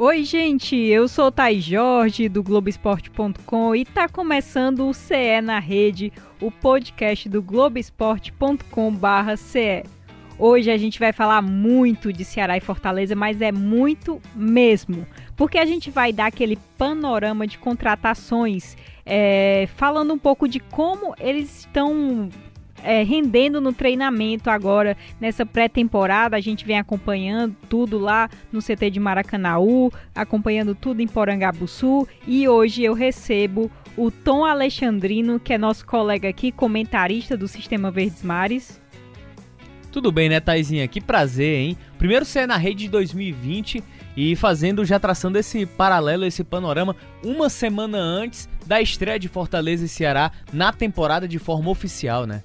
Oi, 0.00 0.22
gente, 0.22 0.76
eu 0.76 1.08
sou 1.08 1.32
Thay 1.32 1.60
Jorge 1.60 2.28
do 2.28 2.40
Globoesporte.com 2.40 3.74
e 3.74 3.84
tá 3.84 4.08
começando 4.08 4.88
o 4.88 4.94
CE 4.94 5.40
na 5.42 5.58
Rede, 5.58 6.12
o 6.40 6.52
podcast 6.52 7.28
do 7.28 7.42
Globoesporte.com/ce. 7.42 9.82
Hoje 10.38 10.70
a 10.70 10.78
gente 10.78 11.00
vai 11.00 11.12
falar 11.12 11.42
muito 11.42 12.12
de 12.12 12.24
Ceará 12.24 12.56
e 12.56 12.60
Fortaleza, 12.60 13.16
mas 13.16 13.42
é 13.42 13.50
muito 13.50 14.22
mesmo, 14.36 15.04
porque 15.36 15.58
a 15.58 15.66
gente 15.66 15.90
vai 15.90 16.12
dar 16.12 16.26
aquele 16.26 16.56
panorama 16.78 17.44
de 17.44 17.58
contratações, 17.58 18.76
é, 19.04 19.68
falando 19.74 20.14
um 20.14 20.18
pouco 20.18 20.46
de 20.46 20.60
como 20.60 21.12
eles 21.18 21.58
estão 21.58 22.28
é, 22.82 23.02
rendendo 23.02 23.60
no 23.60 23.72
treinamento 23.72 24.50
agora 24.50 24.96
nessa 25.20 25.44
pré-temporada. 25.44 26.36
A 26.36 26.40
gente 26.40 26.64
vem 26.64 26.78
acompanhando 26.78 27.56
tudo 27.68 27.98
lá 27.98 28.28
no 28.52 28.60
CT 28.60 28.90
de 28.90 29.00
Maracanaú, 29.00 29.92
acompanhando 30.14 30.74
tudo 30.74 31.00
em 31.00 31.06
Porangabuçu 31.06 32.06
e 32.26 32.48
hoje 32.48 32.82
eu 32.82 32.94
recebo 32.94 33.70
o 33.96 34.10
Tom 34.10 34.44
Alexandrino, 34.44 35.40
que 35.40 35.52
é 35.52 35.58
nosso 35.58 35.84
colega 35.84 36.28
aqui, 36.28 36.52
comentarista 36.52 37.36
do 37.36 37.48
Sistema 37.48 37.90
Verdes 37.90 38.22
Mares. 38.22 38.80
Tudo 39.90 40.12
bem, 40.12 40.28
né, 40.28 40.38
Taizinha? 40.38 40.86
Que 40.86 41.00
prazer, 41.00 41.58
hein? 41.58 41.78
Primeiro 41.98 42.24
ser 42.24 42.46
na 42.46 42.56
rede 42.56 42.84
de 42.84 42.90
2020 42.90 43.82
e 44.16 44.36
fazendo, 44.36 44.84
já 44.84 45.00
traçando 45.00 45.38
esse 45.38 45.64
paralelo, 45.64 46.24
esse 46.24 46.44
panorama, 46.44 46.94
uma 47.24 47.48
semana 47.48 47.98
antes 47.98 48.48
da 48.66 48.80
estreia 48.80 49.18
de 49.18 49.28
Fortaleza 49.28 49.84
e 49.84 49.88
Ceará 49.88 50.30
na 50.52 50.72
temporada 50.72 51.26
de 51.26 51.38
forma 51.38 51.70
oficial, 51.70 52.26
né? 52.26 52.42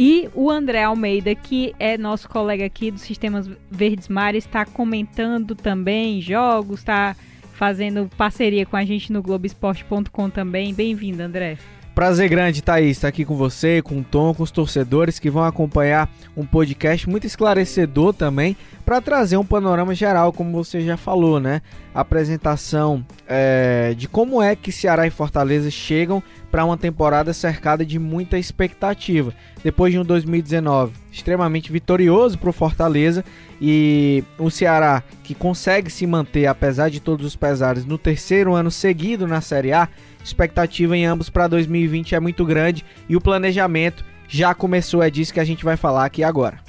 E 0.00 0.30
o 0.32 0.48
André 0.48 0.84
Almeida, 0.84 1.34
que 1.34 1.74
é 1.76 1.98
nosso 1.98 2.28
colega 2.28 2.64
aqui 2.64 2.88
do 2.88 3.00
Sistemas 3.00 3.50
Verdes 3.68 4.06
Mares, 4.06 4.46
está 4.46 4.64
comentando 4.64 5.56
também 5.56 6.20
jogos, 6.20 6.78
está 6.78 7.16
fazendo 7.54 8.08
parceria 8.16 8.64
com 8.64 8.76
a 8.76 8.84
gente 8.84 9.12
no 9.12 9.20
Globoesporte.com 9.20 10.30
também. 10.30 10.72
Bem-vindo, 10.72 11.20
André. 11.20 11.58
Prazer 11.98 12.28
grande, 12.28 12.62
Thaís, 12.62 12.96
estar 12.96 13.08
aqui 13.08 13.24
com 13.24 13.34
você, 13.34 13.82
com 13.82 13.98
o 13.98 14.04
Tom, 14.04 14.32
com 14.32 14.44
os 14.44 14.52
torcedores 14.52 15.18
que 15.18 15.28
vão 15.28 15.42
acompanhar 15.42 16.08
um 16.36 16.46
podcast 16.46 17.10
muito 17.10 17.26
esclarecedor 17.26 18.14
também, 18.14 18.56
para 18.86 19.00
trazer 19.00 19.36
um 19.36 19.44
panorama 19.44 19.92
geral, 19.96 20.32
como 20.32 20.52
você 20.52 20.80
já 20.80 20.96
falou, 20.96 21.40
né? 21.40 21.60
Apresentação 21.92 23.04
é, 23.26 23.94
de 23.98 24.06
como 24.06 24.40
é 24.40 24.54
que 24.54 24.70
Ceará 24.70 25.08
e 25.08 25.10
Fortaleza 25.10 25.72
chegam 25.72 26.22
para 26.52 26.64
uma 26.64 26.76
temporada 26.78 27.32
cercada 27.32 27.84
de 27.84 27.98
muita 27.98 28.38
expectativa. 28.38 29.34
Depois 29.64 29.92
de 29.92 29.98
um 29.98 30.04
2019 30.04 30.92
extremamente 31.10 31.72
vitorioso 31.72 32.38
para 32.38 32.50
o 32.50 32.52
Fortaleza 32.52 33.24
e 33.60 34.22
o 34.38 34.50
Ceará 34.50 35.02
que 35.24 35.34
consegue 35.34 35.90
se 35.90 36.06
manter, 36.06 36.46
apesar 36.46 36.90
de 36.90 37.00
todos 37.00 37.26
os 37.26 37.34
pesares, 37.34 37.84
no 37.84 37.98
terceiro 37.98 38.54
ano 38.54 38.70
seguido 38.70 39.26
na 39.26 39.40
Série 39.40 39.72
A 39.72 39.88
expectativa 40.22 40.96
em 40.96 41.06
ambos 41.06 41.30
para 41.30 41.48
2020 41.48 42.14
é 42.14 42.20
muito 42.20 42.44
grande 42.44 42.84
e 43.08 43.16
o 43.16 43.20
planejamento 43.20 44.04
já 44.28 44.54
começou, 44.54 45.02
é 45.02 45.08
disso 45.08 45.32
que 45.32 45.40
a 45.40 45.44
gente 45.44 45.64
vai 45.64 45.76
falar 45.76 46.04
aqui 46.04 46.22
agora. 46.22 46.60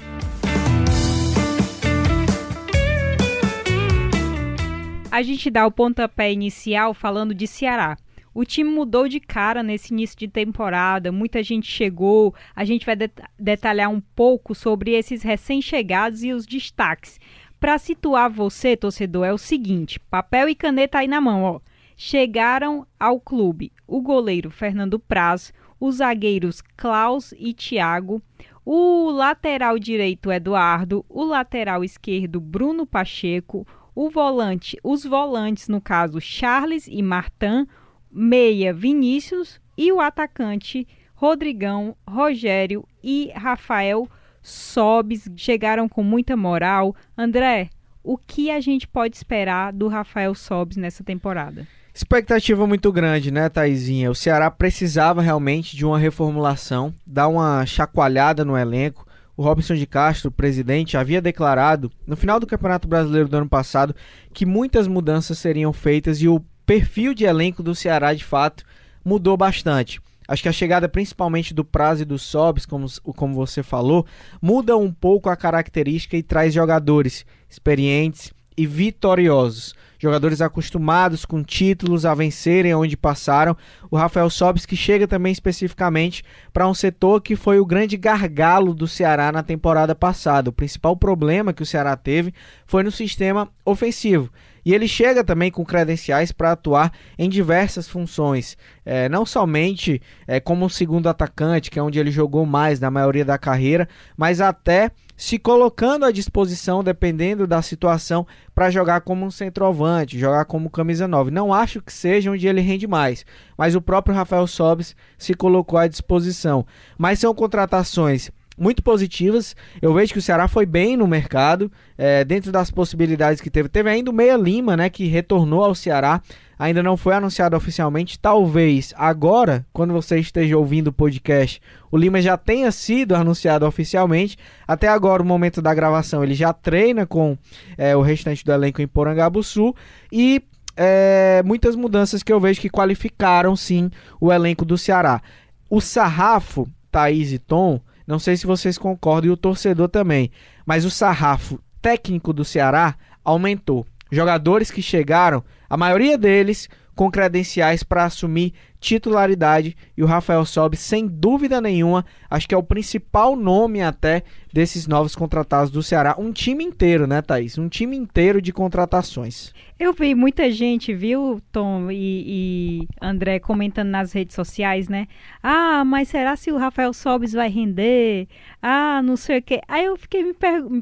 A 5.10 5.22
gente 5.22 5.50
dá 5.50 5.66
o 5.66 5.70
pontapé 5.72 6.32
inicial 6.32 6.94
falando 6.94 7.34
de 7.34 7.46
Ceará. 7.46 7.98
O 8.32 8.44
time 8.44 8.70
mudou 8.70 9.08
de 9.08 9.18
cara 9.18 9.62
nesse 9.62 9.92
início 9.92 10.16
de 10.16 10.28
temporada, 10.28 11.10
muita 11.10 11.42
gente 11.42 11.70
chegou. 11.70 12.34
A 12.54 12.64
gente 12.64 12.86
vai 12.86 12.96
detalhar 13.38 13.90
um 13.90 14.00
pouco 14.00 14.54
sobre 14.54 14.92
esses 14.92 15.22
recém-chegados 15.22 16.22
e 16.22 16.32
os 16.32 16.46
destaques. 16.46 17.18
Para 17.58 17.76
situar 17.76 18.30
você, 18.30 18.76
torcedor, 18.76 19.26
é 19.26 19.32
o 19.32 19.38
seguinte: 19.38 19.98
papel 19.98 20.48
e 20.48 20.54
caneta 20.54 20.98
aí 20.98 21.08
na 21.08 21.20
mão, 21.20 21.42
ó 21.42 21.60
chegaram 22.02 22.86
ao 22.98 23.20
clube 23.20 23.70
o 23.86 24.00
goleiro 24.00 24.50
Fernando 24.50 24.98
Praz, 24.98 25.52
os 25.78 25.96
zagueiros 25.96 26.62
Klaus 26.74 27.34
e 27.38 27.52
Thiago, 27.52 28.22
o 28.64 29.10
lateral 29.10 29.78
direito 29.78 30.32
Eduardo, 30.32 31.04
o 31.10 31.22
lateral 31.22 31.84
esquerdo 31.84 32.40
Bruno 32.40 32.86
Pacheco, 32.86 33.66
o 33.94 34.08
volante, 34.08 34.78
os 34.82 35.04
volantes 35.04 35.68
no 35.68 35.78
caso 35.78 36.18
Charles 36.22 36.86
e 36.88 37.02
Martin, 37.02 37.66
meia 38.10 38.72
Vinícius 38.72 39.60
e 39.76 39.92
o 39.92 40.00
atacante 40.00 40.88
Rodrigão, 41.14 41.94
Rogério 42.08 42.88
e 43.04 43.30
Rafael 43.36 44.08
Sobes 44.40 45.30
chegaram 45.36 45.86
com 45.86 46.02
muita 46.02 46.34
moral. 46.34 46.96
André, 47.14 47.68
o 48.02 48.16
que 48.16 48.50
a 48.50 48.58
gente 48.58 48.88
pode 48.88 49.16
esperar 49.16 49.70
do 49.70 49.86
Rafael 49.86 50.34
Sobes 50.34 50.78
nessa 50.78 51.04
temporada? 51.04 51.68
Expectativa 51.92 52.66
muito 52.66 52.92
grande, 52.92 53.30
né, 53.30 53.48
Taizinha? 53.48 54.10
O 54.10 54.14
Ceará 54.14 54.50
precisava 54.50 55.20
realmente 55.20 55.76
de 55.76 55.84
uma 55.84 55.98
reformulação, 55.98 56.94
dar 57.04 57.26
uma 57.28 57.66
chacoalhada 57.66 58.44
no 58.44 58.56
elenco. 58.56 59.06
O 59.36 59.42
Robson 59.42 59.74
de 59.74 59.86
Castro, 59.86 60.30
presidente, 60.30 60.96
havia 60.96 61.20
declarado 61.20 61.90
no 62.06 62.16
final 62.16 62.38
do 62.38 62.46
Campeonato 62.46 62.86
Brasileiro 62.86 63.28
do 63.28 63.36
ano 63.38 63.48
passado 63.48 63.94
que 64.32 64.46
muitas 64.46 64.86
mudanças 64.86 65.38
seriam 65.38 65.72
feitas 65.72 66.20
e 66.20 66.28
o 66.28 66.40
perfil 66.64 67.12
de 67.12 67.24
elenco 67.24 67.62
do 67.62 67.74
Ceará, 67.74 68.14
de 68.14 68.24
fato, 68.24 68.64
mudou 69.04 69.36
bastante. 69.36 70.00
Acho 70.28 70.42
que 70.44 70.48
a 70.48 70.52
chegada 70.52 70.88
principalmente 70.88 71.52
do 71.52 71.64
prazo 71.64 72.02
e 72.02 72.04
do 72.04 72.18
Sobs, 72.18 72.64
como, 72.64 72.86
como 73.16 73.34
você 73.34 73.64
falou, 73.64 74.06
muda 74.40 74.76
um 74.76 74.92
pouco 74.92 75.28
a 75.28 75.36
característica 75.36 76.16
e 76.16 76.22
traz 76.22 76.54
jogadores 76.54 77.26
experientes 77.48 78.32
e 78.56 78.64
vitoriosos 78.64 79.74
jogadores 80.00 80.40
acostumados 80.40 81.26
com 81.26 81.44
títulos 81.44 82.06
a 82.06 82.14
vencerem 82.14 82.74
onde 82.74 82.96
passaram. 82.96 83.56
O 83.90 83.96
Rafael 83.96 84.30
Sobis 84.30 84.64
que 84.64 84.74
chega 84.74 85.06
também 85.06 85.30
especificamente 85.30 86.24
para 86.52 86.66
um 86.66 86.74
setor 86.74 87.20
que 87.20 87.36
foi 87.36 87.60
o 87.60 87.66
grande 87.66 87.96
gargalo 87.98 88.74
do 88.74 88.88
Ceará 88.88 89.30
na 89.30 89.42
temporada 89.42 89.94
passada. 89.94 90.48
O 90.48 90.52
principal 90.52 90.96
problema 90.96 91.52
que 91.52 91.62
o 91.62 91.66
Ceará 91.66 91.94
teve 91.96 92.32
foi 92.66 92.82
no 92.82 92.90
sistema 92.90 93.48
ofensivo. 93.64 94.30
E 94.64 94.74
ele 94.74 94.86
chega 94.86 95.24
também 95.24 95.50
com 95.50 95.64
credenciais 95.64 96.32
para 96.32 96.52
atuar 96.52 96.92
em 97.18 97.28
diversas 97.28 97.88
funções, 97.88 98.56
é, 98.84 99.08
não 99.08 99.24
somente 99.24 100.00
é, 100.26 100.40
como 100.40 100.68
segundo 100.68 101.08
atacante, 101.08 101.70
que 101.70 101.78
é 101.78 101.82
onde 101.82 101.98
ele 101.98 102.10
jogou 102.10 102.44
mais 102.44 102.80
na 102.80 102.90
maioria 102.90 103.24
da 103.24 103.38
carreira, 103.38 103.88
mas 104.16 104.40
até 104.40 104.90
se 105.16 105.38
colocando 105.38 106.06
à 106.06 106.10
disposição, 106.10 106.82
dependendo 106.82 107.46
da 107.46 107.60
situação, 107.60 108.26
para 108.54 108.70
jogar 108.70 109.02
como 109.02 109.26
um 109.26 109.30
centroavante, 109.30 110.18
jogar 110.18 110.46
como 110.46 110.70
camisa 110.70 111.06
9. 111.06 111.30
Não 111.30 111.52
acho 111.52 111.82
que 111.82 111.92
seja 111.92 112.30
onde 112.30 112.48
ele 112.48 112.62
rende 112.62 112.86
mais, 112.86 113.26
mas 113.56 113.74
o 113.74 113.82
próprio 113.82 114.14
Rafael 114.14 114.46
Sobes 114.46 114.96
se 115.18 115.34
colocou 115.34 115.78
à 115.78 115.86
disposição. 115.86 116.66
Mas 116.96 117.18
são 117.18 117.34
contratações 117.34 118.30
muito 118.60 118.82
positivas. 118.82 119.56
Eu 119.80 119.94
vejo 119.94 120.12
que 120.12 120.18
o 120.18 120.22
Ceará 120.22 120.46
foi 120.46 120.66
bem 120.66 120.94
no 120.94 121.06
mercado, 121.06 121.72
é, 121.96 122.22
dentro 122.22 122.52
das 122.52 122.70
possibilidades 122.70 123.40
que 123.40 123.48
teve. 123.48 123.70
Teve 123.70 123.88
ainda 123.88 124.10
o 124.10 124.14
Meia 124.14 124.36
Lima, 124.36 124.76
né, 124.76 124.90
que 124.90 125.06
retornou 125.06 125.64
ao 125.64 125.74
Ceará. 125.74 126.20
Ainda 126.58 126.82
não 126.82 126.94
foi 126.94 127.14
anunciado 127.14 127.56
oficialmente. 127.56 128.18
Talvez 128.18 128.92
agora, 128.98 129.64
quando 129.72 129.94
você 129.94 130.18
esteja 130.18 130.58
ouvindo 130.58 130.88
o 130.88 130.92
podcast, 130.92 131.58
o 131.90 131.96
Lima 131.96 132.20
já 132.20 132.36
tenha 132.36 132.70
sido 132.70 133.16
anunciado 133.16 133.66
oficialmente. 133.66 134.36
Até 134.68 134.86
agora, 134.86 135.22
o 135.22 135.26
momento 135.26 135.62
da 135.62 135.72
gravação, 135.72 136.22
ele 136.22 136.34
já 136.34 136.52
treina 136.52 137.06
com 137.06 137.38
é, 137.78 137.96
o 137.96 138.02
restante 138.02 138.44
do 138.44 138.52
elenco 138.52 138.82
em 138.82 138.86
Porangabuçu. 138.86 139.74
E 140.12 140.42
é, 140.76 141.42
muitas 141.46 141.74
mudanças 141.74 142.22
que 142.22 142.30
eu 142.30 142.38
vejo 142.38 142.60
que 142.60 142.68
qualificaram 142.68 143.56
sim 143.56 143.90
o 144.20 144.30
elenco 144.30 144.66
do 144.66 144.76
Ceará. 144.76 145.22
O 145.70 145.80
sarrafo, 145.80 146.68
Thaís 146.90 147.32
e 147.32 147.38
Tom, 147.38 147.80
não 148.10 148.18
sei 148.18 148.36
se 148.36 148.44
vocês 148.44 148.76
concordam 148.76 149.30
e 149.30 149.32
o 149.32 149.36
torcedor 149.36 149.88
também, 149.88 150.32
mas 150.66 150.84
o 150.84 150.90
sarrafo 150.90 151.60
técnico 151.80 152.32
do 152.32 152.44
Ceará 152.44 152.96
aumentou. 153.24 153.86
Jogadores 154.10 154.68
que 154.68 154.82
chegaram, 154.82 155.44
a 155.68 155.76
maioria 155.76 156.18
deles 156.18 156.68
com 157.00 157.10
credenciais 157.10 157.82
para 157.82 158.04
assumir 158.04 158.52
titularidade 158.78 159.74
e 159.96 160.02
o 160.02 160.06
Rafael 160.06 160.44
Sobe, 160.44 160.76
sem 160.76 161.06
dúvida 161.06 161.58
nenhuma, 161.58 162.04
acho 162.28 162.46
que 162.46 162.54
é 162.54 162.58
o 162.58 162.62
principal 162.62 163.34
nome 163.36 163.80
até 163.80 164.22
desses 164.52 164.86
novos 164.86 165.16
contratados 165.16 165.70
do 165.70 165.82
Ceará. 165.82 166.14
Um 166.18 166.30
time 166.30 166.62
inteiro, 166.62 167.06
né, 167.06 167.22
Thaís? 167.22 167.56
Um 167.56 167.70
time 167.70 167.96
inteiro 167.96 168.42
de 168.42 168.52
contratações. 168.52 169.54
Eu 169.78 169.94
vi 169.94 170.14
muita 170.14 170.50
gente, 170.50 170.92
viu, 170.92 171.40
Tom 171.50 171.90
e, 171.90 172.82
e 172.82 172.88
André, 173.00 173.38
comentando 173.38 173.88
nas 173.88 174.12
redes 174.12 174.34
sociais, 174.34 174.86
né? 174.86 175.08
Ah, 175.42 175.82
mas 175.86 176.08
será 176.08 176.36
se 176.36 176.52
o 176.52 176.58
Rafael 176.58 176.92
Sobes 176.92 177.32
vai 177.32 177.48
render? 177.48 178.28
Ah, 178.60 179.00
não 179.02 179.16
sei 179.16 179.38
o 179.38 179.42
quê. 179.42 179.62
Aí 179.66 179.86
eu 179.86 179.96
fiquei 179.96 180.22
me 180.22 180.34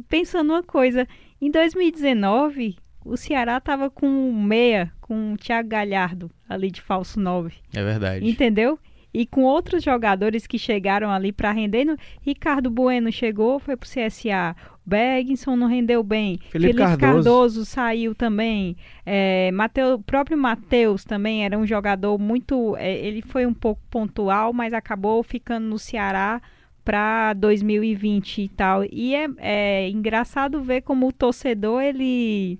pensando 0.08 0.52
uma 0.52 0.64
coisa. 0.64 1.06
Em 1.40 1.48
2019, 1.48 2.76
o 3.04 3.16
Ceará 3.16 3.60
tava 3.60 3.90
com 3.90 4.32
meia, 4.32 4.92
com 5.00 5.32
o 5.32 5.36
Thiago 5.36 5.68
Galhardo 5.68 6.30
ali 6.48 6.70
de 6.70 6.80
falso 6.80 7.18
9. 7.18 7.54
É 7.74 7.82
verdade. 7.82 8.28
Entendeu? 8.28 8.78
e 9.12 9.26
com 9.26 9.42
outros 9.42 9.82
jogadores 9.82 10.46
que 10.46 10.58
chegaram 10.58 11.10
ali 11.10 11.32
para 11.32 11.50
render. 11.50 11.86
Ricardo 12.20 12.70
Bueno 12.70 13.10
chegou, 13.10 13.58
foi 13.58 13.76
pro 13.76 13.88
CSA. 13.88 14.54
Bergson 14.84 15.56
não 15.56 15.66
rendeu 15.66 16.02
bem. 16.02 16.38
Felipe, 16.50 16.72
Felipe 16.72 16.78
Cardoso. 16.78 17.00
Cardoso. 17.00 17.64
saiu 17.64 18.14
também. 18.14 18.76
É, 19.04 19.50
Mateus, 19.52 20.00
próprio 20.06 20.38
Matheus 20.38 21.04
também 21.04 21.44
era 21.44 21.58
um 21.58 21.66
jogador 21.66 22.18
muito. 22.18 22.76
É, 22.76 22.96
ele 22.96 23.22
foi 23.22 23.44
um 23.44 23.54
pouco 23.54 23.80
pontual, 23.90 24.52
mas 24.52 24.72
acabou 24.72 25.22
ficando 25.22 25.66
no 25.66 25.78
Ceará 25.78 26.40
para 26.84 27.34
2020 27.34 28.42
e 28.42 28.48
tal. 28.48 28.84
E 28.90 29.14
é, 29.14 29.28
é 29.38 29.90
engraçado 29.90 30.62
ver 30.62 30.82
como 30.82 31.08
o 31.08 31.12
torcedor 31.12 31.82
ele 31.82 32.58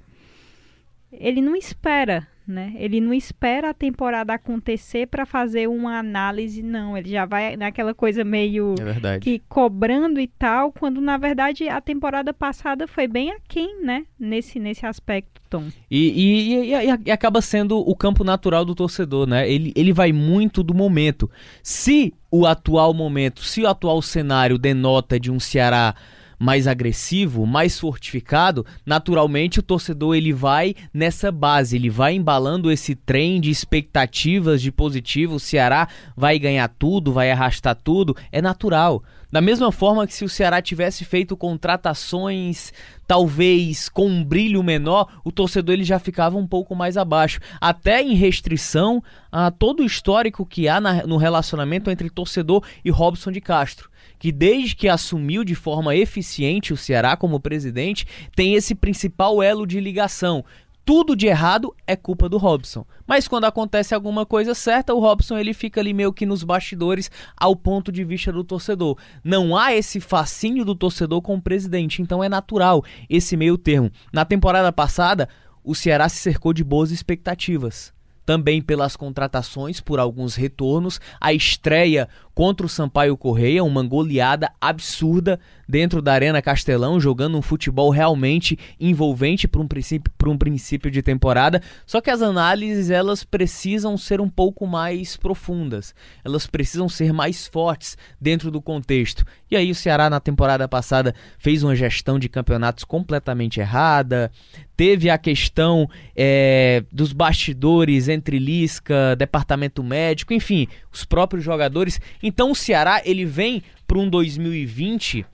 ele 1.12 1.40
não 1.40 1.56
espera 1.56 2.26
né? 2.48 2.72
Ele 2.76 2.98
não 2.98 3.12
espera 3.12 3.70
a 3.70 3.74
temporada 3.74 4.32
acontecer 4.32 5.06
para 5.06 5.26
fazer 5.26 5.68
uma 5.68 5.98
análise, 5.98 6.62
não. 6.62 6.96
Ele 6.96 7.10
já 7.10 7.26
vai 7.26 7.56
naquela 7.56 7.92
coisa 7.92 8.24
meio 8.24 8.74
é 9.04 9.18
que 9.18 9.42
cobrando 9.50 10.18
e 10.18 10.26
tal, 10.26 10.72
quando 10.72 10.98
na 10.98 11.18
verdade 11.18 11.68
a 11.68 11.78
temporada 11.78 12.32
passada 12.32 12.88
foi 12.88 13.06
bem 13.06 13.30
aquém, 13.32 13.84
né? 13.84 14.06
Nesse, 14.18 14.58
nesse 14.58 14.86
aspecto, 14.86 15.42
Tom. 15.50 15.64
E, 15.90 16.08
e, 16.08 16.72
e, 16.72 17.06
e, 17.06 17.10
acaba 17.10 17.42
sendo 17.42 17.78
o 17.78 17.94
campo 17.94 18.24
natural 18.24 18.64
do 18.64 18.74
torcedor, 18.74 19.26
né? 19.26 19.48
Ele, 19.48 19.70
ele 19.76 19.92
vai 19.92 20.10
muito 20.10 20.62
do 20.62 20.72
momento. 20.72 21.30
Se 21.62 22.14
o 22.30 22.46
atual 22.46 22.94
momento, 22.94 23.42
se 23.42 23.60
o 23.60 23.68
atual 23.68 24.00
cenário 24.00 24.56
denota 24.56 25.20
de 25.20 25.30
um 25.30 25.38
Ceará 25.38 25.94
mais 26.38 26.66
agressivo, 26.66 27.44
mais 27.46 27.78
fortificado, 27.78 28.64
naturalmente 28.86 29.58
o 29.58 29.62
torcedor 29.62 30.14
ele 30.14 30.32
vai 30.32 30.74
nessa 30.92 31.32
base, 31.32 31.76
ele 31.76 31.90
vai 31.90 32.14
embalando 32.14 32.70
esse 32.70 32.94
trem 32.94 33.40
de 33.40 33.50
expectativas 33.50 34.62
de 34.62 34.70
positivo, 34.70 35.34
o 35.34 35.40
Ceará 35.40 35.88
vai 36.16 36.38
ganhar 36.38 36.68
tudo, 36.68 37.12
vai 37.12 37.30
arrastar 37.30 37.74
tudo, 37.74 38.16
é 38.30 38.40
natural. 38.40 39.02
Da 39.30 39.42
mesma 39.42 39.70
forma 39.70 40.06
que 40.06 40.14
se 40.14 40.24
o 40.24 40.28
Ceará 40.28 40.62
tivesse 40.62 41.04
feito 41.04 41.36
contratações 41.36 42.72
talvez 43.06 43.88
com 43.88 44.06
um 44.06 44.24
brilho 44.24 44.62
menor, 44.62 45.20
o 45.22 45.30
torcedor 45.30 45.74
ele 45.74 45.84
já 45.84 45.98
ficava 45.98 46.38
um 46.38 46.46
pouco 46.46 46.74
mais 46.74 46.96
abaixo. 46.96 47.40
Até 47.60 48.02
em 48.02 48.14
restrição 48.14 49.02
a 49.30 49.50
todo 49.50 49.80
o 49.80 49.86
histórico 49.86 50.46
que 50.46 50.66
há 50.66 50.80
na, 50.80 51.06
no 51.06 51.18
relacionamento 51.18 51.90
entre 51.90 52.08
torcedor 52.08 52.64
e 52.82 52.90
Robson 52.90 53.30
de 53.30 53.40
Castro 53.40 53.90
que 54.18 54.32
desde 54.32 54.74
que 54.74 54.88
assumiu 54.88 55.44
de 55.44 55.54
forma 55.54 55.94
eficiente 55.94 56.72
o 56.72 56.76
Ceará 56.76 57.16
como 57.16 57.40
presidente, 57.40 58.06
tem 58.34 58.54
esse 58.54 58.74
principal 58.74 59.42
elo 59.42 59.66
de 59.66 59.80
ligação. 59.80 60.44
Tudo 60.88 61.14
de 61.14 61.26
errado 61.26 61.74
é 61.86 61.94
culpa 61.94 62.30
do 62.30 62.38
Robson. 62.38 62.86
Mas 63.06 63.28
quando 63.28 63.44
acontece 63.44 63.94
alguma 63.94 64.24
coisa 64.24 64.54
certa, 64.54 64.94
o 64.94 65.00
Robson 65.00 65.36
ele 65.36 65.52
fica 65.52 65.82
ali 65.82 65.92
meio 65.92 66.14
que 66.14 66.24
nos 66.24 66.42
bastidores 66.42 67.10
ao 67.36 67.54
ponto 67.54 67.92
de 67.92 68.02
vista 68.04 68.32
do 68.32 68.42
torcedor. 68.42 68.96
Não 69.22 69.54
há 69.54 69.74
esse 69.74 70.00
fascínio 70.00 70.64
do 70.64 70.74
torcedor 70.74 71.20
com 71.20 71.34
o 71.34 71.42
presidente, 71.42 72.00
então 72.00 72.24
é 72.24 72.28
natural 72.28 72.82
esse 73.06 73.36
meio 73.36 73.58
termo. 73.58 73.90
Na 74.10 74.24
temporada 74.24 74.72
passada, 74.72 75.28
o 75.62 75.74
Ceará 75.74 76.08
se 76.08 76.16
cercou 76.16 76.54
de 76.54 76.64
boas 76.64 76.90
expectativas 76.90 77.92
também 78.28 78.60
pelas 78.60 78.94
contratações, 78.94 79.80
por 79.80 79.98
alguns 79.98 80.34
retornos, 80.34 81.00
a 81.18 81.32
estreia 81.32 82.06
contra 82.38 82.64
o 82.64 82.68
Sampaio 82.68 83.16
Correia, 83.16 83.64
uma 83.64 83.82
goleada 83.82 84.52
absurda 84.60 85.40
dentro 85.68 86.00
da 86.00 86.12
Arena 86.12 86.40
Castelão, 86.40 87.00
jogando 87.00 87.36
um 87.36 87.42
futebol 87.42 87.90
realmente 87.90 88.56
envolvente 88.78 89.48
para 89.48 89.60
um 89.60 89.66
princípio, 89.66 90.12
um 90.24 90.38
princípio 90.38 90.88
de 90.88 91.02
temporada. 91.02 91.60
Só 91.84 92.00
que 92.00 92.10
as 92.10 92.22
análises 92.22 92.90
elas 92.90 93.24
precisam 93.24 93.98
ser 93.98 94.20
um 94.20 94.28
pouco 94.28 94.68
mais 94.68 95.16
profundas, 95.16 95.92
elas 96.24 96.46
precisam 96.46 96.88
ser 96.88 97.12
mais 97.12 97.48
fortes 97.48 97.98
dentro 98.20 98.52
do 98.52 98.62
contexto. 98.62 99.24
E 99.50 99.56
aí 99.56 99.70
o 99.70 99.74
Ceará 99.74 100.08
na 100.08 100.20
temporada 100.20 100.68
passada 100.68 101.16
fez 101.38 101.64
uma 101.64 101.74
gestão 101.74 102.20
de 102.20 102.28
campeonatos 102.28 102.84
completamente 102.84 103.58
errada, 103.58 104.30
teve 104.76 105.10
a 105.10 105.18
questão 105.18 105.90
é, 106.14 106.84
dos 106.92 107.12
bastidores 107.12 108.08
entre 108.08 108.38
Lisca, 108.38 109.16
departamento 109.16 109.82
médico, 109.82 110.32
enfim, 110.32 110.68
os 110.92 111.04
próprios 111.04 111.44
jogadores. 111.44 112.00
Então 112.28 112.50
o 112.50 112.54
Ceará 112.54 113.00
ele 113.06 113.24
vem 113.24 113.62
para 113.86 113.98
um 113.98 114.10
2020 114.10 115.24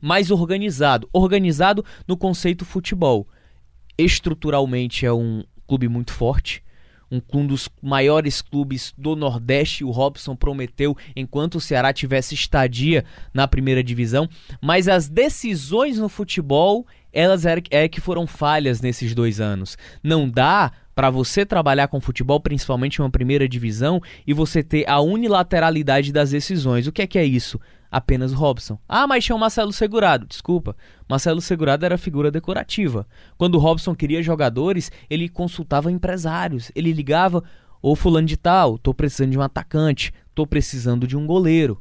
mais 0.00 0.32
organizado, 0.32 1.08
organizado 1.12 1.84
no 2.04 2.16
conceito 2.16 2.64
futebol. 2.64 3.28
Estruturalmente 3.96 5.06
é 5.06 5.12
um 5.12 5.44
clube 5.68 5.86
muito 5.86 6.12
forte, 6.12 6.64
um, 7.08 7.20
um, 7.32 7.46
dos 7.46 7.68
maiores 7.80 8.42
clubes 8.42 8.92
do 8.98 9.14
Nordeste. 9.14 9.84
O 9.84 9.92
Robson 9.92 10.34
prometeu 10.34 10.96
enquanto 11.14 11.54
o 11.54 11.60
Ceará 11.60 11.92
tivesse 11.92 12.34
estadia 12.34 13.04
na 13.32 13.46
primeira 13.46 13.84
divisão. 13.84 14.28
Mas 14.60 14.88
as 14.88 15.08
decisões 15.08 15.96
no 15.96 16.08
futebol, 16.08 16.84
elas 17.12 17.46
é, 17.46 17.62
é 17.70 17.88
que 17.88 18.00
foram 18.00 18.26
falhas 18.26 18.80
nesses 18.80 19.14
dois 19.14 19.40
anos. 19.40 19.78
Não 20.02 20.28
dá 20.28 20.72
para 20.96 21.10
você 21.10 21.44
trabalhar 21.44 21.88
com 21.88 22.00
futebol, 22.00 22.40
principalmente 22.40 23.02
uma 23.02 23.10
primeira 23.10 23.46
divisão, 23.46 24.00
e 24.26 24.32
você 24.32 24.62
ter 24.62 24.88
a 24.88 24.98
unilateralidade 24.98 26.10
das 26.10 26.30
decisões. 26.30 26.86
O 26.86 26.92
que 26.92 27.02
é 27.02 27.06
que 27.06 27.18
é 27.18 27.24
isso? 27.24 27.60
Apenas 27.90 28.32
Robson. 28.32 28.78
Ah, 28.88 29.06
mas 29.06 29.22
tinha 29.22 29.36
o 29.36 29.38
Marcelo 29.38 29.74
Segurado. 29.74 30.26
Desculpa. 30.26 30.74
Marcelo 31.06 31.42
Segurado 31.42 31.84
era 31.84 31.98
figura 31.98 32.30
decorativa. 32.30 33.06
Quando 33.36 33.56
o 33.56 33.58
Robson 33.58 33.94
queria 33.94 34.22
jogadores, 34.22 34.90
ele 35.10 35.28
consultava 35.28 35.92
empresários. 35.92 36.72
Ele 36.74 36.94
ligava: 36.94 37.44
Ô 37.82 37.94
fulano 37.94 38.26
de 38.26 38.38
tal, 38.38 38.78
tô 38.78 38.94
precisando 38.94 39.32
de 39.32 39.38
um 39.38 39.42
atacante, 39.42 40.14
tô 40.34 40.46
precisando 40.46 41.06
de 41.06 41.14
um 41.14 41.26
goleiro. 41.26 41.78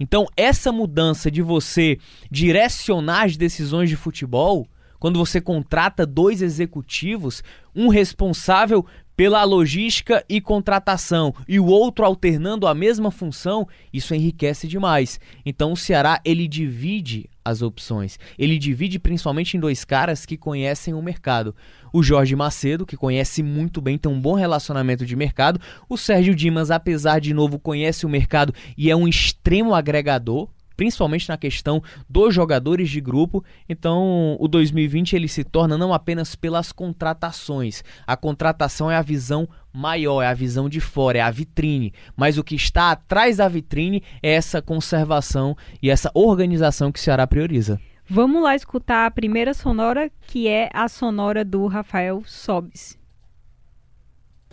Então, 0.00 0.26
essa 0.38 0.72
mudança 0.72 1.30
de 1.30 1.42
você 1.42 1.98
direcionar 2.30 3.24
as 3.24 3.36
decisões 3.36 3.90
de 3.90 3.96
futebol 3.96 4.66
quando 5.04 5.18
você 5.18 5.38
contrata 5.38 6.06
dois 6.06 6.40
executivos, 6.40 7.44
um 7.76 7.88
responsável 7.88 8.86
pela 9.14 9.44
logística 9.44 10.24
e 10.26 10.40
contratação 10.40 11.34
e 11.46 11.60
o 11.60 11.66
outro 11.66 12.06
alternando 12.06 12.66
a 12.66 12.74
mesma 12.74 13.10
função, 13.10 13.68
isso 13.92 14.14
enriquece 14.14 14.66
demais. 14.66 15.20
Então 15.44 15.72
o 15.72 15.76
Ceará 15.76 16.22
ele 16.24 16.48
divide 16.48 17.28
as 17.44 17.60
opções. 17.60 18.18
Ele 18.38 18.58
divide 18.58 18.98
principalmente 18.98 19.58
em 19.58 19.60
dois 19.60 19.84
caras 19.84 20.24
que 20.24 20.38
conhecem 20.38 20.94
o 20.94 21.02
mercado. 21.02 21.54
O 21.92 22.02
Jorge 22.02 22.34
Macedo, 22.34 22.86
que 22.86 22.96
conhece 22.96 23.42
muito 23.42 23.82
bem, 23.82 23.98
tem 23.98 24.10
um 24.10 24.18
bom 24.18 24.32
relacionamento 24.32 25.04
de 25.04 25.14
mercado. 25.14 25.60
O 25.86 25.98
Sérgio 25.98 26.34
Dimas, 26.34 26.70
apesar 26.70 27.18
de 27.18 27.34
novo, 27.34 27.58
conhece 27.58 28.06
o 28.06 28.08
mercado 28.08 28.54
e 28.74 28.90
é 28.90 28.96
um 28.96 29.06
extremo 29.06 29.74
agregador 29.74 30.48
principalmente 30.76 31.28
na 31.28 31.36
questão 31.36 31.82
dos 32.08 32.34
jogadores 32.34 32.90
de 32.90 33.00
grupo. 33.00 33.44
Então, 33.68 34.36
o 34.38 34.48
2020 34.48 35.14
ele 35.14 35.28
se 35.28 35.44
torna 35.44 35.78
não 35.78 35.92
apenas 35.92 36.34
pelas 36.34 36.72
contratações. 36.72 37.82
A 38.06 38.16
contratação 38.16 38.90
é 38.90 38.96
a 38.96 39.02
visão 39.02 39.48
maior, 39.72 40.22
é 40.22 40.28
a 40.28 40.34
visão 40.34 40.68
de 40.68 40.80
fora, 40.80 41.18
é 41.18 41.20
a 41.20 41.30
vitrine. 41.30 41.92
Mas 42.16 42.38
o 42.38 42.44
que 42.44 42.54
está 42.54 42.90
atrás 42.90 43.38
da 43.38 43.48
vitrine 43.48 44.02
é 44.22 44.32
essa 44.32 44.62
conservação 44.62 45.56
e 45.82 45.90
essa 45.90 46.10
organização 46.14 46.92
que 46.92 46.98
o 46.98 47.02
Ceará 47.02 47.26
prioriza. 47.26 47.80
Vamos 48.06 48.42
lá 48.42 48.54
escutar 48.54 49.06
a 49.06 49.10
primeira 49.10 49.54
sonora, 49.54 50.10
que 50.26 50.46
é 50.46 50.68
a 50.74 50.88
sonora 50.88 51.42
do 51.42 51.66
Rafael 51.66 52.22
Sobis. 52.26 52.98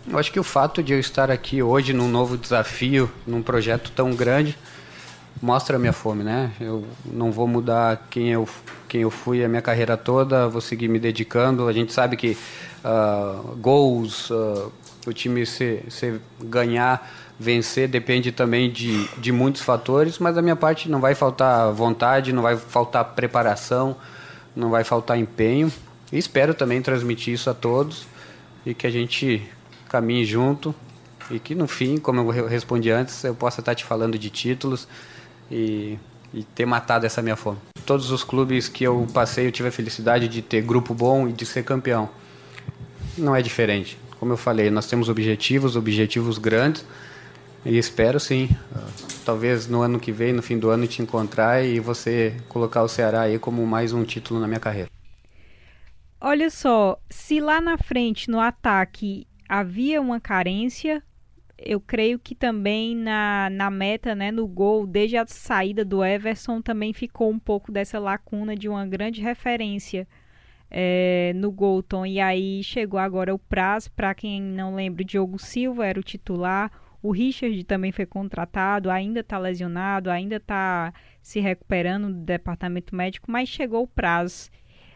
Eu 0.08 0.18
acho 0.18 0.32
que 0.32 0.40
o 0.40 0.44
fato 0.44 0.82
de 0.82 0.94
eu 0.94 1.00
estar 1.00 1.30
aqui 1.30 1.62
hoje 1.62 1.94
num 1.94 2.08
novo 2.08 2.38
desafio, 2.38 3.12
num 3.28 3.44
projeto 3.44 3.92
tão 3.92 4.16
grande, 4.16 4.58
mostra 5.42 5.76
a 5.76 5.80
minha 5.80 5.94
fome, 5.94 6.24
né? 6.24 6.52
Eu 6.60 6.86
não 7.06 7.32
vou 7.32 7.48
mudar 7.48 8.08
quem 8.10 8.30
eu, 8.30 8.48
quem 8.88 9.02
eu 9.02 9.12
fui 9.12 9.44
a 9.44 9.48
minha 9.48 9.62
carreira 9.62 9.96
toda, 9.96 10.48
vou 10.48 10.62
seguir 10.62 10.88
me 10.88 11.00
dedicando. 11.00 11.68
A 11.68 11.74
gente 11.74 11.94
sabe 11.94 12.18
que 12.18 12.38
uh, 12.84 13.56
gols, 13.58 14.30
uh, 14.30 14.72
o 15.06 15.14
time 15.14 15.46
se, 15.46 15.84
se 15.90 16.20
ganhar, 16.44 17.10
vencer, 17.40 17.88
depende 17.88 18.32
também 18.32 18.72
de, 18.72 19.08
de 19.18 19.32
muitos 19.32 19.62
fatores, 19.62 20.20
mas 20.20 20.36
da 20.36 20.42
minha 20.42 20.56
parte 20.56 20.90
não 20.90 21.00
vai 21.00 21.16
faltar 21.16 21.72
vontade, 21.72 22.32
não 22.32 22.44
vai 22.44 22.56
faltar 22.56 23.04
preparação, 23.04 23.96
não 24.56 24.70
vai 24.70 24.84
faltar 24.84 25.18
empenho. 25.18 25.72
E 26.12 26.18
espero 26.18 26.54
também 26.54 26.82
transmitir 26.82 27.34
isso 27.34 27.50
a 27.50 27.54
todos 27.54 28.06
e 28.66 28.74
que 28.74 28.86
a 28.86 28.92
gente 28.92 29.42
caminhe 29.90 30.26
junto 30.26 30.76
e 31.32 31.40
que 31.40 31.56
no 31.56 31.68
fim, 31.68 31.98
como 31.98 32.32
eu 32.32 32.48
respondi 32.48 32.92
antes, 32.92 33.24
eu 33.24 33.34
possa 33.34 33.62
estar 33.62 33.74
te 33.74 33.86
falando 33.86 34.18
de 34.20 34.30
títulos 34.30 34.88
e, 35.52 36.00
e 36.34 36.44
ter 36.44 36.66
matado 36.66 37.06
essa 37.06 37.22
minha 37.22 37.36
fome. 37.36 37.60
Todos 37.86 38.10
os 38.12 38.24
clubes 38.24 38.68
que 38.68 38.84
eu 38.84 39.06
passei, 39.14 39.48
eu 39.48 39.52
tive 39.52 39.70
a 39.70 39.72
felicidade 39.72 40.28
de 40.28 40.42
ter 40.42 40.62
grupo 40.62 40.94
bom 40.94 41.28
e 41.28 41.34
de 41.34 41.46
ser 41.46 41.64
campeão. 41.64 42.10
Não 43.18 43.36
é 43.36 43.42
diferente. 43.42 43.98
Como 44.20 44.34
eu 44.34 44.38
falei, 44.38 44.70
nós 44.70 44.88
temos 44.88 45.10
objetivos, 45.10 45.76
objetivos 45.76 46.38
grandes, 46.38 46.86
e 47.66 47.78
espero 47.78 48.20
sim, 48.20 48.50
talvez 49.26 49.68
no 49.68 49.82
ano 49.82 50.00
que 50.00 50.12
vem, 50.12 50.34
no 50.34 50.42
fim 50.42 50.58
do 50.58 50.70
ano, 50.70 50.88
te 50.88 51.02
encontrar 51.02 51.64
e 51.64 51.80
você 51.80 52.36
colocar 52.48 52.84
o 52.84 52.88
Ceará 52.88 53.22
aí 53.22 53.38
como 53.38 53.66
mais 53.66 53.94
um 53.94 54.04
título 54.04 54.40
na 54.40 54.48
minha 54.48 54.60
carreira. 54.60 54.90
Olha 56.20 56.52
só, 56.52 57.00
se 57.10 57.40
lá 57.40 57.60
na 57.60 57.78
frente, 57.78 58.30
no 58.30 58.40
ataque, 58.40 59.28
havia 59.50 60.00
uma 60.00 60.20
carência, 60.20 61.04
eu 61.64 61.80
creio 61.80 62.18
que 62.20 62.34
também 62.34 62.96
na, 62.96 63.50
na 63.52 63.70
meta, 63.70 64.16
né, 64.16 64.32
no 64.32 64.48
gol, 64.48 64.86
desde 64.88 65.18
a 65.18 65.26
saída 65.28 65.86
do 65.86 66.04
Everson, 66.04 66.62
também 66.62 66.94
ficou 66.94 67.30
um 67.30 67.40
pouco 67.40 67.72
dessa 67.72 68.00
lacuna 68.00 68.56
de 68.56 68.68
uma 68.68 68.86
grande 68.86 69.22
referência 69.22 70.08
é, 70.70 71.34
no 71.36 71.52
Golton. 71.52 72.06
E 72.06 72.20
aí 72.20 72.64
chegou 72.64 73.00
agora 73.00 73.34
o 73.34 73.40
Praz, 73.40 73.88
para 73.88 74.14
quem 74.16 74.42
não 74.42 74.76
lembra, 74.76 75.04
Diogo 75.04 75.38
Silva 75.38 75.86
era 75.86 76.00
o 76.00 76.04
titular. 76.04 76.72
O 77.04 77.12
Richard 77.12 77.64
também 77.64 77.92
foi 77.92 78.06
contratado, 78.06 78.90
ainda 78.90 79.22
está 79.22 79.38
lesionado, 79.38 80.10
ainda 80.10 80.36
está 80.36 80.94
se 81.22 81.40
recuperando 81.40 82.08
do 82.08 82.22
departamento 82.22 82.96
médico, 82.96 83.32
mas 83.32 83.50
chegou 83.50 83.84
o 83.84 83.88
Praz. 83.88 84.52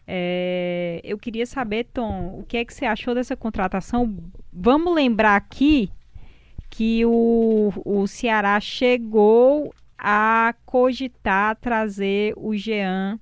É, 0.07 1.01
eu 1.03 1.17
queria 1.17 1.47
saber, 1.47 1.85
Tom, 1.85 2.39
o 2.39 2.43
que 2.43 2.57
é 2.57 2.65
que 2.65 2.73
você 2.73 2.85
achou 2.85 3.15
dessa 3.15 3.35
contratação? 3.35 4.23
Vamos 4.53 4.93
lembrar 4.93 5.35
aqui 5.35 5.91
que 6.75 7.05
o, 7.05 7.71
o 7.85 8.07
Ceará 8.07 8.59
chegou 8.59 9.73
a 9.97 10.53
cogitar 10.65 11.55
trazer 11.55 12.33
o 12.35 12.55
Jean 12.55 13.19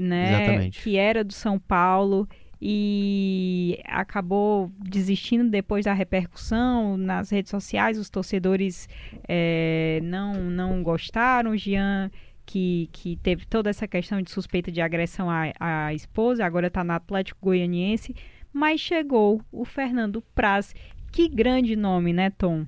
né? 0.00 0.44
Exatamente. 0.44 0.82
Que 0.82 0.96
era 0.96 1.22
do 1.22 1.32
São 1.32 1.58
Paulo 1.58 2.28
e 2.60 3.78
acabou 3.84 4.72
desistindo 4.78 5.50
depois 5.50 5.84
da 5.84 5.92
repercussão 5.92 6.96
nas 6.96 7.30
redes 7.30 7.50
sociais. 7.50 7.98
Os 7.98 8.10
torcedores 8.10 8.88
é, 9.28 10.00
não, 10.02 10.34
não 10.34 10.82
gostaram. 10.82 11.52
O 11.52 11.56
Jean, 11.56 12.10
que, 12.46 12.88
que 12.92 13.16
teve 13.16 13.46
toda 13.46 13.70
essa 13.70 13.86
questão 13.86 14.20
de 14.22 14.30
suspeita 14.30 14.72
de 14.72 14.80
agressão 14.80 15.28
à, 15.30 15.52
à 15.60 15.94
esposa, 15.94 16.44
agora 16.44 16.68
está 16.68 16.82
no 16.82 16.92
Atlético 16.92 17.38
Goianiense. 17.42 18.14
Mas 18.52 18.80
chegou 18.80 19.42
o 19.52 19.64
Fernando 19.64 20.22
Praz. 20.34 20.74
Que 21.12 21.28
grande 21.28 21.76
nome, 21.76 22.12
né, 22.12 22.30
Tom? 22.30 22.66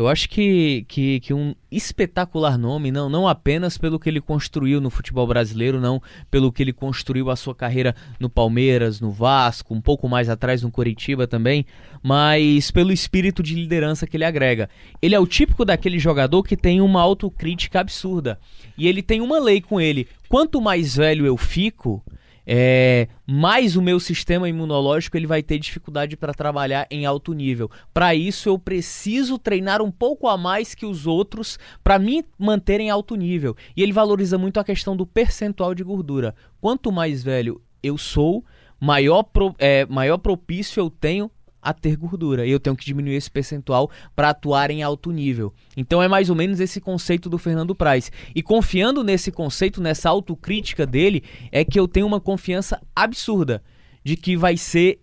Eu 0.00 0.08
acho 0.08 0.30
que, 0.30 0.86
que, 0.88 1.20
que, 1.20 1.34
um 1.34 1.54
espetacular 1.70 2.56
nome, 2.56 2.90
não, 2.90 3.10
não 3.10 3.28
apenas 3.28 3.76
pelo 3.76 4.00
que 4.00 4.08
ele 4.08 4.18
construiu 4.18 4.80
no 4.80 4.88
futebol 4.88 5.26
brasileiro, 5.26 5.78
não 5.78 6.00
pelo 6.30 6.50
que 6.50 6.62
ele 6.62 6.72
construiu 6.72 7.28
a 7.28 7.36
sua 7.36 7.54
carreira 7.54 7.94
no 8.18 8.30
Palmeiras, 8.30 8.98
no 8.98 9.10
Vasco, 9.10 9.74
um 9.74 9.80
pouco 9.80 10.08
mais 10.08 10.30
atrás 10.30 10.62
no 10.62 10.70
Coritiba 10.70 11.26
também, 11.26 11.66
mas 12.02 12.70
pelo 12.70 12.90
espírito 12.90 13.42
de 13.42 13.54
liderança 13.54 14.06
que 14.06 14.16
ele 14.16 14.24
agrega. 14.24 14.70
Ele 15.02 15.14
é 15.14 15.20
o 15.20 15.26
típico 15.26 15.66
daquele 15.66 15.98
jogador 15.98 16.44
que 16.44 16.56
tem 16.56 16.80
uma 16.80 17.02
autocrítica 17.02 17.78
absurda. 17.78 18.40
E 18.78 18.88
ele 18.88 19.02
tem 19.02 19.20
uma 19.20 19.38
lei 19.38 19.60
com 19.60 19.78
ele: 19.78 20.08
quanto 20.30 20.62
mais 20.62 20.96
velho 20.96 21.26
eu 21.26 21.36
fico, 21.36 22.02
é, 22.46 23.08
mais 23.26 23.76
o 23.76 23.82
meu 23.82 24.00
sistema 24.00 24.48
imunológico 24.48 25.16
ele 25.16 25.26
vai 25.26 25.42
ter 25.42 25.58
dificuldade 25.58 26.16
para 26.16 26.34
trabalhar 26.34 26.86
em 26.90 27.06
alto 27.06 27.32
nível. 27.32 27.70
Para 27.92 28.14
isso 28.14 28.48
eu 28.48 28.58
preciso 28.58 29.38
treinar 29.38 29.82
um 29.82 29.90
pouco 29.90 30.28
a 30.28 30.36
mais 30.36 30.74
que 30.74 30.86
os 30.86 31.06
outros 31.06 31.58
para 31.82 31.98
me 31.98 32.24
manter 32.38 32.80
em 32.80 32.90
alto 32.90 33.14
nível. 33.14 33.56
E 33.76 33.82
ele 33.82 33.92
valoriza 33.92 34.38
muito 34.38 34.58
a 34.58 34.64
questão 34.64 34.96
do 34.96 35.06
percentual 35.06 35.74
de 35.74 35.84
gordura. 35.84 36.34
Quanto 36.60 36.90
mais 36.90 37.22
velho 37.22 37.60
eu 37.82 37.96
sou, 37.96 38.44
maior, 38.80 39.22
pro, 39.22 39.54
é, 39.58 39.86
maior 39.86 40.18
propício 40.18 40.80
eu 40.80 40.90
tenho 40.90 41.30
a 41.62 41.72
ter 41.72 41.96
gordura. 41.96 42.46
E 42.46 42.50
eu 42.50 42.60
tenho 42.60 42.76
que 42.76 42.84
diminuir 42.84 43.14
esse 43.14 43.30
percentual 43.30 43.90
para 44.14 44.30
atuar 44.30 44.70
em 44.70 44.82
alto 44.82 45.10
nível. 45.10 45.52
Então 45.76 46.02
é 46.02 46.08
mais 46.08 46.30
ou 46.30 46.36
menos 46.36 46.60
esse 46.60 46.80
conceito 46.80 47.28
do 47.28 47.38
Fernando 47.38 47.74
Praz. 47.74 48.10
E 48.34 48.42
confiando 48.42 49.04
nesse 49.04 49.30
conceito, 49.30 49.80
nessa 49.80 50.08
autocrítica 50.08 50.86
dele, 50.86 51.22
é 51.52 51.64
que 51.64 51.78
eu 51.78 51.86
tenho 51.86 52.06
uma 52.06 52.20
confiança 52.20 52.80
absurda 52.94 53.62
de 54.04 54.16
que 54.16 54.36
vai 54.36 54.56
ser 54.56 55.00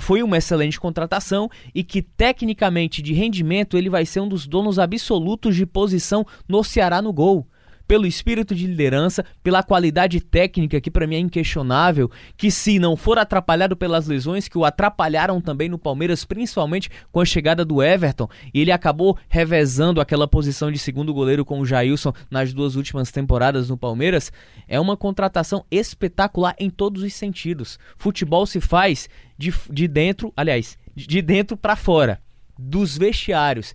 foi 0.00 0.22
uma 0.22 0.38
excelente 0.38 0.80
contratação 0.80 1.50
e 1.74 1.84
que 1.84 2.00
tecnicamente 2.00 3.02
de 3.02 3.12
rendimento 3.12 3.76
ele 3.76 3.90
vai 3.90 4.06
ser 4.06 4.20
um 4.20 4.28
dos 4.28 4.46
donos 4.46 4.78
absolutos 4.78 5.54
de 5.54 5.66
posição 5.66 6.26
no 6.48 6.64
Ceará 6.64 7.02
no 7.02 7.12
gol 7.12 7.46
pelo 7.92 8.06
espírito 8.06 8.54
de 8.54 8.66
liderança, 8.66 9.22
pela 9.42 9.62
qualidade 9.62 10.18
técnica 10.18 10.80
que 10.80 10.90
para 10.90 11.06
mim 11.06 11.16
é 11.16 11.18
inquestionável, 11.18 12.10
que 12.38 12.50
se 12.50 12.78
não 12.78 12.96
for 12.96 13.18
atrapalhado 13.18 13.76
pelas 13.76 14.06
lesões 14.06 14.48
que 14.48 14.56
o 14.56 14.64
atrapalharam 14.64 15.42
também 15.42 15.68
no 15.68 15.76
Palmeiras, 15.76 16.24
principalmente 16.24 16.88
com 17.12 17.20
a 17.20 17.24
chegada 17.26 17.66
do 17.66 17.82
Everton, 17.82 18.30
e 18.54 18.62
ele 18.62 18.72
acabou 18.72 19.18
revezando 19.28 20.00
aquela 20.00 20.26
posição 20.26 20.72
de 20.72 20.78
segundo 20.78 21.12
goleiro 21.12 21.44
com 21.44 21.60
o 21.60 21.66
Jailson 21.66 22.14
nas 22.30 22.54
duas 22.54 22.76
últimas 22.76 23.12
temporadas 23.12 23.68
no 23.68 23.76
Palmeiras, 23.76 24.32
é 24.66 24.80
uma 24.80 24.96
contratação 24.96 25.62
espetacular 25.70 26.56
em 26.58 26.70
todos 26.70 27.02
os 27.02 27.12
sentidos. 27.12 27.78
Futebol 27.98 28.46
se 28.46 28.58
faz 28.58 29.06
de, 29.36 29.52
de 29.70 29.86
dentro, 29.86 30.32
aliás, 30.34 30.78
de 30.96 31.20
dentro 31.20 31.58
para 31.58 31.76
fora, 31.76 32.22
dos 32.58 32.96
vestiários. 32.96 33.74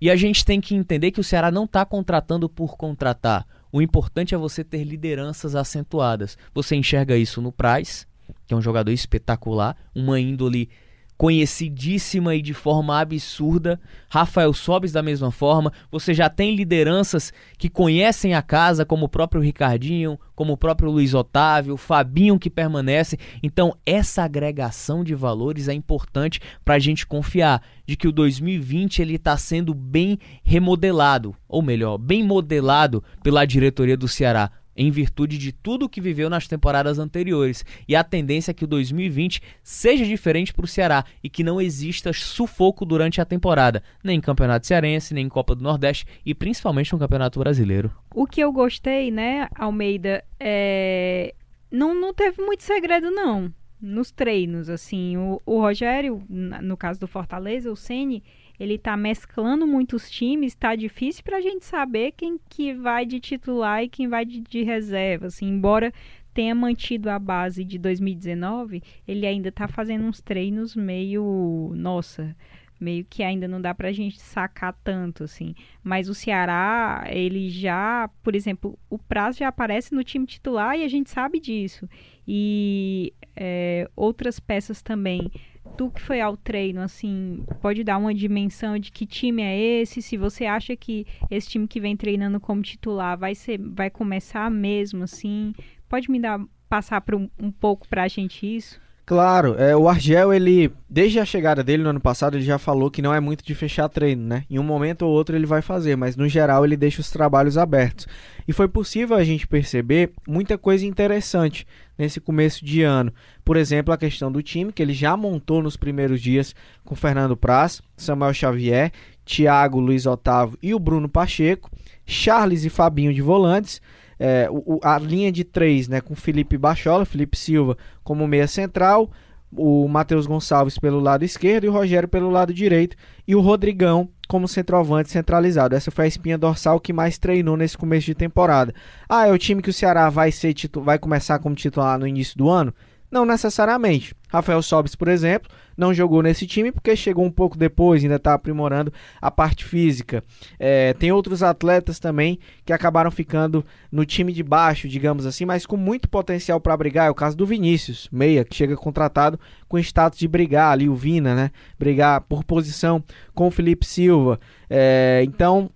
E 0.00 0.10
a 0.10 0.16
gente 0.16 0.42
tem 0.42 0.58
que 0.58 0.74
entender 0.74 1.10
que 1.10 1.20
o 1.20 1.24
Ceará 1.24 1.50
não 1.50 1.64
está 1.64 1.84
contratando 1.84 2.48
por 2.48 2.78
contratar. 2.78 3.44
O 3.70 3.82
importante 3.82 4.34
é 4.34 4.38
você 4.38 4.64
ter 4.64 4.84
lideranças 4.84 5.54
acentuadas. 5.54 6.38
Você 6.54 6.74
enxerga 6.74 7.16
isso 7.16 7.42
no 7.42 7.52
Praz, 7.52 8.06
que 8.46 8.54
é 8.54 8.56
um 8.56 8.62
jogador 8.62 8.90
espetacular, 8.90 9.76
uma 9.94 10.18
índole 10.18 10.70
conhecidíssima 11.18 12.36
e 12.36 12.40
de 12.40 12.54
forma 12.54 12.98
absurda. 12.98 13.78
Rafael 14.08 14.54
Sobes 14.54 14.92
da 14.92 15.02
mesma 15.02 15.32
forma. 15.32 15.72
Você 15.90 16.14
já 16.14 16.30
tem 16.30 16.54
lideranças 16.54 17.32
que 17.58 17.68
conhecem 17.68 18.34
a 18.34 18.40
casa, 18.40 18.86
como 18.86 19.06
o 19.06 19.08
próprio 19.08 19.42
Ricardinho, 19.42 20.18
como 20.34 20.52
o 20.52 20.56
próprio 20.56 20.90
Luiz 20.90 21.14
Otávio, 21.14 21.76
Fabinho 21.76 22.38
que 22.38 22.48
permanece. 22.48 23.18
Então, 23.42 23.76
essa 23.84 24.22
agregação 24.22 25.02
de 25.02 25.14
valores 25.14 25.66
é 25.66 25.74
importante 25.74 26.40
para 26.64 26.76
a 26.76 26.78
gente 26.78 27.04
confiar 27.04 27.60
de 27.84 27.96
que 27.96 28.06
o 28.06 28.12
2020 28.12 29.02
ele 29.02 29.16
está 29.16 29.36
sendo 29.36 29.74
bem 29.74 30.18
remodelado, 30.44 31.34
ou 31.48 31.60
melhor, 31.60 31.98
bem 31.98 32.22
modelado 32.22 33.02
pela 33.22 33.44
diretoria 33.44 33.96
do 33.96 34.06
Ceará 34.06 34.52
em 34.78 34.92
virtude 34.92 35.36
de 35.36 35.50
tudo 35.50 35.88
que 35.88 36.00
viveu 36.00 36.30
nas 36.30 36.46
temporadas 36.46 37.00
anteriores. 37.00 37.64
E 37.88 37.96
a 37.96 38.04
tendência 38.04 38.52
é 38.52 38.54
que 38.54 38.62
o 38.62 38.68
2020 38.68 39.42
seja 39.60 40.06
diferente 40.06 40.54
para 40.54 40.64
o 40.64 40.68
Ceará 40.68 41.04
e 41.22 41.28
que 41.28 41.42
não 41.42 41.60
exista 41.60 42.12
sufoco 42.12 42.86
durante 42.86 43.20
a 43.20 43.24
temporada, 43.24 43.82
nem 44.04 44.18
em 44.18 44.20
Campeonato 44.20 44.68
Cearense, 44.68 45.12
nem 45.12 45.26
em 45.26 45.28
Copa 45.28 45.56
do 45.56 45.64
Nordeste 45.64 46.06
e 46.24 46.32
principalmente 46.32 46.92
no 46.92 46.98
Campeonato 46.98 47.40
Brasileiro. 47.40 47.90
O 48.14 48.24
que 48.24 48.40
eu 48.40 48.52
gostei, 48.52 49.10
né, 49.10 49.48
Almeida, 49.56 50.24
é... 50.38 51.34
não, 51.72 51.92
não 51.92 52.14
teve 52.14 52.40
muito 52.40 52.62
segredo, 52.62 53.10
não. 53.10 53.52
Nos 53.80 54.12
treinos, 54.12 54.68
assim, 54.68 55.16
o, 55.16 55.40
o 55.44 55.60
Rogério, 55.60 56.22
no 56.28 56.76
caso 56.76 57.00
do 57.00 57.08
Fortaleza, 57.08 57.70
o 57.70 57.76
Ceni, 57.76 58.22
ele 58.58 58.74
está 58.74 58.96
mesclando 58.96 59.66
muitos 59.66 60.10
times, 60.10 60.52
está 60.52 60.74
difícil 60.74 61.22
para 61.22 61.38
a 61.38 61.40
gente 61.40 61.64
saber 61.64 62.12
quem 62.16 62.38
que 62.48 62.74
vai 62.74 63.06
de 63.06 63.20
titular 63.20 63.82
e 63.82 63.88
quem 63.88 64.08
vai 64.08 64.24
de, 64.24 64.40
de 64.40 64.62
reserva. 64.62 65.26
Assim, 65.26 65.46
embora 65.46 65.92
tenha 66.34 66.54
mantido 66.54 67.10
a 67.10 67.18
base 67.18 67.64
de 67.64 67.78
2019, 67.78 68.82
ele 69.06 69.26
ainda 69.26 69.48
está 69.48 69.66
fazendo 69.66 70.04
uns 70.04 70.20
treinos 70.20 70.76
meio, 70.76 71.72
nossa, 71.74 72.36
meio 72.80 73.04
que 73.04 73.22
ainda 73.22 73.48
não 73.48 73.60
dá 73.60 73.74
para 73.74 73.88
a 73.88 73.92
gente 73.92 74.20
sacar 74.20 74.72
tanto 74.84 75.24
assim. 75.24 75.54
Mas 75.82 76.08
o 76.08 76.14
Ceará, 76.14 77.04
ele 77.08 77.50
já, 77.50 78.08
por 78.22 78.34
exemplo, 78.34 78.78
o 78.88 78.98
Prazo 78.98 79.38
já 79.38 79.48
aparece 79.48 79.94
no 79.94 80.04
time 80.04 80.26
titular 80.26 80.78
e 80.78 80.84
a 80.84 80.88
gente 80.88 81.10
sabe 81.10 81.40
disso. 81.40 81.88
E 82.26 83.12
é, 83.34 83.90
outras 83.96 84.38
peças 84.38 84.82
também 84.82 85.30
tu 85.76 85.90
que 85.90 86.02
foi 86.02 86.20
ao 86.20 86.36
treino, 86.36 86.80
assim, 86.80 87.44
pode 87.60 87.84
dar 87.84 87.98
uma 87.98 88.14
dimensão 88.14 88.78
de 88.78 88.90
que 88.90 89.06
time 89.06 89.42
é 89.42 89.58
esse? 89.80 90.02
Se 90.02 90.16
você 90.16 90.44
acha 90.46 90.74
que 90.76 91.06
esse 91.30 91.48
time 91.48 91.68
que 91.68 91.80
vem 91.80 91.96
treinando 91.96 92.40
como 92.40 92.62
titular 92.62 93.16
vai 93.18 93.34
ser, 93.34 93.58
vai 93.58 93.90
começar 93.90 94.50
mesmo, 94.50 95.04
assim, 95.04 95.52
pode 95.88 96.10
me 96.10 96.20
dar 96.20 96.40
passar 96.68 97.00
por 97.00 97.14
um, 97.14 97.28
um 97.38 97.50
pouco 97.50 97.88
para 97.88 98.02
a 98.02 98.08
gente 98.08 98.44
isso? 98.44 98.80
Claro, 99.08 99.54
é, 99.58 99.74
o 99.74 99.88
Argel, 99.88 100.34
ele, 100.34 100.70
desde 100.86 101.18
a 101.18 101.24
chegada 101.24 101.64
dele 101.64 101.82
no 101.82 101.88
ano 101.88 102.00
passado, 102.00 102.36
ele 102.36 102.44
já 102.44 102.58
falou 102.58 102.90
que 102.90 103.00
não 103.00 103.14
é 103.14 103.18
muito 103.18 103.42
de 103.42 103.54
fechar 103.54 103.88
treino, 103.88 104.22
né? 104.22 104.44
Em 104.50 104.58
um 104.58 104.62
momento 104.62 105.00
ou 105.00 105.10
outro 105.10 105.34
ele 105.34 105.46
vai 105.46 105.62
fazer, 105.62 105.96
mas 105.96 106.14
no 106.14 106.28
geral 106.28 106.62
ele 106.62 106.76
deixa 106.76 107.00
os 107.00 107.10
trabalhos 107.10 107.56
abertos. 107.56 108.06
E 108.46 108.52
foi 108.52 108.68
possível 108.68 109.16
a 109.16 109.24
gente 109.24 109.48
perceber 109.48 110.12
muita 110.26 110.58
coisa 110.58 110.84
interessante 110.84 111.66
nesse 111.98 112.20
começo 112.20 112.64
de 112.64 112.82
ano. 112.82 113.12
Por 113.44 113.56
exemplo, 113.56 113.92
a 113.92 113.98
questão 113.98 114.30
do 114.30 114.42
time, 114.42 114.72
que 114.72 114.80
ele 114.80 114.94
já 114.94 115.16
montou 115.16 115.62
nos 115.62 115.76
primeiros 115.76 116.22
dias 116.22 116.54
com 116.84 116.94
Fernando 116.94 117.36
Praz, 117.36 117.82
Samuel 117.96 118.32
Xavier, 118.32 118.92
Thiago, 119.24 119.80
Luiz 119.80 120.06
Otávio 120.06 120.56
e 120.62 120.72
o 120.72 120.78
Bruno 120.78 121.08
Pacheco, 121.08 121.70
Charles 122.06 122.64
e 122.64 122.70
Fabinho 122.70 123.12
de 123.12 123.20
volantes 123.20 123.82
é, 124.18 124.48
o, 124.50 124.80
a 124.82 124.98
linha 124.98 125.30
de 125.30 125.44
três, 125.44 125.86
né, 125.86 126.00
com 126.00 126.14
Felipe 126.14 126.58
Bachola, 126.58 127.04
Felipe 127.04 127.36
Silva 127.36 127.76
como 128.02 128.26
meia 128.26 128.48
central, 128.48 129.10
o 129.52 129.86
Matheus 129.88 130.26
Gonçalves 130.26 130.78
pelo 130.78 131.00
lado 131.00 131.24
esquerdo 131.24 131.64
e 131.64 131.68
o 131.68 131.72
Rogério 131.72 132.08
pelo 132.08 132.28
lado 132.28 132.52
direito 132.52 132.96
e 133.26 133.34
o 133.34 133.40
Rodrigão 133.40 134.08
como 134.28 134.46
centroavante 134.46 135.10
centralizado. 135.10 135.74
Essa 135.74 135.90
foi 135.90 136.04
a 136.04 136.08
espinha 136.08 136.38
dorsal 136.38 136.78
que 136.78 136.92
mais 136.92 137.18
treinou 137.18 137.56
nesse 137.56 137.76
começo 137.76 138.06
de 138.06 138.14
temporada. 138.14 138.74
Ah, 139.08 139.26
é 139.26 139.32
o 139.32 139.38
time 139.38 139.62
que 139.62 139.70
o 139.70 139.72
Ceará 139.72 140.08
vai 140.10 140.30
ser 140.30 140.54
vai 140.74 140.98
começar 140.98 141.38
como 141.38 141.54
titular 141.54 141.98
no 141.98 142.06
início 142.06 142.36
do 142.36 142.48
ano? 142.48 142.72
Não 143.10 143.24
necessariamente. 143.24 144.14
Rafael 144.28 144.62
Sobis, 144.62 144.94
por 144.94 145.08
exemplo, 145.08 145.50
não 145.78 145.94
jogou 145.94 146.22
nesse 146.22 146.44
time 146.44 146.72
porque 146.72 146.96
chegou 146.96 147.24
um 147.24 147.30
pouco 147.30 147.56
depois, 147.56 148.02
ainda 148.02 148.16
está 148.16 148.34
aprimorando 148.34 148.92
a 149.22 149.30
parte 149.30 149.64
física. 149.64 150.24
É, 150.58 150.92
tem 150.94 151.12
outros 151.12 151.40
atletas 151.40 152.00
também 152.00 152.40
que 152.64 152.72
acabaram 152.72 153.12
ficando 153.12 153.64
no 153.90 154.04
time 154.04 154.32
de 154.32 154.42
baixo, 154.42 154.88
digamos 154.88 155.24
assim, 155.24 155.44
mas 155.44 155.64
com 155.64 155.76
muito 155.76 156.08
potencial 156.08 156.60
para 156.60 156.76
brigar. 156.76 157.06
É 157.06 157.10
o 157.10 157.14
caso 157.14 157.36
do 157.36 157.46
Vinícius, 157.46 158.08
meia, 158.10 158.44
que 158.44 158.56
chega 158.56 158.76
contratado 158.76 159.38
com 159.68 159.78
status 159.78 160.18
de 160.18 160.26
brigar 160.26 160.72
ali, 160.72 160.88
o 160.88 160.96
Vina, 160.96 161.34
né? 161.34 161.50
Brigar 161.78 162.22
por 162.22 162.42
posição 162.42 163.02
com 163.32 163.46
o 163.46 163.50
Felipe 163.50 163.86
Silva. 163.86 164.40
É, 164.68 165.22
então, 165.24 165.70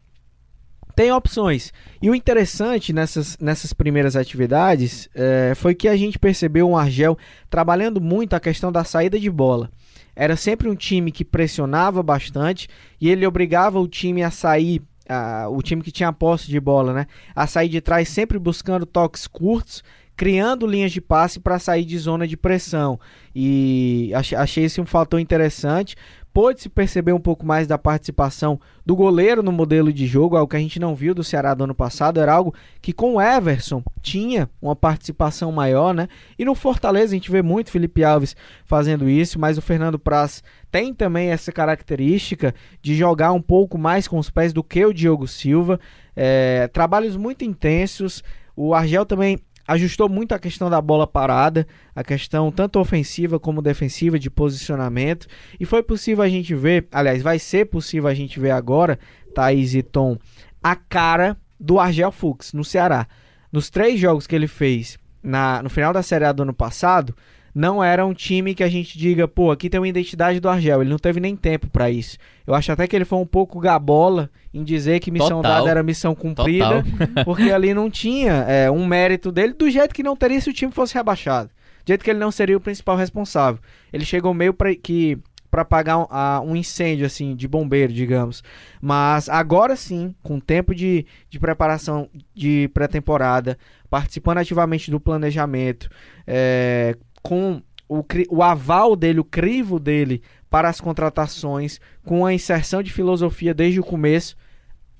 tem 0.96 1.12
opções. 1.12 1.72
E 2.00 2.10
o 2.10 2.14
interessante 2.14 2.92
nessas, 2.92 3.38
nessas 3.38 3.72
primeiras 3.72 4.16
atividades 4.16 5.08
é, 5.14 5.52
foi 5.54 5.74
que 5.74 5.88
a 5.88 5.96
gente 5.96 6.18
percebeu 6.18 6.68
um 6.68 6.76
Argel 6.76 7.16
trabalhando 7.48 8.00
muito 8.00 8.34
a 8.34 8.40
questão 8.40 8.72
da 8.72 8.84
saída 8.84 9.18
de 9.18 9.30
bola. 9.30 9.70
Era 10.14 10.36
sempre 10.36 10.68
um 10.68 10.74
time 10.74 11.10
que 11.10 11.24
pressionava 11.24 12.02
bastante 12.02 12.68
e 13.00 13.08
ele 13.08 13.26
obrigava 13.26 13.80
o 13.80 13.88
time 13.88 14.22
a 14.22 14.30
sair, 14.30 14.82
a, 15.08 15.48
o 15.48 15.62
time 15.62 15.82
que 15.82 15.90
tinha 15.90 16.08
a 16.08 16.12
posse 16.12 16.48
de 16.48 16.60
bola, 16.60 16.92
né? 16.92 17.06
A 17.34 17.46
sair 17.46 17.68
de 17.68 17.80
trás 17.80 18.08
sempre 18.08 18.38
buscando 18.38 18.84
toques 18.84 19.26
curtos, 19.26 19.82
criando 20.14 20.66
linhas 20.66 20.92
de 20.92 21.00
passe 21.00 21.40
para 21.40 21.58
sair 21.58 21.84
de 21.84 21.98
zona 21.98 22.26
de 22.26 22.36
pressão. 22.36 23.00
E 23.34 24.12
achei, 24.14 24.36
achei 24.36 24.64
esse 24.64 24.80
um 24.80 24.86
fator 24.86 25.18
interessante 25.18 25.96
pôde-se 26.32 26.68
perceber 26.68 27.12
um 27.12 27.20
pouco 27.20 27.44
mais 27.44 27.66
da 27.66 27.76
participação 27.76 28.58
do 28.84 28.96
goleiro 28.96 29.42
no 29.42 29.52
modelo 29.52 29.92
de 29.92 30.06
jogo, 30.06 30.36
algo 30.36 30.50
que 30.50 30.56
a 30.56 30.60
gente 30.60 30.80
não 30.80 30.94
viu 30.94 31.14
do 31.14 31.22
Ceará 31.22 31.54
do 31.54 31.64
ano 31.64 31.74
passado, 31.74 32.18
era 32.18 32.32
algo 32.32 32.54
que 32.80 32.92
com 32.92 33.14
o 33.14 33.20
Everson 33.20 33.82
tinha 34.00 34.48
uma 34.60 34.74
participação 34.74 35.52
maior, 35.52 35.94
né? 35.94 36.08
E 36.38 36.44
no 36.44 36.54
Fortaleza 36.54 37.12
a 37.12 37.16
gente 37.16 37.30
vê 37.30 37.42
muito 37.42 37.70
Felipe 37.70 38.02
Alves 38.02 38.34
fazendo 38.64 39.08
isso, 39.08 39.38
mas 39.38 39.58
o 39.58 39.62
Fernando 39.62 39.98
Praz 39.98 40.42
tem 40.70 40.94
também 40.94 41.28
essa 41.30 41.52
característica 41.52 42.54
de 42.80 42.94
jogar 42.94 43.32
um 43.32 43.42
pouco 43.42 43.76
mais 43.76 44.08
com 44.08 44.18
os 44.18 44.30
pés 44.30 44.52
do 44.52 44.64
que 44.64 44.84
o 44.84 44.92
Diogo 44.92 45.28
Silva. 45.28 45.78
É, 46.16 46.68
trabalhos 46.68 47.16
muito 47.16 47.44
intensos. 47.44 48.22
O 48.56 48.74
Argel 48.74 49.06
também 49.06 49.38
ajustou 49.66 50.08
muito 50.08 50.32
a 50.32 50.38
questão 50.38 50.68
da 50.68 50.80
bola 50.80 51.06
parada, 51.06 51.66
a 51.94 52.02
questão 52.02 52.50
tanto 52.50 52.78
ofensiva 52.78 53.38
como 53.38 53.62
defensiva 53.62 54.18
de 54.18 54.30
posicionamento, 54.30 55.26
e 55.58 55.64
foi 55.64 55.82
possível 55.82 56.24
a 56.24 56.28
gente 56.28 56.54
ver, 56.54 56.86
aliás, 56.92 57.22
vai 57.22 57.38
ser 57.38 57.66
possível 57.66 58.08
a 58.08 58.14
gente 58.14 58.38
ver 58.38 58.50
agora, 58.50 58.98
Thaís 59.34 59.74
e 59.74 59.82
Tom, 59.82 60.18
a 60.62 60.76
cara 60.76 61.36
do 61.58 61.78
Argel 61.78 62.12
Fux 62.12 62.52
no 62.52 62.64
Ceará. 62.64 63.06
Nos 63.50 63.70
três 63.70 64.00
jogos 64.00 64.26
que 64.26 64.34
ele 64.34 64.48
fez 64.48 64.98
na, 65.22 65.62
no 65.62 65.70
final 65.70 65.92
da 65.92 66.02
Série 66.02 66.24
A 66.24 66.32
do 66.32 66.42
ano 66.42 66.54
passado, 66.54 67.14
não 67.54 67.84
era 67.84 68.04
um 68.04 68.14
time 68.14 68.54
que 68.54 68.64
a 68.64 68.68
gente 68.68 68.98
diga, 68.98 69.28
pô, 69.28 69.50
aqui 69.50 69.68
tem 69.68 69.78
uma 69.78 69.88
identidade 69.88 70.40
do 70.40 70.48
Argel. 70.48 70.80
Ele 70.80 70.90
não 70.90 70.98
teve 70.98 71.20
nem 71.20 71.36
tempo 71.36 71.68
para 71.68 71.90
isso. 71.90 72.16
Eu 72.46 72.54
acho 72.54 72.72
até 72.72 72.86
que 72.86 72.96
ele 72.96 73.04
foi 73.04 73.18
um 73.18 73.26
pouco 73.26 73.60
gabola 73.60 74.30
em 74.52 74.64
dizer 74.64 75.00
que 75.00 75.10
missão 75.10 75.42
Total. 75.42 75.58
dada 75.58 75.70
era 75.70 75.82
missão 75.82 76.14
cumprida, 76.14 76.82
porque 77.24 77.50
ali 77.50 77.74
não 77.74 77.90
tinha 77.90 78.44
é, 78.48 78.70
um 78.70 78.86
mérito 78.86 79.30
dele 79.30 79.52
do 79.52 79.70
jeito 79.70 79.94
que 79.94 80.02
não 80.02 80.16
teria 80.16 80.40
se 80.40 80.48
o 80.48 80.52
time 80.52 80.72
fosse 80.72 80.94
rebaixado. 80.94 81.50
Do 81.84 81.88
jeito 81.88 82.04
que 82.04 82.10
ele 82.10 82.18
não 82.18 82.30
seria 82.30 82.56
o 82.56 82.60
principal 82.60 82.96
responsável. 82.96 83.60
Ele 83.92 84.04
chegou 84.04 84.32
meio 84.32 84.54
para 84.54 84.74
que 84.74 85.18
para 85.50 85.66
pagar 85.66 85.98
um, 85.98 86.04
uh, 86.04 86.50
um, 86.50 86.56
incêndio 86.56 87.04
assim 87.04 87.36
de 87.36 87.46
bombeiro, 87.46 87.92
digamos. 87.92 88.42
Mas 88.80 89.28
agora 89.28 89.76
sim, 89.76 90.14
com 90.22 90.40
tempo 90.40 90.74
de, 90.74 91.04
de 91.28 91.38
preparação 91.38 92.08
de 92.34 92.70
pré-temporada, 92.72 93.58
participando 93.90 94.38
ativamente 94.38 94.90
do 94.90 94.98
planejamento, 94.98 95.90
é, 96.26 96.96
com 97.22 97.62
o, 97.88 98.04
o 98.30 98.42
aval 98.42 98.96
dele, 98.96 99.20
o 99.20 99.24
crivo 99.24 99.78
dele 99.78 100.22
para 100.50 100.68
as 100.68 100.80
contratações, 100.80 101.80
com 102.04 102.26
a 102.26 102.32
inserção 102.32 102.82
de 102.82 102.92
filosofia 102.92 103.54
desde 103.54 103.80
o 103.80 103.84
começo, 103.84 104.36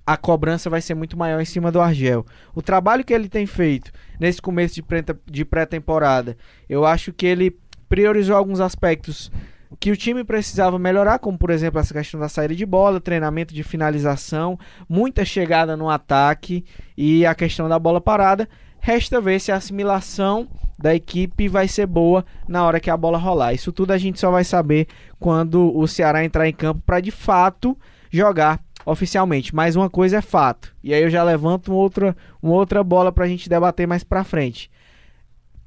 a 0.07 0.17
cobrança 0.17 0.69
vai 0.69 0.81
ser 0.81 0.95
muito 0.95 1.17
maior 1.17 1.41
em 1.41 1.45
cima 1.45 1.71
do 1.71 1.81
Argel. 1.81 2.27
O 2.55 2.63
trabalho 2.63 3.05
que 3.05 3.13
ele 3.13 3.29
tem 3.29 3.47
feito 3.47 3.93
nesse 4.19 4.43
começo 4.43 4.81
de 5.27 5.45
pré-temporada, 5.45 6.37
eu 6.69 6.85
acho 6.85 7.13
que 7.13 7.27
ele 7.27 7.57
priorizou 7.89 8.37
alguns 8.37 8.61
aspectos 8.61 9.31
que 9.79 9.91
o 9.91 9.97
time 9.97 10.25
precisava 10.25 10.79
melhorar, 10.79 11.19
como 11.19 11.39
por 11.39 11.51
exemplo 11.51 11.81
essa 11.81 11.95
questão 11.95 12.21
da 12.21 12.29
saída 12.29 12.55
de 12.55 12.67
bola, 12.67 13.01
treinamento 13.01 13.55
de 13.55 13.63
finalização, 13.63 14.59
muita 14.89 15.25
chegada 15.25 15.77
no 15.77 15.89
ataque 15.89 16.65
e 16.97 17.25
a 17.25 17.35
questão 17.35 17.69
da 17.69 17.79
bola 17.79 18.01
parada. 18.01 18.49
Resta 18.85 19.21
ver 19.21 19.41
se 19.41 19.53
a 19.53 19.57
assimilação 19.57 20.49
da 20.77 20.93
equipe 20.93 21.47
vai 21.47 21.69
ser 21.69 21.87
boa 21.87 22.25
na 22.49 22.65
hora 22.65 22.81
que 22.81 22.91
a 22.91 22.97
bola 22.97 23.17
rolar. 23.17 23.53
Isso 23.53 23.71
tudo 23.71 23.93
a 23.93 23.97
gente 23.97 24.19
só 24.19 24.29
vai 24.29 24.43
saber 24.43 24.89
quando 25.21 25.73
o 25.79 25.87
Ceará 25.87 26.25
entrar 26.25 26.49
em 26.49 26.53
campo 26.53 26.83
para 26.85 26.99
de 26.99 27.13
fato 27.13 27.79
jogar 28.11 28.61
oficialmente. 28.85 29.55
Mas 29.55 29.77
uma 29.77 29.89
coisa 29.89 30.17
é 30.17 30.21
fato. 30.21 30.75
E 30.83 30.93
aí 30.93 31.01
eu 31.01 31.09
já 31.09 31.23
levanto 31.23 31.69
uma 31.69 31.79
outra, 31.79 32.17
uma 32.43 32.55
outra 32.55 32.83
bola 32.83 33.13
para 33.13 33.25
a 33.25 33.29
gente 33.29 33.49
debater 33.49 33.87
mais 33.87 34.03
para 34.03 34.25
frente 34.25 34.69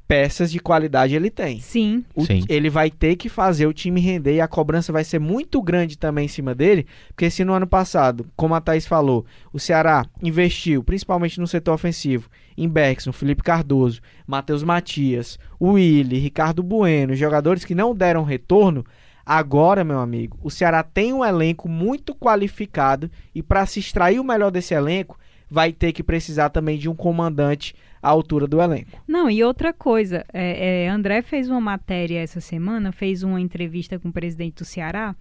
peças 0.07 0.51
de 0.51 0.59
qualidade 0.59 1.15
ele 1.15 1.29
tem. 1.29 1.59
Sim. 1.59 2.03
O, 2.15 2.25
Sim. 2.25 2.43
Ele 2.47 2.69
vai 2.69 2.89
ter 2.89 3.15
que 3.15 3.29
fazer 3.29 3.65
o 3.65 3.73
time 3.73 3.99
render 3.99 4.35
e 4.35 4.41
a 4.41 4.47
cobrança 4.47 4.93
vai 4.93 5.03
ser 5.03 5.19
muito 5.19 5.61
grande 5.61 5.97
também 5.97 6.25
em 6.25 6.29
cima 6.29 6.53
dele, 6.53 6.85
porque 7.09 7.29
se 7.29 7.43
no 7.43 7.53
ano 7.53 7.67
passado, 7.67 8.25
como 8.35 8.55
a 8.55 8.61
Thaís 8.61 8.85
falou, 8.85 9.25
o 9.51 9.59
Ceará 9.59 10.05
investiu, 10.21 10.83
principalmente 10.83 11.39
no 11.39 11.47
setor 11.47 11.73
ofensivo, 11.73 12.29
em 12.57 12.69
Bergson, 12.69 13.11
Felipe 13.11 13.43
Cardoso, 13.43 14.01
Matheus 14.25 14.63
Matias, 14.63 15.39
Willi, 15.61 16.19
Ricardo 16.19 16.63
Bueno, 16.63 17.15
jogadores 17.15 17.65
que 17.65 17.75
não 17.75 17.95
deram 17.95 18.23
retorno, 18.23 18.85
Agora, 19.25 19.83
meu 19.83 19.99
amigo, 19.99 20.37
o 20.43 20.51
Ceará 20.51 20.83
tem 20.83 21.11
um 21.11 21.25
elenco 21.25 21.67
muito 21.67 22.13
qualificado 22.13 23.09
e 23.33 23.41
para 23.41 23.65
se 23.65 23.79
extrair 23.79 24.19
o 24.19 24.23
melhor 24.23 24.51
desse 24.51 24.75
elenco, 24.75 25.17
vai 25.49 25.71
ter 25.71 25.91
que 25.93 26.03
precisar 26.03 26.49
também 26.49 26.77
de 26.77 26.89
um 26.89 26.95
comandante 26.95 27.75
à 28.01 28.09
altura 28.09 28.47
do 28.47 28.61
elenco. 28.61 29.01
Não, 29.07 29.29
e 29.29 29.43
outra 29.43 29.73
coisa, 29.73 30.25
é, 30.33 30.83
é, 30.83 30.89
André 30.89 31.21
fez 31.21 31.49
uma 31.49 31.61
matéria 31.61 32.19
essa 32.19 32.39
semana, 32.39 32.91
fez 32.91 33.23
uma 33.23 33.41
entrevista 33.41 33.97
com 33.99 34.09
o 34.09 34.13
presidente 34.13 34.57
do 34.57 34.65
Ceará, 34.65 35.15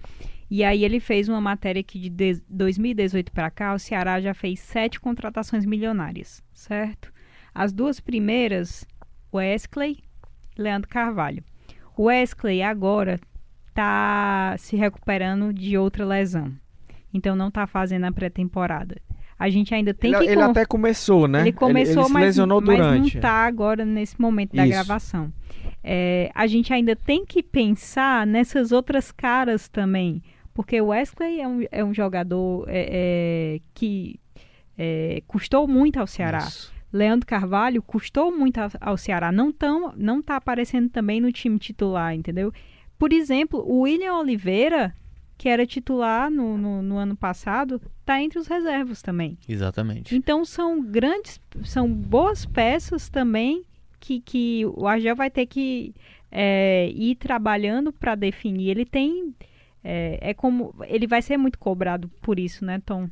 e 0.50 0.62
aí 0.62 0.84
ele 0.84 1.00
fez 1.00 1.28
uma 1.28 1.40
matéria 1.40 1.82
que 1.82 1.98
de 2.08 2.42
2018 2.48 3.32
para 3.32 3.50
cá, 3.50 3.74
o 3.74 3.78
Ceará 3.78 4.20
já 4.20 4.34
fez 4.34 4.60
sete 4.60 5.00
contratações 5.00 5.64
milionárias, 5.64 6.42
certo? 6.52 7.12
As 7.54 7.72
duas 7.72 8.00
primeiras, 8.00 8.86
Wesley 9.32 9.98
e 10.56 10.62
Leandro 10.62 10.88
Carvalho. 10.88 11.42
O 11.96 12.04
Wesley 12.04 12.62
agora 12.62 13.18
está 13.68 14.54
se 14.58 14.76
recuperando 14.76 15.52
de 15.52 15.78
outra 15.78 16.04
lesão, 16.04 16.52
então 17.12 17.34
não 17.34 17.48
está 17.48 17.66
fazendo 17.66 18.04
a 18.04 18.12
pré-temporada. 18.12 19.00
A 19.38 19.50
gente 19.50 19.74
ainda 19.74 19.92
tem 19.92 20.12
ele, 20.14 20.24
que. 20.24 20.30
Ele 20.30 20.42
até 20.42 20.64
começou, 20.64 21.26
né? 21.26 21.40
Ele 21.40 21.52
começou, 21.52 22.02
ele, 22.02 22.06
ele 22.06 22.12
mas, 22.12 22.24
lesionou 22.24 22.60
mas 22.60 22.76
durante. 22.76 23.14
não 23.14 23.20
tá 23.20 23.46
agora 23.46 23.84
nesse 23.84 24.20
momento 24.20 24.54
da 24.54 24.66
Isso. 24.66 24.72
gravação. 24.72 25.32
É, 25.82 26.30
a 26.34 26.46
gente 26.46 26.72
ainda 26.72 26.96
tem 26.96 27.26
que 27.26 27.42
pensar 27.42 28.26
nessas 28.26 28.72
outras 28.72 29.10
caras 29.10 29.68
também. 29.68 30.22
Porque 30.54 30.80
o 30.80 30.86
Wesley 30.86 31.40
é 31.40 31.48
um, 31.48 31.66
é 31.70 31.84
um 31.84 31.92
jogador 31.92 32.64
é, 32.68 32.88
é, 32.90 33.60
que 33.74 34.20
é, 34.78 35.20
custou 35.26 35.66
muito 35.66 35.98
ao 35.98 36.06
Ceará. 36.06 36.38
Isso. 36.38 36.72
Leandro 36.92 37.26
Carvalho 37.26 37.82
custou 37.82 38.30
muito 38.30 38.58
ao, 38.58 38.70
ao 38.80 38.96
Ceará. 38.96 39.32
Não, 39.32 39.52
tão, 39.52 39.92
não 39.96 40.22
tá 40.22 40.36
aparecendo 40.36 40.88
também 40.88 41.20
no 41.20 41.32
time 41.32 41.58
titular, 41.58 42.14
entendeu? 42.14 42.52
Por 42.96 43.12
exemplo, 43.12 43.60
o 43.66 43.80
William 43.80 44.14
Oliveira 44.14 44.94
que 45.36 45.48
era 45.48 45.66
titular 45.66 46.30
no, 46.30 46.56
no, 46.56 46.82
no, 46.82 46.96
ano 46.96 47.16
passado, 47.16 47.80
está 48.04 48.22
entre 48.22 48.38
os 48.38 48.46
reservas 48.46 49.00
também. 49.00 49.36
Exatamente. 49.48 50.14
Então 50.14 50.44
são 50.44 50.82
grandes, 50.82 51.40
são 51.64 51.90
boas 51.90 52.44
peças 52.44 53.08
também 53.08 53.64
que, 53.98 54.20
que 54.20 54.66
o 54.76 54.86
Argel 54.86 55.16
vai 55.16 55.30
ter 55.30 55.46
que 55.46 55.94
é, 56.30 56.90
ir 56.94 57.16
trabalhando 57.16 57.92
para 57.92 58.14
definir. 58.14 58.68
Ele 58.68 58.84
tem 58.84 59.34
é, 59.82 60.18
é, 60.20 60.34
como. 60.34 60.74
Ele 60.86 61.06
vai 61.06 61.20
ser 61.20 61.36
muito 61.36 61.58
cobrado 61.58 62.10
por 62.22 62.38
isso, 62.38 62.64
né, 62.64 62.80
Tom? 62.84 63.08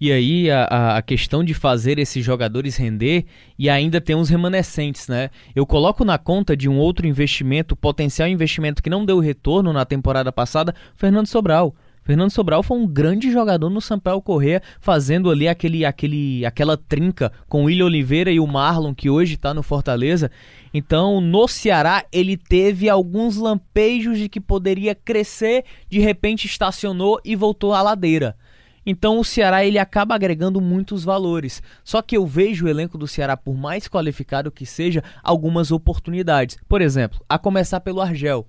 E 0.00 0.10
aí 0.10 0.50
a, 0.50 0.96
a 0.96 1.02
questão 1.02 1.42
de 1.42 1.52
fazer 1.52 1.98
esses 1.98 2.24
jogadores 2.24 2.76
render 2.76 3.26
e 3.58 3.68
ainda 3.68 4.00
tem 4.00 4.16
uns 4.16 4.28
remanescentes, 4.28 5.08
né? 5.08 5.30
Eu 5.54 5.66
coloco 5.66 6.04
na 6.04 6.18
conta 6.18 6.56
de 6.56 6.68
um 6.68 6.78
outro 6.78 7.06
investimento, 7.06 7.76
potencial 7.76 8.26
investimento 8.26 8.82
que 8.82 8.88
não 8.90 9.04
deu 9.04 9.18
retorno 9.18 9.72
na 9.72 9.84
temporada 9.84 10.32
passada, 10.32 10.74
Fernando 10.96 11.26
Sobral. 11.26 11.74
Fernando 12.04 12.30
Sobral 12.30 12.62
foi 12.62 12.76
um 12.76 12.86
grande 12.86 13.32
jogador 13.32 13.70
no 13.70 13.80
Sampaio 13.80 14.20
Corrêa, 14.20 14.62
fazendo 14.78 15.30
ali 15.30 15.48
aquele, 15.48 15.86
aquele, 15.86 16.44
aquela 16.44 16.76
trinca 16.76 17.32
com 17.48 17.62
o 17.62 17.64
William 17.64 17.86
Oliveira 17.86 18.30
e 18.30 18.38
o 18.38 18.46
Marlon, 18.46 18.94
que 18.94 19.08
hoje 19.08 19.34
está 19.34 19.54
no 19.54 19.62
Fortaleza. 19.62 20.30
Então, 20.74 21.18
no 21.18 21.48
Ceará, 21.48 22.04
ele 22.12 22.36
teve 22.36 22.90
alguns 22.90 23.38
lampejos 23.38 24.18
de 24.18 24.28
que 24.28 24.38
poderia 24.38 24.94
crescer, 24.94 25.64
de 25.88 25.98
repente 25.98 26.46
estacionou 26.46 27.18
e 27.24 27.34
voltou 27.34 27.72
à 27.72 27.80
ladeira. 27.80 28.36
Então 28.86 29.18
o 29.18 29.24
Ceará 29.24 29.64
ele 29.64 29.78
acaba 29.78 30.14
agregando 30.14 30.60
muitos 30.60 31.04
valores. 31.04 31.62
Só 31.82 32.02
que 32.02 32.16
eu 32.16 32.26
vejo 32.26 32.66
o 32.66 32.68
elenco 32.68 32.98
do 32.98 33.08
Ceará, 33.08 33.36
por 33.36 33.56
mais 33.56 33.88
qualificado 33.88 34.50
que 34.50 34.66
seja, 34.66 35.02
algumas 35.22 35.72
oportunidades. 35.72 36.58
Por 36.68 36.82
exemplo, 36.82 37.18
a 37.26 37.38
começar 37.38 37.80
pelo 37.80 38.02
Argel. 38.02 38.46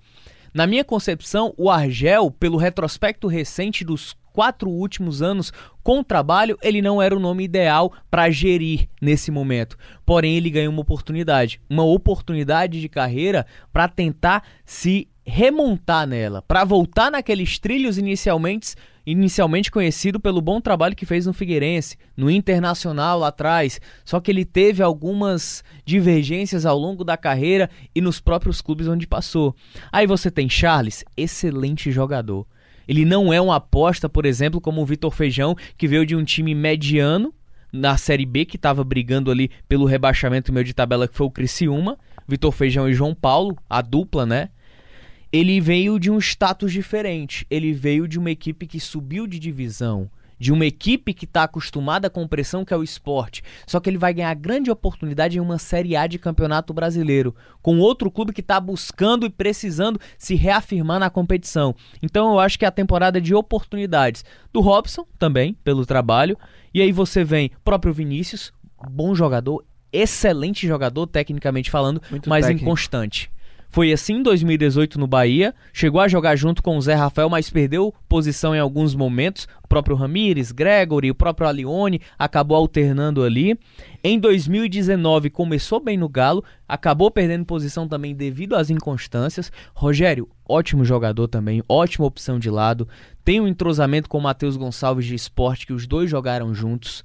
Na 0.56 0.66
minha 0.66 0.86
concepção, 0.86 1.54
o 1.58 1.70
Argel, 1.70 2.32
pelo 2.32 2.56
retrospecto 2.56 3.28
recente 3.28 3.84
dos 3.84 4.16
quatro 4.32 4.70
últimos 4.70 5.22
anos 5.22 5.52
com 5.84 6.02
trabalho, 6.02 6.58
ele 6.64 6.82
não 6.82 7.02
era 7.02 7.14
o 7.14 7.20
nome 7.20 7.44
ideal 7.44 7.92
para 8.10 8.30
gerir 8.30 8.88
nesse 9.02 9.32
momento. 9.32 9.78
Porém, 10.06 10.38
ele 10.38 10.50
ganhou 10.50 10.72
uma 10.72 10.82
oportunidade, 10.82 11.60
uma 11.70 11.84
oportunidade 11.84 12.80
de 12.80 12.88
carreira 12.88 13.46
para 13.74 13.90
tentar 13.90 14.48
se 14.64 15.10
remontar 15.26 16.06
nela, 16.06 16.42
para 16.42 16.64
voltar 16.64 17.12
naqueles 17.12 17.58
trilhos 17.58 17.98
inicialmente 17.98 18.76
inicialmente 19.06 19.70
conhecido 19.70 20.20
pelo 20.20 20.42
bom 20.42 20.60
trabalho 20.60 20.96
que 20.96 21.06
fez 21.06 21.28
no 21.28 21.34
Figueirense, 21.34 21.96
no 22.18 22.30
Internacional 22.30 23.20
lá 23.20 23.28
atrás, 23.28 23.80
só 24.04 24.20
que 24.20 24.32
ele 24.32 24.44
teve 24.44 24.82
algumas 24.82 25.64
divergências 25.86 26.66
ao 26.66 26.78
longo 26.78 27.04
da 27.04 27.16
carreira 27.16 27.70
e 27.94 28.02
nos 28.02 28.20
próprios 28.20 28.62
clubes 28.62 28.88
onde 28.88 29.06
passou. 29.06 29.56
Aí 29.92 30.08
você 30.08 30.32
tem 30.32 30.50
Charles, 30.50 31.04
excelente 31.16 31.92
jogador. 31.92 32.48
Ele 32.88 33.06
não 33.06 33.32
é 33.32 33.40
uma 33.40 33.58
aposta, 33.58 34.10
por 34.10 34.26
exemplo, 34.26 34.60
como 34.60 34.82
o 34.82 34.86
Vitor 34.86 35.12
Feijão, 35.12 35.56
que 35.78 35.88
veio 35.88 36.06
de 36.06 36.16
um 36.16 36.24
time 36.24 36.56
mediano 36.56 37.34
na 37.72 37.98
Série 37.98 38.26
B, 38.26 38.46
que 38.46 38.56
estava 38.56 38.84
brigando 38.84 39.30
ali 39.30 39.52
pelo 39.68 39.86
rebaixamento 39.86 40.54
meio 40.54 40.66
de 40.66 40.74
tabela, 40.74 41.08
que 41.08 41.16
foi 41.16 41.28
o 41.28 41.32
Criciúma, 41.32 41.98
Vitor 42.28 42.52
Feijão 42.52 42.88
e 42.90 42.94
João 42.94 43.14
Paulo, 43.14 43.58
a 43.70 43.82
dupla, 43.82 44.26
né? 44.26 44.50
Ele 45.32 45.60
veio 45.60 46.00
de 46.00 46.10
um 46.10 46.18
status 46.20 46.72
diferente. 46.72 47.46
Ele 47.50 47.74
veio 47.74 48.08
de 48.08 48.18
uma 48.20 48.32
equipe 48.32 48.68
que 48.68 48.80
subiu 48.80 49.28
de 49.28 49.40
divisão, 49.40 50.10
de 50.38 50.52
uma 50.52 50.66
equipe 50.66 51.14
que 51.14 51.26
está 51.26 51.44
acostumada 51.44 52.10
com 52.10 52.28
pressão, 52.28 52.66
que 52.66 52.74
é 52.74 52.78
o 52.78 52.84
esporte. 52.84 53.44
Só 53.66 53.80
que 53.80 53.90
ele 53.90 53.98
vai 53.98 54.14
ganhar 54.14 54.34
grande 54.34 54.70
oportunidade 54.70 55.38
em 55.38 55.42
uma 55.42 55.58
Série 55.58 55.96
A 55.96 56.08
de 56.08 56.20
Campeonato 56.20 56.74
Brasileiro, 56.74 57.36
com 57.62 57.80
outro 57.80 58.12
clube 58.12 58.34
que 58.34 58.42
está 58.42 58.60
buscando 58.60 59.26
e 59.26 59.30
precisando 59.30 60.00
se 60.18 60.36
reafirmar 60.36 61.00
na 61.00 61.10
competição. 61.10 61.76
Então 62.02 62.34
eu 62.34 62.40
acho 62.40 62.60
que 62.60 62.66
é 62.66 62.68
a 62.68 62.72
temporada 62.72 63.20
de 63.22 63.34
oportunidades 63.34 64.24
do 64.52 64.62
Robson 64.62 65.06
também, 65.18 65.54
pelo 65.64 65.86
trabalho. 65.86 66.38
E 66.74 66.82
aí 66.82 66.92
você 66.92 67.24
vem 67.24 67.52
próprio 67.64 67.94
Vinícius, 67.94 68.52
bom 68.90 69.16
jogador, 69.16 69.64
excelente 69.92 70.68
jogador, 70.68 71.08
tecnicamente 71.08 71.72
falando, 71.72 72.02
Muito 72.12 72.30
mas 72.30 72.46
técnico. 72.46 72.66
inconstante. 72.66 73.32
Foi 73.76 73.92
assim 73.92 74.14
em 74.14 74.24
2018 74.24 74.98
no 74.98 75.06
Bahia, 75.06 75.54
chegou 75.74 76.00
a 76.00 76.08
jogar 76.08 76.38
junto 76.38 76.64
com 76.64 76.78
o 76.78 76.82
Zé 76.82 76.94
Rafael, 76.94 77.30
mas 77.30 77.50
perdeu 77.50 77.94
posição 78.08 78.56
em 78.56 78.60
alguns 78.60 78.96
momentos. 78.96 79.50
O 79.62 79.68
próprio 79.68 79.98
Ramires, 79.98 80.54
Gregory, 80.54 81.12
o 81.12 81.14
próprio 81.14 81.46
Alione 81.46 82.00
acabou 82.18 82.56
alternando 82.56 83.22
ali. 83.22 83.60
Em 84.02 84.18
2019 84.18 85.30
começou 85.30 85.82
bem 85.82 85.98
no 85.98 86.08
Galo, 86.08 86.42
acabou 86.66 87.12
perdendo 87.12 87.44
posição 87.44 87.86
também 87.86 88.16
devido 88.16 88.56
às 88.56 88.70
inconstâncias. 88.70 89.52
Rogério, 89.74 90.30
ótimo 90.48 90.86
jogador 90.86 91.28
também, 91.28 91.62
ótima 91.68 92.08
opção 92.08 92.40
de 92.40 92.50
lado. 92.50 92.88
Tem 93.26 93.42
um 93.42 93.48
entrosamento 93.48 94.08
com 94.08 94.20
o 94.20 94.24
Matheus 94.24 94.56
Gonçalves 94.56 95.06
de 95.06 95.16
esporte, 95.16 95.68
que 95.68 95.74
os 95.74 95.86
dois 95.86 96.10
jogaram 96.10 96.54
juntos. 96.54 97.04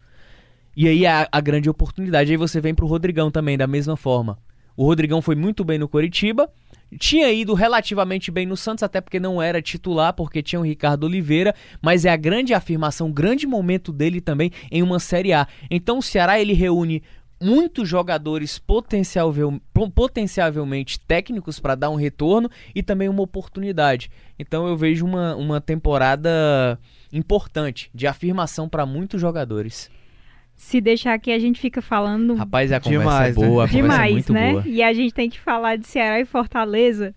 E 0.77 0.87
aí 0.87 1.05
a, 1.05 1.29
a 1.33 1.41
grande 1.41 1.69
oportunidade. 1.69 2.31
Aí 2.31 2.37
você 2.37 2.61
vem 2.61 2.77
pro 2.77 2.87
Rodrigão 2.87 3.29
também, 3.29 3.59
da 3.59 3.67
mesma 3.67 3.97
forma. 3.97 4.39
O 4.81 4.85
Rodrigão 4.85 5.21
foi 5.21 5.35
muito 5.35 5.63
bem 5.63 5.79
no 5.79 5.87
Coritiba, 5.87 6.51
tinha 6.99 7.31
ido 7.31 7.55
relativamente 7.55 8.31
bem 8.31 8.47
no 8.47 8.57
Santos, 8.57 8.83
até 8.83 9.01
porque 9.01 9.21
não 9.21 9.41
era 9.41 9.63
titular, 9.63 10.13
porque 10.13 10.43
tinha 10.43 10.61
o 10.61 10.65
Ricardo 10.65 11.05
Oliveira, 11.05 11.55
mas 11.81 12.05
é 12.05 12.11
a 12.11 12.17
grande 12.17 12.55
afirmação, 12.55 13.13
grande 13.13 13.47
momento 13.47 13.93
dele 13.93 14.21
também 14.21 14.51
em 14.71 14.83
uma 14.83 14.99
Série 14.99 15.33
A. 15.33 15.47
Então 15.71 15.99
o 15.99 16.03
Ceará 16.03 16.41
ele 16.41 16.53
reúne 16.53 17.03
muitos 17.41 17.89
jogadores 17.89 18.59
potencialmente 18.59 21.01
técnicos 21.01 21.59
para 21.59 21.75
dar 21.75 21.89
um 21.89 21.97
retorno 21.97 22.51
e 22.75 22.83
também 22.83 23.09
uma 23.09 23.23
oportunidade. 23.23 24.11
Então 24.39 24.69
eu 24.69 24.77
vejo 24.77 25.07
uma, 25.07 25.35
uma 25.37 25.61
temporada 25.61 26.79
importante 27.13 27.91
de 27.95 28.07
afirmação 28.07 28.69
para 28.69 28.85
muitos 28.85 29.21
jogadores. 29.21 29.91
Se 30.61 30.79
deixar 30.79 31.15
aqui, 31.15 31.33
a 31.33 31.39
gente 31.39 31.59
fica 31.59 31.81
falando. 31.81 32.35
Rapaz, 32.35 32.71
a 32.71 32.79
conversa 32.79 33.01
Demais, 33.01 33.37
é 33.37 33.41
boa, 33.41 33.65
né? 33.65 33.73
Demais, 33.73 34.11
é 34.11 34.13
muito 34.13 34.33
né? 34.33 34.53
boa. 34.53 34.63
E 34.67 34.83
a 34.83 34.93
gente 34.93 35.13
tem 35.15 35.31
que 35.31 35.41
falar 35.41 35.77
de 35.77 35.87
Ceará 35.87 36.21
e 36.21 36.25
Fortaleza. 36.27 37.15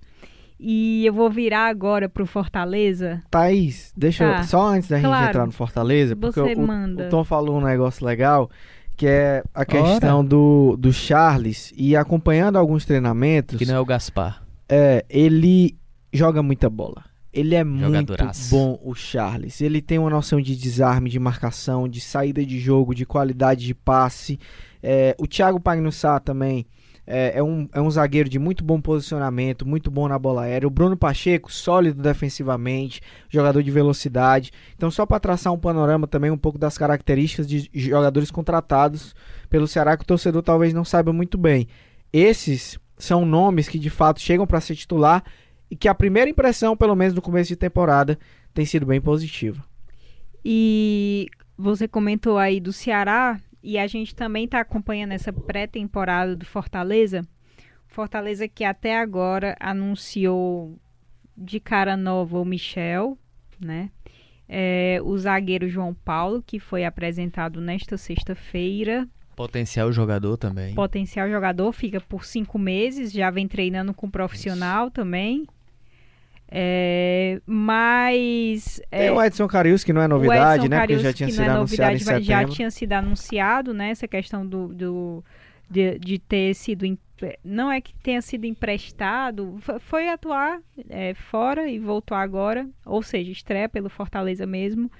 E 0.57 1.05
eu 1.05 1.13
vou 1.13 1.29
virar 1.29 1.67
agora 1.67 2.07
pro 2.07 2.25
Fortaleza. 2.25 3.21
Thaís, 3.29 3.93
deixa 3.97 4.25
tá. 4.25 4.37
eu, 4.37 4.43
só 4.45 4.67
antes 4.67 4.87
da 4.87 4.97
claro, 4.97 5.17
gente 5.17 5.29
entrar 5.29 5.45
no 5.45 5.51
Fortaleza, 5.51 6.15
porque 6.15 6.39
você 6.39 6.53
o, 6.53 6.65
manda. 6.65 7.05
o 7.05 7.09
Tom 7.09 7.25
falou 7.25 7.57
um 7.57 7.61
negócio 7.61 8.05
legal, 8.05 8.49
que 8.95 9.05
é 9.05 9.43
a 9.53 9.65
questão 9.65 10.23
do, 10.23 10.77
do 10.79 10.93
Charles 10.93 11.73
e 11.75 11.97
acompanhando 11.97 12.57
alguns 12.57 12.85
treinamentos. 12.85 13.57
Que 13.57 13.65
não 13.65 13.75
é 13.75 13.79
o 13.79 13.85
Gaspar. 13.85 14.41
É, 14.69 15.05
ele 15.09 15.77
joga 16.13 16.41
muita 16.41 16.69
bola. 16.69 17.03
Ele 17.33 17.55
é 17.55 17.63
muito 17.63 18.13
bom, 18.51 18.79
o 18.83 18.93
Charles. 18.93 19.59
Ele 19.59 19.81
tem 19.81 19.97
uma 19.97 20.09
noção 20.09 20.39
de 20.39 20.55
desarme, 20.55 21.09
de 21.09 21.19
marcação, 21.19 21.89
de 21.89 21.99
saída 21.99 22.45
de 22.45 22.59
jogo, 22.59 22.93
de 22.93 23.05
qualidade 23.05 23.65
de 23.65 23.73
passe. 23.73 24.39
É, 24.81 25.15
o 25.17 25.25
Thiago 25.25 25.59
Pagnussá 25.59 26.19
também 26.19 26.67
é, 27.05 27.39
é, 27.39 27.43
um, 27.43 27.67
é 27.73 27.81
um 27.81 27.89
zagueiro 27.89 28.29
de 28.29 28.39
muito 28.39 28.63
bom 28.63 28.79
posicionamento, 28.79 29.67
muito 29.67 29.91
bom 29.91 30.07
na 30.07 30.17
bola 30.17 30.43
aérea. 30.43 30.67
O 30.67 30.71
Bruno 30.71 30.95
Pacheco, 30.95 31.51
sólido 31.51 32.01
defensivamente, 32.01 33.01
jogador 33.29 33.61
de 33.61 33.71
velocidade. 33.71 34.51
Então, 34.75 34.89
só 34.89 35.05
para 35.05 35.19
traçar 35.19 35.51
um 35.51 35.59
panorama 35.59 36.07
também 36.07 36.31
um 36.31 36.37
pouco 36.37 36.57
das 36.57 36.77
características 36.77 37.47
de 37.47 37.69
jogadores 37.73 38.31
contratados 38.31 39.15
pelo 39.49 39.67
Ceará 39.67 39.97
que 39.97 40.03
o 40.03 40.07
torcedor 40.07 40.41
talvez 40.43 40.73
não 40.73 40.85
saiba 40.85 41.11
muito 41.11 41.37
bem. 41.37 41.67
Esses 42.11 42.79
são 42.97 43.25
nomes 43.25 43.67
que 43.67 43.79
de 43.79 43.89
fato 43.89 44.21
chegam 44.21 44.47
para 44.47 44.61
ser 44.61 44.75
titular 44.75 45.23
e 45.73 45.75
que 45.75 45.87
a 45.87 45.95
primeira 45.95 46.29
impressão, 46.29 46.77
pelo 46.77 46.95
menos 46.95 47.15
no 47.15 47.21
começo 47.21 47.47
de 47.47 47.55
temporada, 47.55 48.19
tem 48.53 48.63
sido 48.63 48.85
bem 48.85 49.01
positiva. 49.01 49.65
E 50.45 51.25
você 51.57 51.87
comentou 51.87 52.37
aí 52.37 52.59
do 52.59 52.71
Ceará 52.71 53.41
e 53.63 53.79
a 53.79 53.87
gente 53.87 54.13
também 54.13 54.45
está 54.45 54.59
acompanhando 54.59 55.13
essa 55.13 55.33
pré-temporada 55.33 56.35
do 56.35 56.45
Fortaleza. 56.45 57.23
Fortaleza 57.87 58.47
que 58.47 58.63
até 58.63 58.99
agora 58.99 59.55
anunciou 59.59 60.77
de 61.35 61.59
cara 61.59 61.97
nova 61.97 62.37
o 62.37 62.45
Michel, 62.45 63.17
né? 63.59 63.89
É, 64.47 64.99
o 65.03 65.17
zagueiro 65.17 65.67
João 65.67 65.95
Paulo, 65.95 66.43
que 66.45 66.59
foi 66.59 66.85
apresentado 66.85 67.59
nesta 67.59 67.97
sexta-feira. 67.97 69.09
Potencial 69.35 69.91
jogador 69.91 70.37
também. 70.37 70.75
Potencial 70.75 71.27
jogador, 71.31 71.71
fica 71.71 71.99
por 71.99 72.25
cinco 72.25 72.59
meses, 72.59 73.11
já 73.11 73.31
vem 73.31 73.47
treinando 73.47 73.91
com 73.91 74.07
profissional 74.07 74.83
Isso. 74.83 74.91
também. 74.91 75.47
É, 76.55 77.41
mas. 77.47 78.79
Tem 78.91 79.07
é, 79.07 79.11
o 79.11 79.19
Edson 79.19 79.47
Carius, 79.47 79.83
que 79.83 79.91
não 79.91 80.03
é 80.03 80.07
novidade, 80.07 80.69
né? 80.69 80.81
Porque 80.81 80.99
já 80.99 81.11
tinha 81.11 81.29
sido 81.29 81.41
é 81.41 81.49
anunciado 81.49 81.93
novidade, 81.93 82.23
Já 82.23 82.45
tinha 82.45 82.69
sido 82.69 82.93
anunciado, 82.93 83.73
né? 83.73 83.89
Essa 83.89 84.07
questão 84.07 84.45
do, 84.45 84.67
do 84.67 85.25
de, 85.67 85.97
de, 85.97 86.19
ter 86.19 86.53
sido. 86.53 86.85
Não 87.43 87.71
é 87.71 87.81
que 87.81 87.95
tenha 87.95 88.21
sido 88.21 88.45
emprestado, 88.45 89.57
foi 89.79 90.09
atuar 90.09 90.59
é, 90.89 91.15
fora 91.15 91.67
e 91.67 91.79
voltou 91.79 92.15
agora, 92.15 92.69
ou 92.85 93.01
seja, 93.01 93.31
estreia 93.31 93.67
pelo 93.67 93.89
Fortaleza 93.89 94.45
mesmo. 94.45 94.91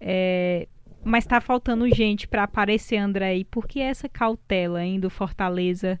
É, 0.00 0.66
mas 1.04 1.26
tá 1.26 1.38
faltando 1.38 1.86
gente 1.94 2.26
para 2.26 2.44
aparecer, 2.44 2.96
André. 2.96 3.36
E 3.36 3.44
por 3.44 3.68
que 3.68 3.78
essa 3.78 4.08
cautela 4.08 4.78
ainda 4.78 5.02
do 5.02 5.10
Fortaleza? 5.10 6.00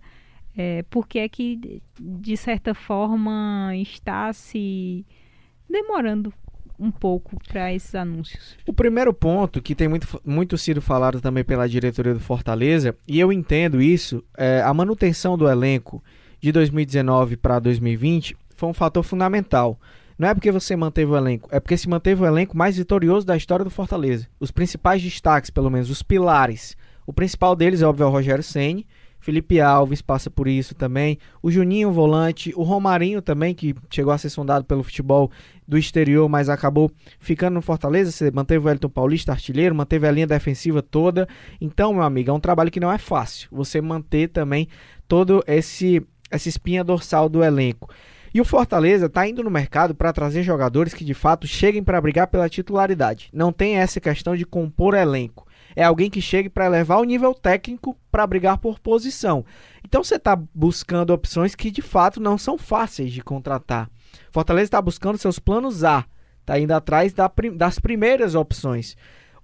É, 0.56 0.84
porque 0.88 1.18
é 1.18 1.28
que, 1.28 1.82
de 2.00 2.36
certa 2.36 2.74
forma, 2.74 3.72
está 3.76 4.32
se 4.32 5.04
demorando 5.68 6.32
um 6.78 6.90
pouco 6.90 7.36
para 7.48 7.72
esses 7.72 7.94
anúncios. 7.94 8.56
O 8.66 8.72
primeiro 8.72 9.12
ponto, 9.12 9.62
que 9.62 9.74
tem 9.74 9.88
muito, 9.88 10.20
muito 10.24 10.58
sido 10.58 10.80
falado 10.80 11.20
também 11.20 11.44
pela 11.44 11.68
diretoria 11.68 12.14
do 12.14 12.20
Fortaleza, 12.20 12.96
e 13.06 13.18
eu 13.18 13.32
entendo 13.32 13.80
isso, 13.80 14.22
é, 14.36 14.60
a 14.62 14.72
manutenção 14.74 15.36
do 15.38 15.48
elenco 15.48 16.02
de 16.40 16.52
2019 16.52 17.36
para 17.36 17.58
2020 17.58 18.36
foi 18.56 18.68
um 18.68 18.74
fator 18.74 19.02
fundamental. 19.02 19.78
Não 20.18 20.28
é 20.28 20.34
porque 20.34 20.52
você 20.52 20.76
manteve 20.76 21.10
o 21.10 21.16
elenco, 21.16 21.48
é 21.50 21.58
porque 21.58 21.76
se 21.76 21.88
manteve 21.88 22.22
o 22.22 22.26
elenco 22.26 22.56
mais 22.56 22.76
vitorioso 22.76 23.26
da 23.26 23.36
história 23.36 23.64
do 23.64 23.70
Fortaleza. 23.70 24.28
Os 24.38 24.50
principais 24.50 25.02
destaques, 25.02 25.50
pelo 25.50 25.70
menos, 25.70 25.90
os 25.90 26.02
pilares. 26.02 26.76
O 27.06 27.12
principal 27.12 27.56
deles 27.56 27.82
é, 27.82 27.86
óbvio, 27.86 28.04
é 28.04 28.06
o 28.06 28.10
Rogério 28.10 28.42
Ceni 28.42 28.86
Felipe 29.24 29.58
Alves 29.58 30.02
passa 30.02 30.28
por 30.28 30.46
isso 30.46 30.74
também. 30.74 31.16
O 31.42 31.50
Juninho, 31.50 31.90
volante. 31.90 32.52
O 32.54 32.62
Romarinho 32.62 33.22
também, 33.22 33.54
que 33.54 33.74
chegou 33.88 34.12
a 34.12 34.18
ser 34.18 34.28
sondado 34.28 34.66
pelo 34.66 34.82
futebol 34.82 35.30
do 35.66 35.78
exterior, 35.78 36.28
mas 36.28 36.50
acabou 36.50 36.90
ficando 37.18 37.54
no 37.54 37.62
Fortaleza. 37.62 38.12
Você 38.12 38.30
manteve 38.30 38.66
o 38.66 38.70
Elton 38.70 38.90
Paulista, 38.90 39.32
artilheiro, 39.32 39.74
manteve 39.74 40.06
a 40.06 40.10
linha 40.10 40.26
defensiva 40.26 40.82
toda. 40.82 41.26
Então, 41.58 41.94
meu 41.94 42.02
amigo, 42.02 42.28
é 42.28 42.34
um 42.34 42.38
trabalho 42.38 42.70
que 42.70 42.78
não 42.78 42.92
é 42.92 42.98
fácil. 42.98 43.48
Você 43.50 43.80
manter 43.80 44.28
também 44.28 44.68
todo 45.08 45.42
esse 45.46 46.06
essa 46.30 46.50
espinha 46.50 46.84
dorsal 46.84 47.26
do 47.26 47.42
elenco. 47.42 47.88
E 48.34 48.42
o 48.42 48.44
Fortaleza 48.44 49.06
está 49.06 49.26
indo 49.26 49.42
no 49.42 49.50
mercado 49.50 49.94
para 49.94 50.12
trazer 50.12 50.42
jogadores 50.42 50.92
que 50.92 51.04
de 51.04 51.14
fato 51.14 51.46
cheguem 51.46 51.82
para 51.82 51.98
brigar 51.98 52.26
pela 52.26 52.46
titularidade. 52.46 53.30
Não 53.32 53.50
tem 53.50 53.78
essa 53.78 54.00
questão 54.00 54.36
de 54.36 54.44
compor 54.44 54.92
elenco. 54.92 55.46
É 55.76 55.84
alguém 55.84 56.10
que 56.10 56.20
chegue 56.20 56.48
para 56.48 56.68
levar 56.68 56.98
o 56.98 57.04
nível 57.04 57.34
técnico 57.34 57.96
para 58.10 58.26
brigar 58.26 58.58
por 58.58 58.78
posição. 58.78 59.44
Então 59.84 60.02
você 60.02 60.16
está 60.16 60.36
buscando 60.54 61.10
opções 61.10 61.54
que 61.54 61.70
de 61.70 61.82
fato 61.82 62.20
não 62.20 62.38
são 62.38 62.56
fáceis 62.56 63.12
de 63.12 63.22
contratar. 63.22 63.90
Fortaleza 64.30 64.66
está 64.66 64.80
buscando 64.80 65.18
seus 65.18 65.38
planos 65.38 65.84
A, 65.84 66.04
está 66.40 66.58
indo 66.58 66.72
atrás 66.72 67.12
da, 67.12 67.30
das 67.54 67.78
primeiras 67.78 68.34
opções. 68.34 68.96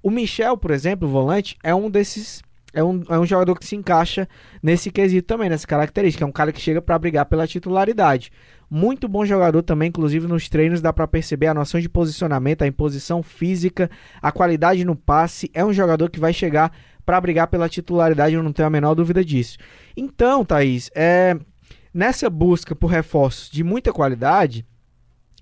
O 0.03 0.11
Michel, 0.11 0.57
por 0.57 0.71
exemplo, 0.71 1.09
o 1.09 1.11
volante, 1.11 1.57
é 1.63 1.75
um 1.75 1.91
desses 1.91 2.43
é 2.73 2.85
um, 2.85 3.03
é 3.09 3.19
um 3.19 3.27
jogador 3.27 3.59
que 3.59 3.67
se 3.67 3.75
encaixa 3.75 4.29
nesse 4.63 4.91
quesito 4.91 5.27
também, 5.27 5.49
nessa 5.49 5.67
característica. 5.67 6.25
É 6.25 6.27
um 6.27 6.33
cara 6.33 6.53
que 6.53 6.61
chega 6.61 6.81
para 6.81 6.99
brigar 6.99 7.27
pela 7.27 7.47
titularidade. 7.47 8.31
Muito 8.71 9.09
bom 9.09 9.25
jogador 9.27 9.63
também, 9.63 9.89
inclusive 9.89 10.29
nos 10.29 10.49
treinos 10.49 10.81
dá 10.81 10.93
para 10.93 11.09
perceber 11.09 11.49
a 11.49 11.55
noção 11.55 11.81
de 11.81 11.89
posicionamento, 11.89 12.63
a 12.63 12.69
imposição 12.69 13.21
física, 13.21 13.91
a 14.23 14.31
qualidade 14.31 14.85
no 14.85 14.95
passe. 14.95 15.51
É 15.53 15.65
um 15.65 15.73
jogador 15.73 16.09
que 16.09 16.21
vai 16.21 16.33
chegar 16.33 16.73
para 17.05 17.21
brigar 17.21 17.49
pela 17.49 17.69
titularidade, 17.69 18.37
eu 18.37 18.43
não 18.45 18.53
tenho 18.53 18.69
a 18.69 18.71
menor 18.71 18.95
dúvida 18.95 19.25
disso. 19.25 19.59
Então, 19.97 20.45
Thaís, 20.45 20.89
é, 20.95 21.37
nessa 21.93 22.31
busca 22.31 22.77
por 22.77 22.87
reforços 22.87 23.51
de 23.51 23.65
muita 23.65 23.93
qualidade, 23.93 24.65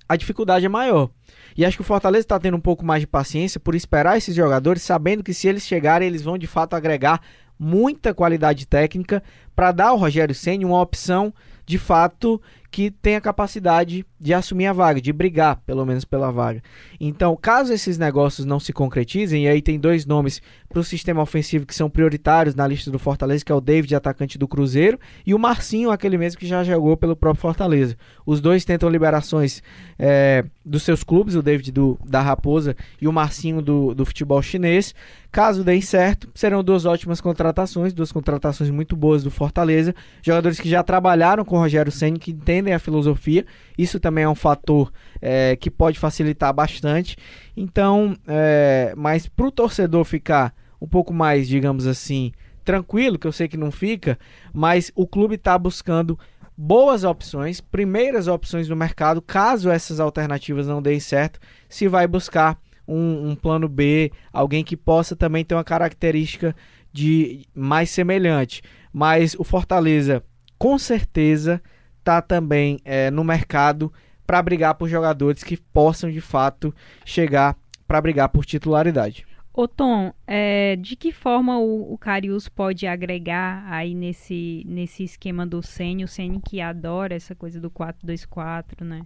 a 0.09 0.17
dificuldade 0.17 0.64
é 0.64 0.69
maior. 0.71 1.11
E 1.55 1.67
acho 1.67 1.77
que 1.77 1.83
o 1.83 1.85
Fortaleza 1.85 2.25
está 2.25 2.38
tendo 2.38 2.57
um 2.57 2.61
pouco 2.61 2.83
mais 2.83 3.03
de 3.03 3.07
paciência 3.07 3.61
por 3.61 3.75
esperar 3.75 4.17
esses 4.17 4.35
jogadores, 4.35 4.81
sabendo 4.81 5.23
que 5.23 5.35
se 5.35 5.47
eles 5.47 5.67
chegarem, 5.67 6.09
eles 6.09 6.23
vão 6.23 6.38
de 6.38 6.47
fato 6.47 6.75
agregar 6.75 7.21
muita 7.59 8.14
qualidade 8.14 8.67
técnica 8.67 9.23
para 9.55 9.73
dar 9.73 9.88
ao 9.88 9.99
Rogério 9.99 10.35
Senna 10.35 10.64
uma 10.67 10.81
opção 10.81 11.35
de 11.67 11.77
fato 11.77 12.41
que 12.70 12.90
tenha 12.90 13.20
capacidade 13.20 14.04
de 14.20 14.35
assumir 14.35 14.66
a 14.66 14.72
vaga, 14.72 15.00
de 15.00 15.12
brigar 15.12 15.57
pelo 15.64 15.87
menos 15.87 16.04
pela 16.04 16.31
vaga. 16.31 16.62
Então, 17.00 17.37
caso 17.37 17.72
esses 17.72 17.96
negócios 17.96 18.44
não 18.44 18.61
se 18.61 18.72
concretizem, 18.72 19.44
e 19.44 19.48
aí 19.48 19.62
tem 19.62 19.78
dois 19.78 20.04
nomes 20.04 20.42
para 20.68 20.81
o 20.81 20.85
sistema 20.85 21.22
ofensivo 21.22 21.64
que 21.64 21.74
são 21.74 21.88
prioritários 21.88 22.54
na 22.54 22.66
lista 22.66 22.90
do 22.90 22.98
Fortaleza, 22.98 23.44
que 23.44 23.50
é 23.50 23.54
o 23.54 23.61
David, 23.61 23.94
atacante 23.94 24.37
do 24.37 24.46
Cruzeiro, 24.46 24.98
e 25.26 25.35
o 25.35 25.38
Marcinho, 25.38 25.90
aquele 25.90 26.18
mesmo 26.18 26.38
que 26.38 26.46
já 26.46 26.62
jogou 26.62 26.96
pelo 26.96 27.16
próprio 27.16 27.40
Fortaleza. 27.40 27.96
Os 28.26 28.40
dois 28.40 28.64
tentam 28.64 28.90
liberações 28.90 29.62
é, 29.98 30.44
dos 30.64 30.83
seus 30.83 31.02
clubes, 31.02 31.35
o 31.35 31.42
David 31.42 31.72
do, 31.72 31.98
da 32.04 32.20
Raposa 32.20 32.76
e 33.00 33.09
o 33.09 33.12
Marcinho 33.12 33.62
do, 33.62 33.94
do 33.94 34.04
futebol 34.04 34.42
chinês. 34.42 34.94
Caso 35.31 35.62
deem 35.62 35.81
certo, 35.81 36.28
serão 36.35 36.64
duas 36.64 36.87
ótimas 36.87 37.20
contratações, 37.20 37.92
duas 37.92 38.11
contratações 38.11 38.70
muito 38.70 38.96
boas 38.96 39.22
do 39.22 39.31
Fortaleza, 39.31 39.94
jogadores 40.22 40.59
que 40.59 40.68
já 40.68 40.83
trabalharam 40.83 41.44
com 41.44 41.57
o 41.57 41.59
Rogério 41.59 41.92
Senna, 41.92 42.18
que 42.18 42.33
tem 42.33 42.58
entendem 42.59 42.75
a 42.75 42.79
filosofia. 42.79 43.47
Isso 43.77 44.01
também 44.01 44.25
é 44.25 44.29
um 44.29 44.35
fator 44.35 44.92
é, 45.23 45.57
que 45.57 45.71
pode 45.71 45.99
facilitar 45.99 46.53
bastante. 46.53 47.16
Então, 47.57 48.16
é, 48.27 48.92
mas 48.97 49.29
para 49.29 49.47
o 49.47 49.53
torcedor 49.53 50.05
ficar 50.05 50.55
um 50.81 50.87
pouco 50.87 51.12
mais, 51.12 51.49
digamos 51.49 51.87
assim, 51.87 52.33
tranquilo, 52.64 53.18
que 53.18 53.27
eu 53.27 53.33
sei 53.33 53.49
que 53.49 53.57
não 53.57 53.71
fica, 53.71 54.18
mas 54.53 54.92
o 54.94 55.07
clube 55.07 55.37
está 55.37 55.59
buscando 55.59 56.18
boas 56.57 57.05
opções, 57.05 57.61
primeiras 57.61 58.27
opções 58.27 58.68
no 58.68 58.77
mercado, 58.77 59.23
caso 59.23 59.71
essas 59.71 60.01
alternativas 60.01 60.66
não 60.66 60.83
deem 60.83 61.01
certo, 61.01 61.38
se 61.68 61.88
vai 61.88 62.07
buscar 62.07 62.59
um, 62.87 63.31
um, 63.31 63.35
plano 63.37 63.68
B, 63.68 64.11
alguém 64.33 64.64
que 64.64 64.77
possa 64.77 65.14
também 65.14 65.44
ter 65.44 65.55
uma 65.55 65.64
característica 65.64 66.55
de 66.92 67.47
mais 67.55 67.90
semelhante. 67.90 68.62
Mas 68.92 69.37
o 69.38 69.44
Fortaleza, 69.44 70.23
com 70.59 70.79
certeza, 70.79 71.62
está 72.09 72.23
também 72.23 72.81
é, 72.87 73.11
no 73.11 73.23
mercado 73.23 73.92
para 74.27 74.40
brigar 74.40 74.75
por 74.75 74.88
jogadores 74.88 75.44
que 75.44 75.59
possam 75.59 76.11
de 76.11 76.23
fato 76.23 76.75
chegar 77.05 77.55
para 77.87 78.01
brigar 78.01 78.31
por 78.31 78.47
titularidade. 78.47 79.27
Ô 79.53 79.68
Tom, 79.68 80.12
é, 80.27 80.77
de 80.77 80.97
que 80.97 81.12
forma 81.12 81.59
o, 81.59 81.92
o 81.92 81.99
Carius 81.99 82.49
pode 82.49 82.87
agregar 82.87 83.64
aí 83.71 83.94
nesse, 83.94 84.64
nesse 84.66 85.03
esquema 85.03 85.47
do 85.47 85.62
Senna, 85.62 86.05
o 86.05 86.09
Senna 86.09 86.40
que 86.40 86.61
adora 86.61 87.14
essa 87.14 87.35
coisa 87.35 87.61
do 87.61 87.71
4-2-4, 87.71 88.85
né? 88.85 89.03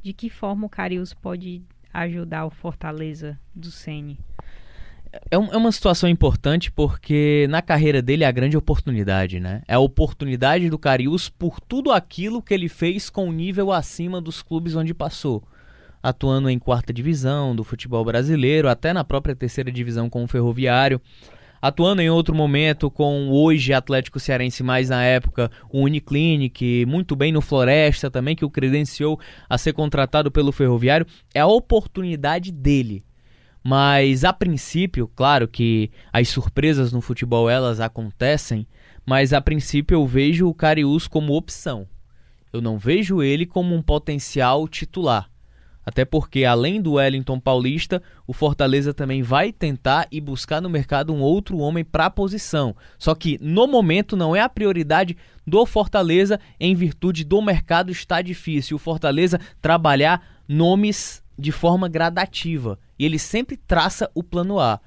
De 0.00 0.12
que 0.12 0.30
forma 0.30 0.66
o 0.66 0.70
Carius 0.70 1.12
pode 1.12 1.62
ajudar 1.92 2.46
o 2.46 2.50
Fortaleza 2.50 3.38
do 3.54 3.70
Senna? 3.70 4.16
É, 5.30 5.38
um, 5.38 5.46
é, 5.52 5.56
uma 5.56 5.72
situação 5.72 6.08
importante 6.08 6.70
porque 6.70 7.46
na 7.48 7.62
carreira 7.62 8.00
dele 8.02 8.24
é 8.24 8.26
a 8.26 8.32
grande 8.32 8.56
oportunidade, 8.56 9.40
né? 9.40 9.62
É 9.66 9.74
a 9.74 9.78
oportunidade 9.78 10.70
do 10.70 10.78
Carius 10.78 11.28
por 11.28 11.60
tudo 11.60 11.92
aquilo 11.92 12.42
que 12.42 12.54
ele 12.54 12.68
fez 12.68 13.10
com 13.10 13.28
o 13.28 13.32
nível 13.32 13.72
acima 13.72 14.20
dos 14.20 14.42
clubes 14.42 14.74
onde 14.74 14.94
passou. 14.94 15.42
Atuando 16.02 16.48
em 16.48 16.58
quarta 16.58 16.92
divisão 16.92 17.54
do 17.54 17.64
futebol 17.64 18.04
brasileiro, 18.04 18.68
até 18.68 18.92
na 18.92 19.04
própria 19.04 19.34
terceira 19.34 19.72
divisão 19.72 20.08
com 20.08 20.24
o 20.24 20.28
Ferroviário. 20.28 21.00
Atuando 21.60 22.02
em 22.02 22.10
outro 22.10 22.34
momento 22.34 22.90
com 22.90 23.28
hoje 23.30 23.72
Atlético 23.72 24.20
Cearense, 24.20 24.62
mais 24.62 24.90
na 24.90 25.02
época 25.02 25.50
o 25.70 25.80
Uniclinic, 25.80 26.84
muito 26.86 27.16
bem 27.16 27.32
no 27.32 27.40
Floresta 27.40 28.10
também, 28.10 28.36
que 28.36 28.44
o 28.44 28.50
credenciou 28.50 29.18
a 29.48 29.58
ser 29.58 29.72
contratado 29.72 30.30
pelo 30.30 30.52
Ferroviário. 30.52 31.06
É 31.34 31.40
a 31.40 31.46
oportunidade 31.46 32.52
dele 32.52 33.02
mas 33.68 34.22
a 34.22 34.32
princípio, 34.32 35.08
claro 35.08 35.48
que 35.48 35.90
as 36.12 36.28
surpresas 36.28 36.92
no 36.92 37.00
futebol 37.00 37.50
elas 37.50 37.80
acontecem, 37.80 38.64
mas 39.04 39.32
a 39.32 39.40
princípio 39.40 39.96
eu 39.96 40.06
vejo 40.06 40.46
o 40.46 40.54
Cariús 40.54 41.08
como 41.08 41.34
opção. 41.34 41.84
Eu 42.52 42.60
não 42.60 42.78
vejo 42.78 43.24
ele 43.24 43.44
como 43.44 43.74
um 43.74 43.82
potencial 43.82 44.68
titular. 44.68 45.28
Até 45.84 46.04
porque, 46.04 46.44
além 46.44 46.80
do 46.80 46.92
Wellington 46.92 47.40
Paulista, 47.40 48.00
o 48.24 48.32
Fortaleza 48.32 48.94
também 48.94 49.20
vai 49.20 49.50
tentar 49.50 50.06
e 50.12 50.20
buscar 50.20 50.62
no 50.62 50.70
mercado 50.70 51.12
um 51.12 51.20
outro 51.20 51.58
homem 51.58 51.84
para 51.84 52.06
a 52.06 52.10
posição. 52.10 52.76
Só 52.96 53.16
que, 53.16 53.36
no 53.42 53.66
momento, 53.66 54.16
não 54.16 54.36
é 54.36 54.40
a 54.42 54.48
prioridade 54.48 55.16
do 55.44 55.66
Fortaleza, 55.66 56.38
em 56.60 56.72
virtude 56.72 57.24
do 57.24 57.42
mercado 57.42 57.90
estar 57.90 58.22
difícil. 58.22 58.76
O 58.76 58.80
Fortaleza 58.80 59.40
trabalhar 59.60 60.22
nomes 60.46 61.25
de 61.38 61.52
forma 61.52 61.88
gradativa 61.88 62.78
e 62.98 63.04
ele 63.04 63.18
sempre 63.18 63.56
traça 63.56 64.10
o 64.14 64.22
plano 64.22 64.58
A. 64.58 64.80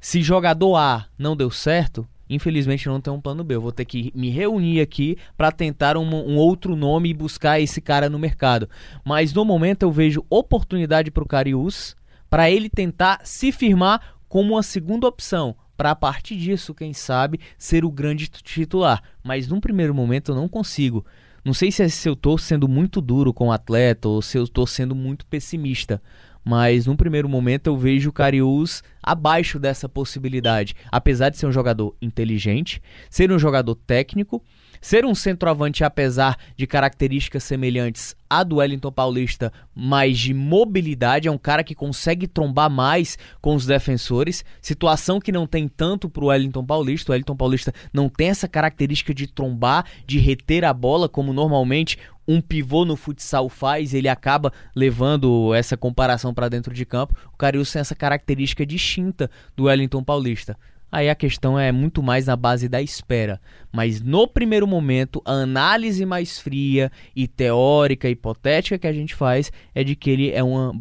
Se 0.00 0.22
jogador 0.22 0.76
A 0.76 1.06
não 1.18 1.36
deu 1.36 1.50
certo, 1.50 2.06
infelizmente 2.28 2.88
não 2.88 3.00
tem 3.00 3.12
um 3.12 3.20
plano 3.20 3.44
B. 3.44 3.54
Eu 3.54 3.60
vou 3.60 3.72
ter 3.72 3.84
que 3.84 4.12
me 4.14 4.28
reunir 4.30 4.80
aqui 4.80 5.16
para 5.36 5.52
tentar 5.52 5.96
um, 5.96 6.04
um, 6.04 6.36
outro 6.36 6.76
nome 6.76 7.08
e 7.08 7.14
buscar 7.14 7.60
esse 7.60 7.80
cara 7.80 8.10
no 8.10 8.18
mercado. 8.18 8.68
Mas 9.04 9.32
no 9.32 9.44
momento 9.44 9.82
eu 9.82 9.92
vejo 9.92 10.24
oportunidade 10.28 11.10
para 11.10 11.24
o 11.24 11.28
Carius 11.28 11.96
para 12.28 12.50
ele 12.50 12.68
tentar 12.68 13.20
se 13.24 13.52
firmar 13.52 14.16
como 14.28 14.54
uma 14.54 14.62
segunda 14.62 15.06
opção. 15.06 15.56
Para 15.76 15.90
a 15.90 15.96
partir 15.96 16.36
disso, 16.36 16.74
quem 16.74 16.92
sabe, 16.92 17.40
ser 17.58 17.84
o 17.84 17.90
grande 17.90 18.28
titular. 18.28 19.02
Mas 19.22 19.48
num 19.48 19.60
primeiro 19.60 19.94
momento 19.94 20.32
eu 20.32 20.36
não 20.36 20.48
consigo. 20.48 21.04
Não 21.44 21.52
sei 21.52 21.70
se, 21.70 21.82
é, 21.82 21.88
se 21.88 22.08
eu 22.08 22.14
estou 22.14 22.38
sendo 22.38 22.66
muito 22.66 23.00
duro 23.00 23.32
com 23.32 23.48
o 23.48 23.52
atleta 23.52 24.08
ou 24.08 24.22
se 24.22 24.38
eu 24.38 24.44
estou 24.44 24.66
sendo 24.66 24.94
muito 24.94 25.26
pessimista 25.26 26.00
mas 26.44 26.86
num 26.86 26.94
primeiro 26.94 27.28
momento 27.28 27.68
eu 27.68 27.76
vejo 27.76 28.10
o 28.10 28.12
Cariús 28.12 28.82
abaixo 29.02 29.58
dessa 29.58 29.88
possibilidade, 29.88 30.76
apesar 30.92 31.30
de 31.30 31.38
ser 31.38 31.46
um 31.46 31.52
jogador 31.52 31.96
inteligente, 32.02 32.82
ser 33.08 33.32
um 33.32 33.38
jogador 33.38 33.74
técnico, 33.74 34.44
ser 34.84 35.06
um 35.06 35.14
centroavante 35.14 35.82
apesar 35.82 36.36
de 36.58 36.66
características 36.66 37.42
semelhantes 37.42 38.14
à 38.28 38.44
do 38.44 38.56
Wellington 38.56 38.92
Paulista, 38.92 39.50
mais 39.74 40.18
de 40.18 40.34
mobilidade, 40.34 41.26
é 41.26 41.30
um 41.30 41.38
cara 41.38 41.64
que 41.64 41.74
consegue 41.74 42.28
trombar 42.28 42.68
mais 42.68 43.16
com 43.40 43.54
os 43.54 43.64
defensores, 43.64 44.44
situação 44.60 45.18
que 45.18 45.32
não 45.32 45.46
tem 45.46 45.68
tanto 45.68 46.10
para 46.10 46.24
o 46.24 46.26
Wellington 46.26 46.66
Paulista. 46.66 47.10
O 47.10 47.12
Wellington 47.14 47.34
Paulista 47.34 47.72
não 47.94 48.10
tem 48.10 48.28
essa 48.28 48.46
característica 48.46 49.14
de 49.14 49.26
trombar, 49.26 49.86
de 50.06 50.18
reter 50.18 50.66
a 50.66 50.74
bola 50.74 51.08
como 51.08 51.32
normalmente 51.32 51.96
um 52.28 52.42
pivô 52.42 52.84
no 52.84 52.94
futsal 52.94 53.48
faz, 53.48 53.94
ele 53.94 54.08
acaba 54.08 54.52
levando 54.76 55.54
essa 55.54 55.78
comparação 55.78 56.34
para 56.34 56.50
dentro 56.50 56.74
de 56.74 56.84
campo. 56.84 57.16
O 57.32 57.38
Carius 57.38 57.72
tem 57.72 57.80
essa 57.80 57.94
característica 57.94 58.66
distinta 58.66 59.30
do 59.56 59.64
Wellington 59.64 60.04
Paulista. 60.04 60.58
Aí 60.94 61.10
a 61.10 61.14
questão 61.16 61.58
é 61.58 61.72
muito 61.72 62.00
mais 62.00 62.26
na 62.26 62.36
base 62.36 62.68
da 62.68 62.80
espera. 62.80 63.40
Mas 63.72 64.00
no 64.00 64.28
primeiro 64.28 64.64
momento, 64.64 65.20
a 65.24 65.32
análise 65.32 66.06
mais 66.06 66.38
fria 66.38 66.88
e 67.16 67.26
teórica, 67.26 68.08
hipotética 68.08 68.78
que 68.78 68.86
a 68.86 68.92
gente 68.92 69.12
faz 69.12 69.50
é 69.74 69.82
de 69.82 69.96
que 69.96 70.08
ele 70.08 70.30
é 70.30 70.40
uma 70.40 70.72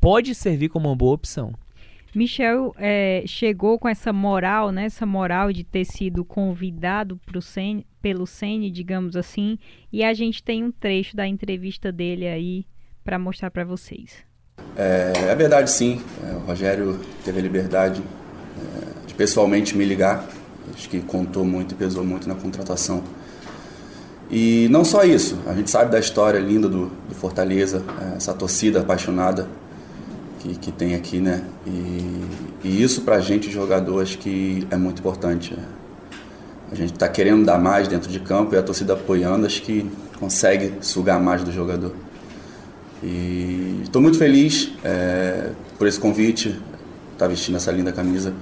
pode 0.00 0.36
servir 0.36 0.68
como 0.68 0.88
uma 0.88 0.94
boa 0.94 1.14
opção. 1.14 1.52
Michel 2.14 2.72
é, 2.78 3.24
chegou 3.26 3.76
com 3.76 3.88
essa 3.88 4.12
moral, 4.12 4.70
né, 4.70 4.84
essa 4.84 5.04
moral 5.04 5.52
de 5.52 5.64
ter 5.64 5.84
sido 5.84 6.24
convidado 6.24 7.20
pro 7.26 7.42
Sen, 7.42 7.84
pelo 8.00 8.24
Sene, 8.24 8.70
digamos 8.70 9.16
assim, 9.16 9.58
e 9.92 10.04
a 10.04 10.14
gente 10.14 10.44
tem 10.44 10.62
um 10.62 10.70
trecho 10.70 11.16
da 11.16 11.26
entrevista 11.26 11.90
dele 11.90 12.28
aí 12.28 12.64
para 13.02 13.18
mostrar 13.18 13.50
para 13.50 13.64
vocês. 13.64 14.24
É, 14.76 15.12
é, 15.28 15.34
verdade, 15.34 15.68
sim. 15.72 16.00
É, 16.22 16.36
o 16.36 16.38
Rogério 16.38 17.00
teve 17.24 17.40
a 17.40 17.42
liberdade 17.42 18.00
é, 18.00 18.95
pessoalmente 19.16 19.76
me 19.76 19.84
ligar. 19.84 20.28
Acho 20.74 20.88
que 20.88 21.00
contou 21.00 21.44
muito 21.44 21.72
e 21.72 21.74
pesou 21.76 22.04
muito 22.04 22.28
na 22.28 22.34
contratação. 22.34 23.02
E 24.30 24.66
não 24.70 24.84
só 24.84 25.04
isso, 25.04 25.38
a 25.46 25.54
gente 25.54 25.70
sabe 25.70 25.90
da 25.90 26.00
história 26.00 26.38
linda 26.40 26.68
do, 26.68 26.86
do 27.08 27.14
Fortaleza, 27.14 27.84
é, 28.00 28.16
essa 28.16 28.34
torcida 28.34 28.80
apaixonada 28.80 29.46
que, 30.40 30.56
que 30.56 30.72
tem 30.72 30.94
aqui, 30.94 31.20
né? 31.20 31.44
E, 31.64 32.24
e 32.64 32.82
isso 32.82 33.02
pra 33.02 33.20
gente, 33.20 33.50
jogador, 33.50 34.02
acho 34.02 34.18
que 34.18 34.66
é 34.70 34.76
muito 34.76 34.98
importante. 34.98 35.54
É. 35.54 36.72
A 36.72 36.74
gente 36.74 36.92
está 36.92 37.08
querendo 37.08 37.44
dar 37.44 37.58
mais 37.58 37.86
dentro 37.86 38.10
de 38.10 38.18
campo 38.18 38.54
e 38.54 38.58
a 38.58 38.62
torcida 38.62 38.94
apoiando, 38.94 39.46
acho 39.46 39.62
que 39.62 39.88
consegue 40.18 40.74
sugar 40.80 41.20
mais 41.20 41.44
do 41.44 41.52
jogador. 41.52 41.94
E 43.02 43.82
estou 43.84 44.02
muito 44.02 44.18
feliz 44.18 44.72
é, 44.82 45.50
por 45.78 45.86
esse 45.86 46.00
convite, 46.00 46.58
tá 47.16 47.28
vestindo 47.28 47.56
essa 47.56 47.70
linda 47.70 47.92
camisa. 47.92 48.32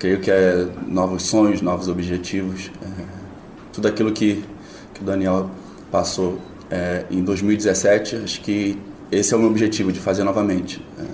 Creio 0.00 0.18
que 0.18 0.30
é 0.30 0.66
novos 0.86 1.24
sonhos, 1.24 1.60
novos 1.60 1.86
objetivos. 1.86 2.70
É, 2.82 3.04
tudo 3.70 3.86
aquilo 3.86 4.10
que, 4.12 4.42
que 4.94 5.02
o 5.02 5.04
Daniel 5.04 5.50
passou 5.92 6.40
é, 6.70 7.04
em 7.10 7.22
2017, 7.22 8.16
acho 8.16 8.40
que 8.40 8.78
esse 9.12 9.34
é 9.34 9.36
o 9.36 9.40
meu 9.40 9.50
objetivo, 9.50 9.92
de 9.92 10.00
fazer 10.00 10.24
novamente. 10.24 10.82
É, 10.98 11.04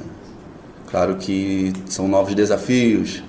claro 0.88 1.16
que 1.16 1.72
são 1.86 2.06
novos 2.06 2.32
desafios, 2.36 3.24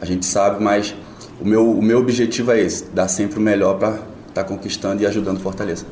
a 0.00 0.04
gente 0.04 0.26
sabe, 0.26 0.60
mas 0.60 0.92
o 1.40 1.44
meu, 1.46 1.70
o 1.70 1.82
meu 1.82 2.00
objetivo 2.00 2.50
é 2.50 2.60
esse, 2.60 2.86
dar 2.90 3.06
sempre 3.06 3.38
o 3.38 3.42
melhor 3.42 3.78
para 3.78 3.90
estar 3.90 4.42
tá 4.42 4.44
conquistando 4.44 5.04
e 5.04 5.06
ajudando 5.06 5.38
Fortaleza. 5.38 5.86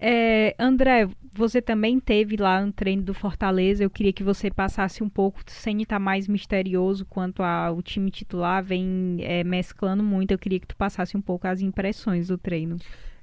É, 0.00 0.54
André, 0.58 1.06
você 1.34 1.62
também 1.62 1.98
teve 1.98 2.36
lá 2.36 2.64
no 2.64 2.72
treino 2.72 3.02
do 3.02 3.14
Fortaleza. 3.14 3.82
Eu 3.82 3.90
queria 3.90 4.12
que 4.12 4.22
você 4.22 4.50
passasse 4.50 5.02
um 5.02 5.08
pouco, 5.08 5.40
sem 5.46 5.80
estar 5.82 5.98
mais 5.98 6.28
misterioso 6.28 7.06
quanto 7.06 7.42
ao 7.42 7.80
time 7.80 8.10
titular, 8.10 8.62
vem 8.62 9.16
é, 9.20 9.42
mesclando 9.42 10.02
muito. 10.02 10.32
Eu 10.32 10.38
queria 10.38 10.60
que 10.60 10.66
tu 10.66 10.76
passasse 10.76 11.16
um 11.16 11.22
pouco 11.22 11.46
as 11.46 11.60
impressões 11.60 12.28
do 12.28 12.36
treino. 12.36 12.76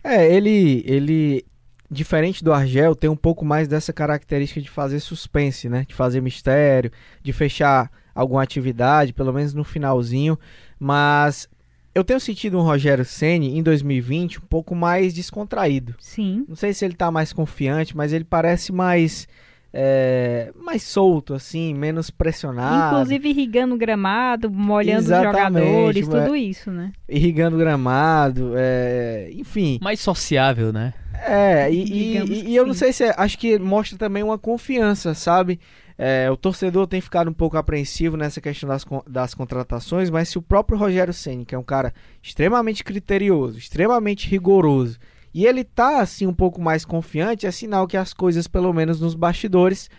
É, 0.04 0.34
ele, 0.34 0.84
ele, 0.88 1.46
diferente 1.90 2.44
do 2.44 2.52
Argel, 2.52 2.96
tem 2.96 3.10
um 3.10 3.16
pouco 3.16 3.46
mais 3.46 3.68
dessa 3.68 3.94
característica 3.94 4.60
de 4.60 4.70
fazer 4.70 5.00
suspense, 5.00 5.70
né? 5.70 5.86
De 5.88 5.94
fazer 5.94 6.22
mistério, 6.22 6.92
de 7.22 7.32
fechar 7.32 7.92
alguma 8.16 8.42
atividade, 8.42 9.14
pelo 9.14 9.32
menos 9.32 9.54
no 9.54 9.64
finalzinho. 9.64 10.38
Mas 10.80 11.48
eu 11.94 12.04
tenho 12.04 12.20
sentido 12.20 12.58
um 12.58 12.62
Rogério 12.62 13.06
Ceni 13.06 13.58
em 13.58 13.64
2020 13.64 14.40
um 14.40 14.48
pouco 14.48 14.76
mais 14.76 15.14
descontraído. 15.14 15.96
Sim. 16.00 16.46
Não 16.48 16.56
sei 16.56 16.74
se 16.74 16.86
ele 16.86 16.94
tá 16.94 17.12
mais 17.12 17.34
confiante, 17.34 17.96
mas 17.96 18.14
ele 18.14 18.24
parece 18.24 18.72
mais 18.72 19.28
é, 19.72 20.52
mais 20.56 20.84
solto, 20.84 21.34
assim, 21.34 21.74
menos 21.74 22.10
pressionado. 22.10 22.96
Inclusive 22.96 23.30
irrigando 23.30 23.76
o 23.76 23.78
gramado, 23.78 24.50
molhando 24.50 25.00
Exatamente, 25.00 25.64
os 25.64 25.70
jogadores, 25.70 26.08
tudo 26.08 26.36
isso, 26.36 26.72
né? 26.72 26.92
Irrigando 27.08 27.56
o 27.56 27.60
gramado, 27.60 28.54
é, 28.56 29.30
enfim. 29.34 29.80
Mais 29.82 30.00
sociável, 30.00 30.74
né? 30.74 30.94
É, 31.22 31.72
e, 31.72 31.84
e, 31.84 32.50
e 32.50 32.56
eu 32.56 32.66
não 32.66 32.74
sei 32.74 32.94
se 32.94 33.04
é, 33.04 33.14
acho 33.18 33.38
que 33.38 33.60
mostra 33.60 33.98
também 33.98 34.24
uma 34.24 34.38
confiança, 34.38 35.14
sabe? 35.14 35.60
É, 36.02 36.32
o 36.32 36.38
torcedor 36.38 36.88
tem 36.88 37.02
ficado 37.02 37.30
um 37.30 37.34
pouco 37.34 37.58
apreensivo 37.58 38.16
nessa 38.16 38.40
questão 38.40 38.70
das, 38.70 38.86
das 39.06 39.34
contratações, 39.34 40.10
mas 40.10 40.30
se 40.30 40.38
o 40.38 40.42
próprio 40.42 40.80
Rogério 40.80 41.14
Ceni, 41.14 41.44
que 41.44 41.54
é 41.54 41.58
um 41.58 41.64
cara 41.64 41.94
extremamente 42.24 42.86
criterioso, 42.86 43.58
extremamente 43.58 44.26
rigoroso, 44.30 44.98
e 45.34 45.46
ele 45.46 45.66
tá 45.66 46.00
assim 46.00 46.26
um 46.26 46.34
pouco 46.34 46.62
mais 46.62 46.86
confiante, 46.86 47.46
é 47.46 47.52
sinal 47.52 47.86
que 47.86 47.98
as 47.98 48.14
coisas, 48.14 48.48
pelo 48.48 48.72
menos 48.72 49.02
nos 49.02 49.14
bastidores, 49.14 49.90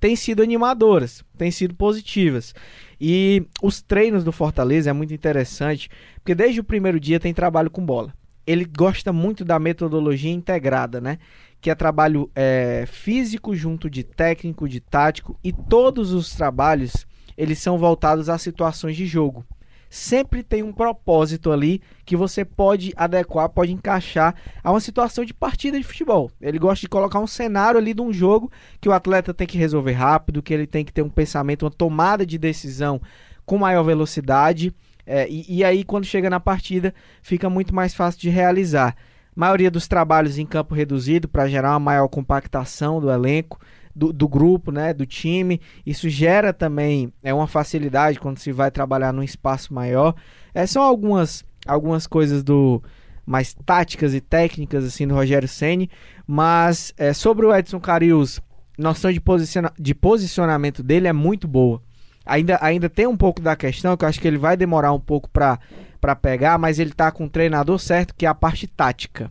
têm 0.00 0.16
sido 0.16 0.42
animadoras, 0.42 1.22
têm 1.36 1.50
sido 1.50 1.74
positivas. 1.74 2.54
E 2.98 3.46
os 3.62 3.82
treinos 3.82 4.24
do 4.24 4.32
Fortaleza 4.32 4.88
é 4.88 4.94
muito 4.94 5.12
interessante, 5.12 5.90
porque 6.14 6.34
desde 6.34 6.60
o 6.60 6.64
primeiro 6.64 6.98
dia 6.98 7.20
tem 7.20 7.34
trabalho 7.34 7.70
com 7.70 7.84
bola. 7.84 8.14
Ele 8.46 8.64
gosta 8.64 9.12
muito 9.12 9.44
da 9.44 9.58
metodologia 9.58 10.32
integrada, 10.32 11.02
né? 11.02 11.18
Que 11.60 11.70
é 11.70 11.74
trabalho 11.74 12.30
é, 12.34 12.84
físico 12.86 13.54
junto 13.54 13.90
de 13.90 14.02
técnico, 14.02 14.68
de 14.68 14.80
tático, 14.80 15.38
e 15.44 15.52
todos 15.52 16.12
os 16.12 16.34
trabalhos 16.34 17.06
eles 17.36 17.58
são 17.58 17.78
voltados 17.78 18.28
a 18.28 18.38
situações 18.38 18.96
de 18.96 19.06
jogo. 19.06 19.44
Sempre 19.88 20.44
tem 20.44 20.62
um 20.62 20.72
propósito 20.72 21.50
ali 21.50 21.82
que 22.04 22.16
você 22.16 22.44
pode 22.44 22.92
adequar, 22.94 23.48
pode 23.48 23.72
encaixar 23.72 24.36
a 24.62 24.70
uma 24.70 24.80
situação 24.80 25.24
de 25.24 25.34
partida 25.34 25.76
de 25.76 25.82
futebol. 25.82 26.30
Ele 26.40 26.60
gosta 26.60 26.82
de 26.82 26.88
colocar 26.88 27.18
um 27.18 27.26
cenário 27.26 27.78
ali 27.78 27.92
de 27.92 28.00
um 28.00 28.12
jogo 28.12 28.52
que 28.80 28.88
o 28.88 28.92
atleta 28.92 29.34
tem 29.34 29.48
que 29.48 29.58
resolver 29.58 29.92
rápido, 29.92 30.42
que 30.42 30.54
ele 30.54 30.66
tem 30.66 30.84
que 30.84 30.92
ter 30.92 31.02
um 31.02 31.10
pensamento, 31.10 31.64
uma 31.64 31.70
tomada 31.70 32.24
de 32.24 32.38
decisão 32.38 33.00
com 33.44 33.58
maior 33.58 33.82
velocidade. 33.82 34.72
É, 35.04 35.28
e, 35.28 35.56
e 35.56 35.64
aí, 35.64 35.82
quando 35.82 36.04
chega 36.04 36.30
na 36.30 36.38
partida, 36.38 36.94
fica 37.20 37.50
muito 37.50 37.74
mais 37.74 37.92
fácil 37.92 38.20
de 38.20 38.28
realizar 38.28 38.94
maioria 39.34 39.70
dos 39.70 39.86
trabalhos 39.86 40.38
em 40.38 40.46
campo 40.46 40.74
reduzido 40.74 41.28
para 41.28 41.48
gerar 41.48 41.70
uma 41.70 41.80
maior 41.80 42.08
compactação 42.08 43.00
do 43.00 43.10
elenco, 43.10 43.58
do, 43.94 44.12
do, 44.12 44.28
grupo, 44.28 44.70
né, 44.70 44.92
do 44.92 45.06
time. 45.06 45.60
Isso 45.84 46.08
gera 46.08 46.52
também 46.52 47.12
é 47.22 47.32
uma 47.32 47.46
facilidade 47.46 48.18
quando 48.18 48.38
se 48.38 48.52
vai 48.52 48.70
trabalhar 48.70 49.12
num 49.12 49.22
espaço 49.22 49.72
maior. 49.72 50.14
É, 50.54 50.66
são 50.66 50.82
algumas, 50.82 51.44
algumas 51.66 52.06
coisas 52.06 52.42
do 52.42 52.82
mais 53.26 53.54
táticas 53.64 54.12
e 54.12 54.20
técnicas 54.20 54.84
assim 54.84 55.06
do 55.06 55.14
Rogério 55.14 55.46
Ceni, 55.46 55.88
mas 56.26 56.92
é, 56.98 57.12
sobre 57.12 57.46
o 57.46 57.54
Edson 57.54 57.78
Carius, 57.78 58.40
noção 58.76 59.12
de, 59.12 59.20
posiciona 59.20 59.72
de 59.78 59.94
posicionamento 59.94 60.82
dele 60.82 61.06
é 61.06 61.12
muito 61.12 61.46
boa. 61.46 61.80
Ainda, 62.26 62.58
ainda 62.60 62.88
tem 62.88 63.06
um 63.06 63.16
pouco 63.16 63.40
da 63.40 63.56
questão 63.56 63.96
que 63.96 64.04
eu 64.04 64.08
acho 64.08 64.20
que 64.20 64.26
ele 64.26 64.38
vai 64.38 64.56
demorar 64.56 64.92
um 64.92 65.00
pouco 65.00 65.28
para 65.30 65.58
para 66.00 66.16
pegar, 66.16 66.58
mas 66.58 66.78
ele 66.78 66.92
tá 66.92 67.10
com 67.10 67.24
o 67.24 67.30
treinador 67.30 67.78
certo, 67.78 68.14
que 68.14 68.26
é 68.26 68.28
a 68.28 68.34
parte 68.34 68.66
tática. 68.66 69.30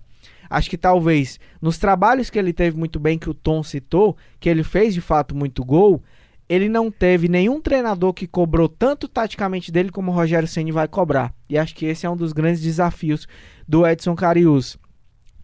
Acho 0.50 0.70
que 0.70 0.78
talvez 0.78 1.40
nos 1.62 1.78
trabalhos 1.78 2.30
que 2.30 2.40
ele 2.40 2.54
teve 2.54 2.78
muito 2.78 3.00
bem, 3.00 3.20
que 3.20 3.30
o 3.30 3.34
Tom 3.34 3.62
citou, 3.62 4.18
que 4.40 4.50
ele 4.50 4.64
fez 4.64 4.94
de 4.94 5.02
fato 5.02 5.36
muito 5.36 5.64
gol, 5.64 6.02
ele 6.50 6.68
não 6.68 6.90
teve 6.90 7.28
nenhum 7.28 7.62
treinador 7.62 8.12
que 8.12 8.26
cobrou 8.26 8.68
tanto 8.68 9.08
taticamente 9.08 9.72
dele 9.72 9.92
como 9.92 10.12
o 10.12 10.16
Rogério 10.16 10.48
Ceni 10.48 10.72
vai 10.72 10.88
cobrar. 10.88 11.32
E 11.48 11.58
acho 11.58 11.76
que 11.76 11.86
esse 11.86 12.08
é 12.08 12.10
um 12.10 12.18
dos 12.18 12.34
grandes 12.34 12.62
desafios 12.62 13.28
do 13.68 13.86
Edson 13.86 14.16
Carius. 14.16 14.76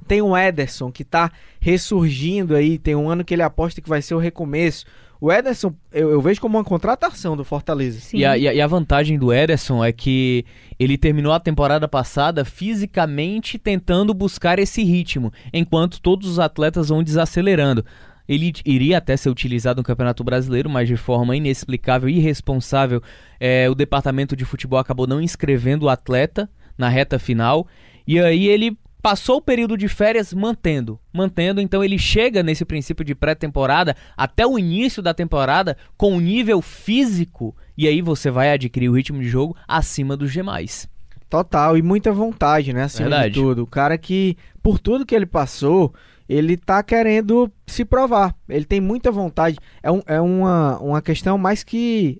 Tem 0.07 0.21
o 0.21 0.35
Ederson 0.35 0.91
que 0.91 1.03
está 1.03 1.31
ressurgindo 1.59 2.55
aí, 2.55 2.79
tem 2.79 2.95
um 2.95 3.07
ano 3.07 3.23
que 3.23 3.35
ele 3.35 3.43
aposta 3.43 3.81
que 3.81 3.89
vai 3.89 4.01
ser 4.01 4.15
o 4.15 4.19
recomeço. 4.19 4.85
O 5.19 5.31
Ederson, 5.31 5.73
eu, 5.91 6.11
eu, 6.11 6.21
vejo 6.21 6.41
como 6.41 6.57
uma 6.57 6.63
contratação 6.63 7.37
do 7.37 7.45
Fortaleza. 7.45 7.99
E 8.13 8.25
a, 8.25 8.37
e 8.37 8.61
a, 8.61 8.67
vantagem 8.67 9.17
do 9.17 9.33
Ederson 9.33 9.83
é 9.83 9.91
que 9.91 10.45
ele 10.77 10.97
terminou 10.97 11.31
a 11.31 11.39
temporada 11.39 11.87
passada 11.87 12.43
fisicamente 12.43 13.57
tentando 13.57 14.13
buscar 14.13 14.59
esse 14.59 14.83
ritmo, 14.83 15.31
enquanto 15.53 16.01
todos 16.01 16.29
os 16.29 16.39
atletas 16.39 16.89
vão 16.89 17.01
desacelerando. 17.01 17.85
Ele 18.27 18.51
iria 18.65 18.97
até 18.97 19.15
ser 19.15 19.29
utilizado 19.29 19.79
no 19.79 19.83
Campeonato 19.83 20.23
Brasileiro, 20.23 20.69
mas 20.69 20.87
de 20.87 20.97
forma 20.97 21.37
inexplicável 21.37 22.09
e 22.09 22.17
irresponsável, 22.17 23.01
é, 23.39 23.69
o 23.69 23.75
departamento 23.75 24.35
de 24.35 24.43
futebol 24.43 24.79
acabou 24.79 25.05
não 25.05 25.21
inscrevendo 25.21 25.85
o 25.85 25.89
atleta 25.89 26.49
na 26.77 26.89
reta 26.89 27.19
final. 27.19 27.67
E 28.07 28.19
aí 28.19 28.47
ele 28.47 28.77
passou 29.05 29.37
o 29.37 29.41
período 29.41 29.77
de 29.77 29.87
férias 29.87 30.33
mantendo, 30.33 30.99
mantendo, 31.13 31.61
então 31.61 31.83
ele 31.83 31.95
chega 31.95 32.41
nesse 32.41 32.65
princípio 32.65 33.05
de 33.05 33.13
pré-temporada 33.13 33.95
até 34.17 34.47
o 34.47 34.57
início 34.57 34.99
da 34.99 35.13
temporada 35.13 35.77
com 35.95 36.13
um 36.13 36.19
nível 36.19 36.59
físico 36.59 37.55
e 37.77 37.87
aí 37.87 38.01
você 38.01 38.31
vai 38.31 38.51
adquirir 38.51 38.89
o 38.89 38.93
ritmo 38.93 39.21
de 39.21 39.29
jogo 39.29 39.55
acima 39.67 40.17
dos 40.17 40.33
demais. 40.33 40.89
Total, 41.29 41.77
e 41.77 41.83
muita 41.83 42.11
vontade, 42.11 42.73
né, 42.73 42.81
acima 42.81 43.09
Verdade. 43.09 43.33
de 43.35 43.39
tudo. 43.39 43.61
O 43.61 43.67
cara 43.67 43.95
que, 43.95 44.35
por 44.63 44.79
tudo 44.79 45.05
que 45.05 45.13
ele 45.13 45.27
passou, 45.27 45.93
ele 46.27 46.57
tá 46.57 46.81
querendo 46.81 47.51
se 47.67 47.85
provar. 47.85 48.35
Ele 48.49 48.65
tem 48.65 48.81
muita 48.81 49.11
vontade. 49.11 49.55
É, 49.83 49.91
um, 49.91 50.01
é 50.07 50.19
uma, 50.19 50.79
uma 50.79 51.01
questão 51.03 51.37
mais 51.37 51.63
que 51.63 52.17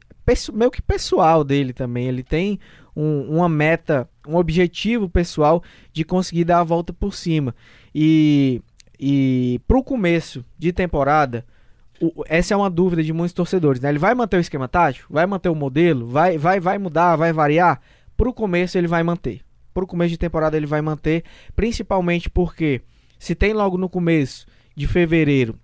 meio 0.54 0.69
que 0.69 0.84
pessoal 0.84 1.43
dele 1.43 1.74
também. 1.74 2.08
Ele 2.08 2.21
tem 2.21 2.60
um, 2.95 3.38
uma 3.38 3.49
meta, 3.49 4.10
um 4.27 4.36
objetivo 4.36 5.10
pessoal 5.10 5.62
de 5.91 6.03
conseguir 6.03 6.45
dar 6.45 6.60
a 6.60 6.63
volta 6.63 6.93
por 6.93 7.13
cima. 7.13 7.53
E, 7.93 8.62
e 8.99 9.60
para 9.67 9.77
o 9.77 9.84
começo 9.84 10.45
de 10.58 10.71
temporada, 10.71 11.45
o, 12.01 12.23
essa 12.27 12.53
é 12.53 12.58
uma 12.58 12.69
dúvida 12.69 13.03
de 13.03 13.12
muitos 13.12 13.34
torcedores. 13.34 13.81
Né? 13.81 13.89
Ele 13.89 13.99
vai 13.99 14.15
manter 14.15 14.38
o 14.38 14.39
esquema 14.39 14.67
tático? 14.67 15.13
Vai 15.13 15.25
manter 15.25 15.49
o 15.49 15.55
modelo? 15.55 16.08
Vai, 16.08 16.38
vai, 16.38 16.60
vai 16.60 16.77
mudar? 16.77 17.15
Vai 17.15 17.34
variar? 17.34 17.81
Para 18.15 18.29
o 18.29 18.34
começo 18.34 18.77
ele 18.77 18.88
vai 18.88 19.03
manter. 19.03 19.41
Para 19.73 19.84
o 19.84 19.88
começo 19.88 20.12
de 20.12 20.17
temporada 20.17 20.55
ele 20.55 20.65
vai 20.65 20.81
manter, 20.81 21.23
principalmente 21.53 22.29
porque 22.29 22.81
se 23.19 23.36
tem 23.36 23.53
logo 23.53 23.77
no 23.77 23.89
começo 23.89 24.45
de 24.75 24.88
fevereiro 24.88 25.60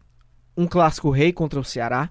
um 0.58 0.68
clássico 0.68 1.10
rei 1.10 1.32
contra 1.32 1.60
o 1.60 1.64
Ceará, 1.64 2.10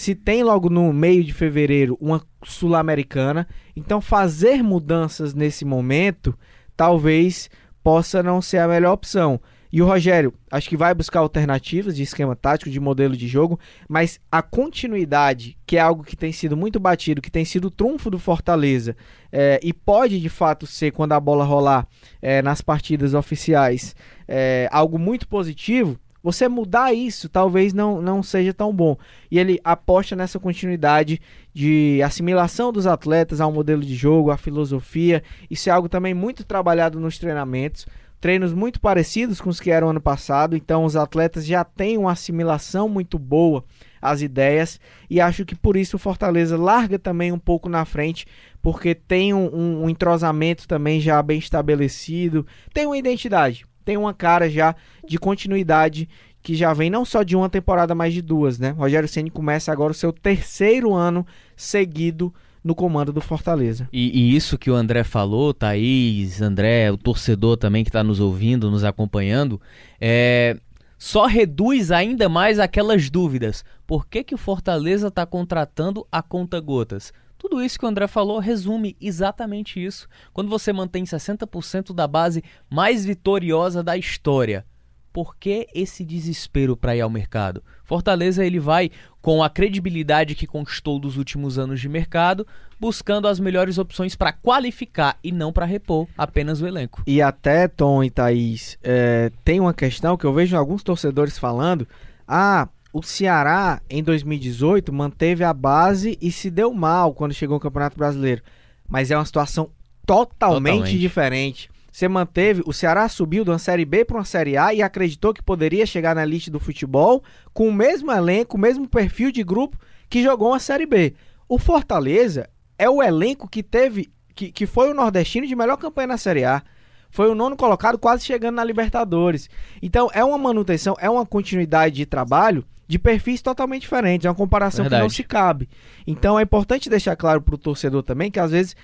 se 0.00 0.14
tem 0.14 0.42
logo 0.42 0.70
no 0.70 0.94
meio 0.94 1.22
de 1.22 1.30
fevereiro 1.30 1.94
uma 2.00 2.22
sul-americana, 2.42 3.46
então 3.76 4.00
fazer 4.00 4.62
mudanças 4.62 5.34
nesse 5.34 5.62
momento 5.62 6.34
talvez 6.74 7.50
possa 7.82 8.22
não 8.22 8.40
ser 8.40 8.58
a 8.58 8.66
melhor 8.66 8.94
opção. 8.94 9.38
E 9.70 9.82
o 9.82 9.86
Rogério, 9.86 10.32
acho 10.50 10.70
que 10.70 10.76
vai 10.76 10.94
buscar 10.94 11.20
alternativas 11.20 11.94
de 11.94 12.02
esquema 12.02 12.34
tático, 12.34 12.70
de 12.70 12.80
modelo 12.80 13.14
de 13.14 13.28
jogo, 13.28 13.60
mas 13.86 14.18
a 14.32 14.40
continuidade, 14.40 15.58
que 15.66 15.76
é 15.76 15.80
algo 15.80 16.02
que 16.02 16.16
tem 16.16 16.32
sido 16.32 16.56
muito 16.56 16.80
batido, 16.80 17.20
que 17.20 17.30
tem 17.30 17.44
sido 17.44 17.66
o 17.66 17.70
trunfo 17.70 18.10
do 18.10 18.18
Fortaleza, 18.18 18.96
é, 19.30 19.60
e 19.62 19.70
pode 19.70 20.18
de 20.18 20.30
fato 20.30 20.66
ser, 20.66 20.92
quando 20.92 21.12
a 21.12 21.20
bola 21.20 21.44
rolar 21.44 21.86
é, 22.22 22.40
nas 22.40 22.62
partidas 22.62 23.12
oficiais, 23.12 23.94
é, 24.26 24.66
algo 24.72 24.98
muito 24.98 25.28
positivo, 25.28 26.00
você 26.22 26.48
mudar 26.48 26.92
isso 26.92 27.28
talvez 27.28 27.72
não, 27.72 28.00
não 28.02 28.22
seja 28.22 28.52
tão 28.52 28.72
bom. 28.72 28.96
E 29.30 29.38
ele 29.38 29.60
aposta 29.64 30.14
nessa 30.14 30.38
continuidade 30.38 31.20
de 31.52 32.00
assimilação 32.04 32.72
dos 32.72 32.86
atletas 32.86 33.40
ao 33.40 33.52
modelo 33.52 33.82
de 33.82 33.94
jogo, 33.94 34.30
à 34.30 34.36
filosofia. 34.36 35.22
Isso 35.50 35.68
é 35.68 35.72
algo 35.72 35.88
também 35.88 36.14
muito 36.14 36.44
trabalhado 36.44 37.00
nos 37.00 37.18
treinamentos. 37.18 37.86
Treinos 38.20 38.52
muito 38.52 38.78
parecidos 38.82 39.40
com 39.40 39.48
os 39.48 39.58
que 39.58 39.70
eram 39.70 39.88
ano 39.88 40.00
passado, 40.00 40.54
então 40.54 40.84
os 40.84 40.94
atletas 40.94 41.46
já 41.46 41.64
têm 41.64 41.96
uma 41.96 42.12
assimilação 42.12 42.86
muito 42.86 43.18
boa 43.18 43.64
às 44.00 44.20
ideias. 44.20 44.78
E 45.08 45.22
acho 45.22 45.46
que 45.46 45.54
por 45.54 45.74
isso 45.74 45.96
o 45.96 45.98
Fortaleza 45.98 46.58
larga 46.58 46.98
também 46.98 47.32
um 47.32 47.38
pouco 47.38 47.66
na 47.66 47.82
frente, 47.86 48.26
porque 48.60 48.94
tem 48.94 49.32
um, 49.32 49.84
um 49.84 49.88
entrosamento 49.88 50.68
também 50.68 51.00
já 51.00 51.22
bem 51.22 51.38
estabelecido, 51.38 52.46
tem 52.74 52.84
uma 52.84 52.98
identidade, 52.98 53.64
tem 53.84 53.96
uma 53.96 54.14
cara 54.14 54.48
já 54.48 54.74
de 55.06 55.18
continuidade 55.18 56.08
que 56.42 56.54
já 56.54 56.72
vem 56.72 56.88
não 56.88 57.04
só 57.04 57.22
de 57.22 57.36
uma 57.36 57.48
temporada, 57.48 57.94
mas 57.94 58.14
de 58.14 58.22
duas, 58.22 58.58
né? 58.58 58.70
Rogério 58.70 59.08
Ceni 59.08 59.30
começa 59.30 59.70
agora 59.70 59.92
o 59.92 59.94
seu 59.94 60.12
terceiro 60.12 60.94
ano 60.94 61.26
seguido 61.54 62.32
no 62.62 62.74
comando 62.74 63.12
do 63.12 63.20
Fortaleza. 63.20 63.88
E, 63.92 64.18
e, 64.18 64.36
isso 64.36 64.58
que 64.58 64.70
o 64.70 64.74
André 64.74 65.02
falou, 65.04 65.52
Thaís, 65.52 66.40
André, 66.40 66.90
o 66.90 66.96
torcedor 66.96 67.56
também 67.56 67.82
que 67.82 67.90
está 67.90 68.04
nos 68.04 68.20
ouvindo, 68.20 68.70
nos 68.70 68.84
acompanhando, 68.84 69.60
é, 70.00 70.56
só 70.98 71.26
reduz 71.26 71.90
ainda 71.90 72.28
mais 72.28 72.58
aquelas 72.58 73.08
dúvidas. 73.08 73.64
Por 73.86 74.06
que, 74.06 74.22
que 74.22 74.34
o 74.34 74.38
Fortaleza 74.38 75.08
está 75.08 75.24
contratando 75.24 76.06
a 76.12 76.22
conta 76.22 76.60
gotas? 76.60 77.12
Tudo 77.40 77.62
isso 77.62 77.78
que 77.78 77.86
o 77.86 77.88
André 77.88 78.06
falou 78.06 78.38
resume 78.38 78.94
exatamente 79.00 79.82
isso. 79.82 80.06
Quando 80.30 80.50
você 80.50 80.74
mantém 80.74 81.04
60% 81.04 81.94
da 81.94 82.06
base 82.06 82.44
mais 82.68 83.02
vitoriosa 83.06 83.82
da 83.82 83.96
história, 83.96 84.62
por 85.10 85.34
que 85.34 85.66
esse 85.74 86.04
desespero 86.04 86.76
para 86.76 86.94
ir 86.94 87.00
ao 87.00 87.08
mercado? 87.08 87.64
Fortaleza 87.82 88.44
ele 88.44 88.60
vai 88.60 88.90
com 89.22 89.42
a 89.42 89.48
credibilidade 89.48 90.34
que 90.34 90.46
conquistou 90.46 90.98
dos 90.98 91.16
últimos 91.16 91.58
anos 91.58 91.80
de 91.80 91.88
mercado, 91.88 92.46
buscando 92.78 93.26
as 93.26 93.40
melhores 93.40 93.78
opções 93.78 94.14
para 94.14 94.34
qualificar 94.34 95.18
e 95.24 95.32
não 95.32 95.50
para 95.50 95.64
repor 95.64 96.06
apenas 96.18 96.60
o 96.60 96.66
elenco. 96.66 97.02
E 97.06 97.22
até 97.22 97.66
Tom 97.66 98.04
e 98.04 98.10
Thaís, 98.10 98.76
é, 98.82 99.32
tem 99.42 99.60
uma 99.60 99.72
questão 99.72 100.14
que 100.14 100.26
eu 100.26 100.34
vejo 100.34 100.54
alguns 100.58 100.82
torcedores 100.82 101.38
falando: 101.38 101.88
ah, 102.28 102.68
o 102.92 103.02
Ceará 103.02 103.80
em 103.88 104.02
2018 104.02 104.92
manteve 104.92 105.44
a 105.44 105.52
base 105.52 106.18
e 106.20 106.32
se 106.32 106.50
deu 106.50 106.72
mal 106.72 107.14
quando 107.14 107.34
chegou 107.34 107.54
ao 107.54 107.60
Campeonato 107.60 107.96
Brasileiro, 107.96 108.42
mas 108.88 109.10
é 109.10 109.16
uma 109.16 109.24
situação 109.24 109.70
totalmente, 110.04 110.74
totalmente. 110.74 110.98
diferente. 110.98 111.70
Você 111.92 112.08
manteve, 112.08 112.62
o 112.66 112.72
Ceará 112.72 113.08
subiu 113.08 113.44
de 113.44 113.50
uma 113.50 113.58
Série 113.58 113.84
B 113.84 114.04
para 114.04 114.16
uma 114.16 114.24
Série 114.24 114.56
A 114.56 114.72
e 114.72 114.82
acreditou 114.82 115.34
que 115.34 115.42
poderia 115.42 115.84
chegar 115.84 116.14
na 116.14 116.22
elite 116.22 116.50
do 116.50 116.60
futebol 116.60 117.22
com 117.52 117.68
o 117.68 117.72
mesmo 117.72 118.12
elenco, 118.12 118.56
o 118.56 118.60
mesmo 118.60 118.88
perfil 118.88 119.32
de 119.32 119.42
grupo 119.42 119.76
que 120.08 120.22
jogou 120.22 120.48
uma 120.48 120.60
Série 120.60 120.86
B. 120.86 121.14
O 121.48 121.58
Fortaleza 121.58 122.48
é 122.78 122.88
o 122.88 123.02
elenco 123.02 123.48
que 123.48 123.62
teve, 123.62 124.10
que, 124.34 124.52
que 124.52 124.66
foi 124.66 124.90
o 124.90 124.94
nordestino 124.94 125.46
de 125.46 125.56
melhor 125.56 125.76
campanha 125.76 126.08
na 126.08 126.18
Série 126.18 126.44
A. 126.44 126.62
Foi 127.10 127.28
o 127.28 127.34
nono 127.34 127.56
colocado, 127.56 127.98
quase 127.98 128.24
chegando 128.24 128.54
na 128.54 128.64
Libertadores. 128.64 129.50
Então 129.82 130.08
é 130.14 130.24
uma 130.24 130.38
manutenção, 130.38 130.96
é 131.00 131.10
uma 131.10 131.26
continuidade 131.26 131.96
de 131.96 132.06
trabalho 132.06 132.64
de 132.90 132.98
perfis 132.98 133.40
totalmente 133.40 133.82
diferentes. 133.82 134.24
É 134.26 134.28
uma 134.28 134.34
comparação 134.34 134.82
Verdade. 134.82 135.00
que 135.00 135.04
não 135.04 135.08
se 135.08 135.22
cabe. 135.22 135.68
Então 136.04 136.36
é 136.36 136.42
importante 136.42 136.90
deixar 136.90 137.14
claro 137.14 137.40
para 137.40 137.54
o 137.54 137.58
torcedor 137.58 138.02
também 138.02 138.32
que 138.32 138.40
às 138.40 138.50
vezes 138.50 138.74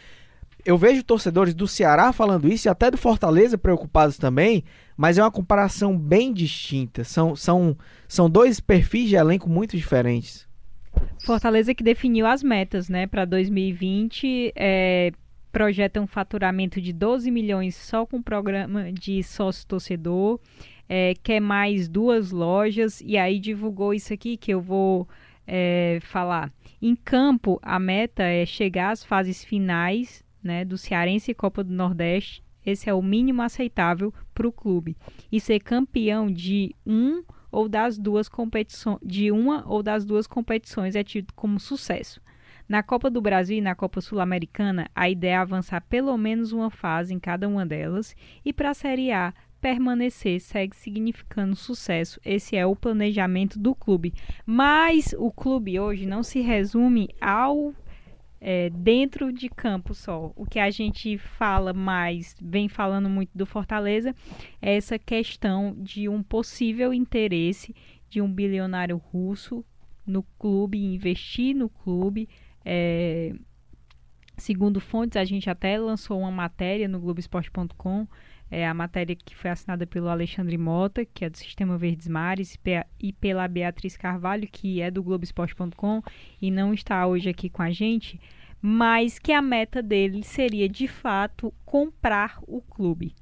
eu 0.64 0.78
vejo 0.78 1.02
torcedores 1.02 1.54
do 1.54 1.66
Ceará 1.66 2.12
falando 2.12 2.48
isso 2.48 2.68
e 2.68 2.70
até 2.70 2.88
do 2.88 2.96
Fortaleza 2.96 3.58
preocupados 3.58 4.16
também, 4.16 4.62
mas 4.96 5.18
é 5.18 5.22
uma 5.22 5.30
comparação 5.30 5.98
bem 5.98 6.32
distinta. 6.32 7.02
São, 7.02 7.34
são, 7.34 7.76
são 8.06 8.30
dois 8.30 8.60
perfis 8.60 9.08
de 9.08 9.16
elenco 9.16 9.50
muito 9.50 9.76
diferentes. 9.76 10.46
Fortaleza 11.24 11.74
que 11.74 11.82
definiu 11.82 12.26
as 12.26 12.44
metas, 12.44 12.88
né, 12.88 13.08
para 13.08 13.24
2020, 13.24 14.52
é, 14.54 15.12
projeta 15.50 16.00
um 16.00 16.06
faturamento 16.06 16.80
de 16.80 16.92
12 16.92 17.28
milhões 17.30 17.74
só 17.74 18.06
com 18.06 18.18
o 18.18 18.22
programa 18.22 18.92
de 18.92 19.20
sócio 19.24 19.66
torcedor, 19.66 20.38
é, 20.88 21.14
quer 21.22 21.40
mais 21.40 21.88
duas 21.88 22.30
lojas 22.30 23.00
e 23.00 23.16
aí 23.16 23.38
divulgou 23.38 23.92
isso 23.92 24.12
aqui 24.12 24.36
que 24.36 24.52
eu 24.52 24.60
vou 24.60 25.08
é, 25.46 25.98
falar. 26.02 26.52
Em 26.80 26.94
campo, 26.94 27.58
a 27.62 27.78
meta 27.78 28.22
é 28.22 28.44
chegar 28.44 28.90
às 28.90 29.04
fases 29.04 29.44
finais 29.44 30.24
né, 30.42 30.64
do 30.64 30.78
Cearense 30.78 31.30
e 31.30 31.34
Copa 31.34 31.64
do 31.64 31.72
Nordeste, 31.72 32.42
esse 32.64 32.90
é 32.90 32.94
o 32.94 33.02
mínimo 33.02 33.42
aceitável 33.42 34.12
para 34.34 34.48
o 34.48 34.52
clube. 34.52 34.96
E 35.30 35.40
ser 35.40 35.60
campeão 35.60 36.30
de 36.30 36.74
um 36.84 37.22
ou 37.50 37.68
das 37.68 37.96
duas 37.96 38.28
competições, 38.28 38.98
de 39.02 39.30
uma 39.30 39.64
ou 39.66 39.82
das 39.82 40.04
duas 40.04 40.26
competições 40.26 40.96
é 40.96 41.04
tido 41.04 41.32
como 41.34 41.60
sucesso. 41.60 42.20
Na 42.68 42.82
Copa 42.82 43.08
do 43.08 43.20
Brasil 43.20 43.58
e 43.58 43.60
na 43.60 43.76
Copa 43.76 44.00
Sul-Americana, 44.00 44.90
a 44.92 45.08
ideia 45.08 45.34
é 45.34 45.36
avançar 45.36 45.80
pelo 45.82 46.16
menos 46.18 46.50
uma 46.50 46.68
fase 46.68 47.14
em 47.14 47.20
cada 47.20 47.46
uma 47.46 47.64
delas 47.64 48.16
e 48.44 48.52
para 48.52 48.70
a 48.70 48.74
Série 48.74 49.12
A 49.12 49.32
permanecer 49.60 50.40
segue 50.40 50.76
significando 50.76 51.56
sucesso. 51.56 52.20
Esse 52.24 52.56
é 52.56 52.66
o 52.66 52.76
planejamento 52.76 53.58
do 53.58 53.74
clube. 53.74 54.12
Mas 54.44 55.14
o 55.18 55.30
clube 55.30 55.78
hoje 55.78 56.06
não 56.06 56.22
se 56.22 56.40
resume 56.40 57.08
ao 57.20 57.74
é, 58.40 58.70
dentro 58.70 59.32
de 59.32 59.48
campo 59.48 59.94
só. 59.94 60.32
O 60.36 60.44
que 60.44 60.58
a 60.58 60.70
gente 60.70 61.18
fala 61.18 61.72
mais, 61.72 62.36
vem 62.40 62.68
falando 62.68 63.08
muito 63.08 63.30
do 63.34 63.46
Fortaleza, 63.46 64.14
é 64.60 64.76
essa 64.76 64.98
questão 64.98 65.74
de 65.78 66.08
um 66.08 66.22
possível 66.22 66.92
interesse 66.92 67.74
de 68.08 68.20
um 68.20 68.32
bilionário 68.32 68.96
russo 68.96 69.64
no 70.06 70.22
clube, 70.38 70.78
investir 70.78 71.54
no 71.54 71.68
clube. 71.68 72.28
É, 72.64 73.34
segundo 74.36 74.80
fontes, 74.80 75.16
a 75.16 75.24
gente 75.24 75.50
até 75.50 75.78
lançou 75.78 76.20
uma 76.20 76.30
matéria 76.30 76.86
no 76.86 77.00
Globoesporte.com, 77.00 78.06
é 78.50 78.66
a 78.66 78.74
matéria 78.74 79.16
que 79.16 79.34
foi 79.34 79.50
assinada 79.50 79.86
pelo 79.86 80.08
Alexandre 80.08 80.56
Mota, 80.56 81.04
que 81.04 81.24
é 81.24 81.30
do 81.30 81.36
Sistema 81.36 81.76
Verdes 81.76 82.08
Mares, 82.08 82.58
e 83.00 83.12
pela 83.12 83.48
Beatriz 83.48 83.96
Carvalho, 83.96 84.48
que 84.50 84.80
é 84.80 84.90
do 84.90 85.02
Globoesporte.com 85.02 86.02
e 86.40 86.50
não 86.50 86.72
está 86.72 87.06
hoje 87.06 87.28
aqui 87.28 87.50
com 87.50 87.62
a 87.62 87.70
gente, 87.70 88.20
mas 88.60 89.18
que 89.18 89.32
a 89.32 89.42
meta 89.42 89.82
dele 89.82 90.22
seria 90.22 90.68
de 90.68 90.86
fato 90.88 91.52
comprar 91.64 92.38
o 92.46 92.60
clube. 92.60 93.14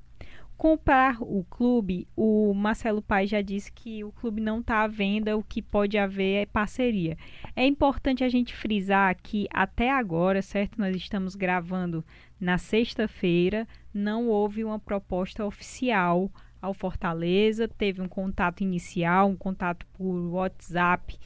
Comprar 0.56 1.16
o 1.20 1.44
clube, 1.44 2.06
o 2.16 2.54
Marcelo 2.54 3.02
Paes 3.02 3.28
já 3.28 3.42
disse 3.42 3.70
que 3.72 4.04
o 4.04 4.12
clube 4.12 4.40
não 4.40 4.60
está 4.60 4.82
à 4.82 4.86
venda, 4.86 5.36
o 5.36 5.42
que 5.42 5.60
pode 5.60 5.98
haver 5.98 6.42
é 6.42 6.46
parceria. 6.46 7.18
É 7.56 7.66
importante 7.66 8.22
a 8.22 8.28
gente 8.28 8.54
frisar 8.54 9.16
que 9.20 9.46
até 9.52 9.90
agora, 9.90 10.40
certo? 10.40 10.78
Nós 10.78 10.94
estamos 10.96 11.34
gravando 11.34 12.04
na 12.40 12.56
sexta-feira, 12.56 13.66
não 13.92 14.28
houve 14.28 14.64
uma 14.64 14.78
proposta 14.78 15.44
oficial 15.44 16.30
ao 16.62 16.72
Fortaleza, 16.72 17.68
teve 17.68 18.00
um 18.00 18.08
contato 18.08 18.62
inicial, 18.62 19.28
um 19.28 19.36
contato 19.36 19.84
por 19.92 20.14
WhatsApp 20.30 21.18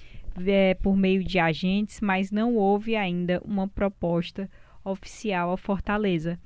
é, 0.46 0.74
por 0.74 0.96
meio 0.96 1.22
de 1.22 1.38
agentes, 1.38 2.00
mas 2.00 2.30
não 2.30 2.56
houve 2.56 2.96
ainda 2.96 3.40
uma 3.44 3.68
proposta 3.68 4.50
oficial 4.84 5.52
à 5.52 5.56
Fortaleza. 5.56 6.38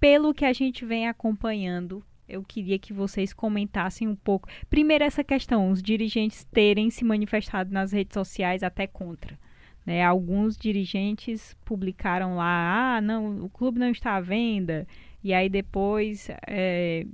Pelo 0.00 0.34
que 0.34 0.44
a 0.44 0.52
gente 0.52 0.84
vem 0.84 1.08
acompanhando, 1.08 2.04
eu 2.28 2.42
queria 2.42 2.78
que 2.78 2.92
vocês 2.92 3.32
comentassem 3.32 4.06
um 4.06 4.14
pouco. 4.14 4.48
Primeiro, 4.68 5.04
essa 5.04 5.24
questão, 5.24 5.70
os 5.70 5.82
dirigentes 5.82 6.44
terem 6.44 6.90
se 6.90 7.04
manifestado 7.04 7.72
nas 7.72 7.92
redes 7.92 8.14
sociais 8.14 8.62
até 8.62 8.86
contra. 8.86 9.38
Né? 9.86 10.04
Alguns 10.04 10.56
dirigentes 10.56 11.56
publicaram 11.64 12.36
lá: 12.36 12.96
ah, 12.96 13.00
não, 13.00 13.44
o 13.44 13.48
clube 13.48 13.78
não 13.78 13.90
está 13.90 14.16
à 14.16 14.20
venda. 14.20 14.86
E 15.24 15.32
aí 15.32 15.48
depois 15.48 16.28
é, 16.46 17.06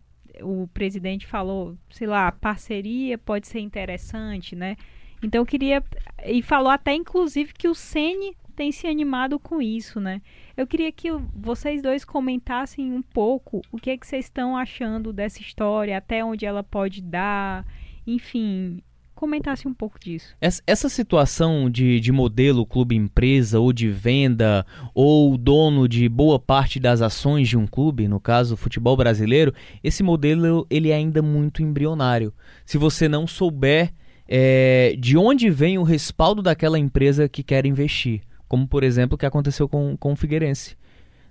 o 0.43 0.69
presidente 0.69 1.27
falou, 1.27 1.77
sei 1.91 2.07
lá, 2.07 2.31
parceria 2.33 3.17
pode 3.17 3.47
ser 3.47 3.61
interessante, 3.61 4.57
né? 4.57 4.77
Então 5.23 5.41
eu 5.41 5.47
queria. 5.47 5.83
E 6.25 6.43
falou 6.43 6.71
até, 6.71 6.93
inclusive, 6.95 7.53
que 7.55 7.69
o 7.69 7.75
Sene 7.75 8.37
tem 8.55 8.73
se 8.73 8.87
animado 8.87 9.39
com 9.39 9.61
isso, 9.61 10.01
né? 10.01 10.23
Eu 10.57 10.67
queria 10.67 10.91
que 10.91 11.11
vocês 11.35 11.83
dois 11.83 12.05
comentassem 12.05 12.93
um 12.93 13.03
pouco 13.03 13.61
o 13.71 13.77
que, 13.77 13.91
é 13.91 13.99
que 13.99 14.07
vocês 14.07 14.27
estão 14.27 14.57
achando 14.57 15.13
dessa 15.13 15.41
história, 15.41 15.99
até 15.99 16.25
onde 16.25 16.47
ela 16.47 16.63
pode 16.63 17.03
dar, 17.03 17.67
enfim, 18.07 18.81
comentasse 19.15 19.67
um 19.67 19.75
pouco 19.75 19.99
disso. 19.99 20.35
Essa, 20.41 20.63
essa 20.67 20.89
situação 20.89 21.71
de, 21.71 21.99
de 22.01 22.13
modelo 22.13 22.67
clube-empresa 22.67 23.59
ou 23.59 23.73
de 23.73 23.89
venda 23.89 24.67
ou 24.95 25.37
dono 25.39 25.89
de 25.89 26.09
boa 26.09 26.39
parte 26.39 26.79
das 26.79 27.01
ações 27.01 27.49
de 27.49 27.57
um 27.57 27.67
clube, 27.67 28.07
no 28.07 28.21
caso 28.21 28.57
futebol 28.57 28.97
brasileiro, 28.97 29.55
esse 29.83 30.03
modelo 30.03 30.67
ele 30.69 30.91
é 30.91 30.95
ainda 30.95 31.23
muito 31.23 31.63
embrionário. 31.63 32.33
Se 32.65 32.77
você 32.77 33.09
não 33.09 33.27
souber 33.27 33.93
é, 34.29 34.97
de 34.99 35.17
onde 35.17 35.51
vem 35.51 35.79
o 35.79 35.83
respaldo 35.83 36.43
daquela 36.43 36.79
empresa 36.79 37.29
que 37.29 37.43
quer 37.43 37.67
investir, 37.67 38.23
como 38.55 38.69
por 38.69 38.85
exemplo 38.85 39.17
o 39.17 39.19
que 39.19 39.27
aconteceu 39.27 39.69
com, 39.69 39.97
com 39.97 40.13
o 40.13 40.17
Figueirense. 40.17 40.77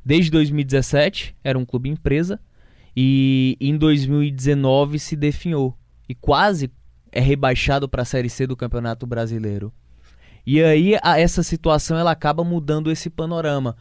Desde 0.03 0.29
2017 0.29 1.33
era 1.41 1.57
um 1.57 1.63
clube 1.63 1.87
empresa 1.87 2.37
e 2.93 3.55
em 3.61 3.77
2019 3.77 4.99
se 4.99 5.15
definhou 5.15 5.73
e 6.09 6.13
quase 6.13 6.69
é 7.13 7.21
rebaixado 7.21 7.87
para 7.87 8.01
a 8.01 8.05
Série 8.05 8.29
C 8.29 8.45
do 8.45 8.57
Campeonato 8.57 9.07
Brasileiro. 9.07 9.71
E 10.45 10.61
aí 10.61 10.97
a, 11.01 11.17
essa 11.17 11.43
situação 11.43 11.97
ela 11.97 12.11
acaba 12.11 12.43
mudando 12.43 12.91
esse 12.91 13.09
panorama. 13.09 13.77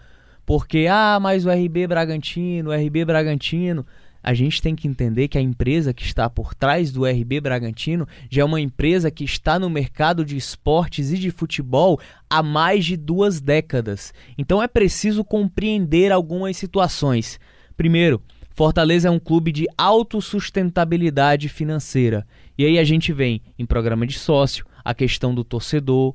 Porque, 0.47 0.87
ah, 0.89 1.19
mas 1.21 1.45
o 1.45 1.51
RB 1.51 1.89
Bragantino, 1.89 2.71
o 2.71 2.73
RB 2.73 3.05
Bragantino. 3.05 3.85
A 4.23 4.35
gente 4.35 4.63
tem 4.63 4.77
que 4.77 4.87
entender 4.87 5.29
que 5.29 5.37
a 5.37 5.41
empresa 5.41 5.93
que 5.93 6.05
está 6.05 6.31
por 6.31 6.55
trás 6.55 6.93
do 6.93 7.05
RB 7.05 7.41
Bragantino 7.41 8.07
já 8.31 8.43
é 8.43 8.45
uma 8.45 8.61
empresa 8.61 9.11
que 9.11 9.25
está 9.25 9.59
no 9.59 9.69
mercado 9.69 10.25
de 10.25 10.37
esportes 10.37 11.11
e 11.13 11.19
de 11.19 11.31
futebol 11.31 11.99
há 12.31 12.43
mais 12.43 12.85
de 12.85 12.97
duas 12.97 13.41
décadas. 13.41 14.15
Então 14.39 14.63
é 14.63 14.69
preciso 14.69 15.25
compreender 15.25 16.13
algumas 16.13 16.57
situações. 16.57 17.41
Primeiro, 17.77 18.23
Fortaleza 18.55 19.09
é 19.09 19.11
um 19.11 19.19
clube 19.19 19.51
de 19.51 19.67
autossustentabilidade 19.77 21.49
financeira. 21.49 22.27
E 22.57 22.65
aí 22.65 22.79
a 22.79 22.85
gente 22.85 23.13
vem 23.13 23.41
em 23.59 23.65
programa 23.65 24.07
de 24.07 24.19
sócio, 24.19 24.67
a 24.85 24.95
questão 24.95 25.35
do 25.35 25.43
torcedor. 25.43 26.15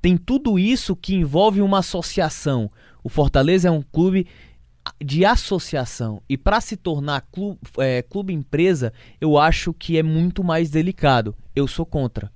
Tem 0.00 0.16
tudo 0.16 0.58
isso 0.58 0.94
que 0.94 1.14
envolve 1.14 1.60
uma 1.60 1.78
associação. 1.78 2.70
O 3.02 3.08
Fortaleza 3.08 3.68
é 3.68 3.70
um 3.70 3.82
clube 3.82 4.26
de 5.02 5.24
associação. 5.24 6.22
E 6.28 6.36
para 6.36 6.60
se 6.60 6.76
tornar 6.76 7.22
clube, 7.32 7.58
é, 7.78 8.02
clube 8.02 8.32
empresa, 8.32 8.92
eu 9.20 9.38
acho 9.38 9.72
que 9.72 9.98
é 9.98 10.02
muito 10.02 10.42
mais 10.44 10.70
delicado. 10.70 11.34
Eu 11.54 11.66
sou 11.66 11.86
contra. 11.86 12.30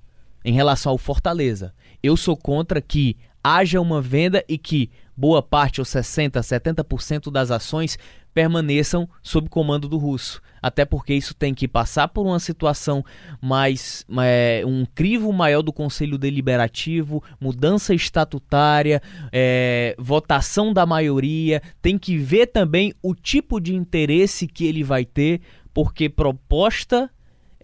Em 0.45 0.53
relação 0.53 0.91
ao 0.91 0.97
Fortaleza, 0.97 1.73
eu 2.01 2.17
sou 2.17 2.35
contra 2.35 2.81
que 2.81 3.15
haja 3.43 3.79
uma 3.79 4.01
venda 4.01 4.43
e 4.47 4.57
que 4.57 4.89
boa 5.15 5.41
parte, 5.41 5.79
ou 5.79 5.85
60%, 5.85 6.31
70% 6.39 7.31
das 7.31 7.51
ações 7.51 7.97
permaneçam 8.33 9.07
sob 9.21 9.47
comando 9.47 9.87
do 9.87 9.97
russo. 9.97 10.41
Até 10.61 10.85
porque 10.85 11.13
isso 11.13 11.33
tem 11.33 11.53
que 11.53 11.67
passar 11.67 12.07
por 12.07 12.25
uma 12.25 12.39
situação 12.39 13.03
mais. 13.41 14.05
É, 14.21 14.63
um 14.65 14.85
crivo 14.85 15.31
maior 15.31 15.61
do 15.61 15.73
Conselho 15.73 16.17
Deliberativo, 16.17 17.21
mudança 17.39 17.93
estatutária, 17.93 19.01
é, 19.31 19.95
votação 19.99 20.73
da 20.73 20.85
maioria. 20.85 21.61
Tem 21.81 21.97
que 21.97 22.17
ver 22.17 22.47
também 22.47 22.93
o 23.03 23.13
tipo 23.13 23.59
de 23.59 23.75
interesse 23.75 24.47
que 24.47 24.65
ele 24.65 24.83
vai 24.83 25.05
ter, 25.05 25.41
porque 25.73 26.09
proposta. 26.09 27.09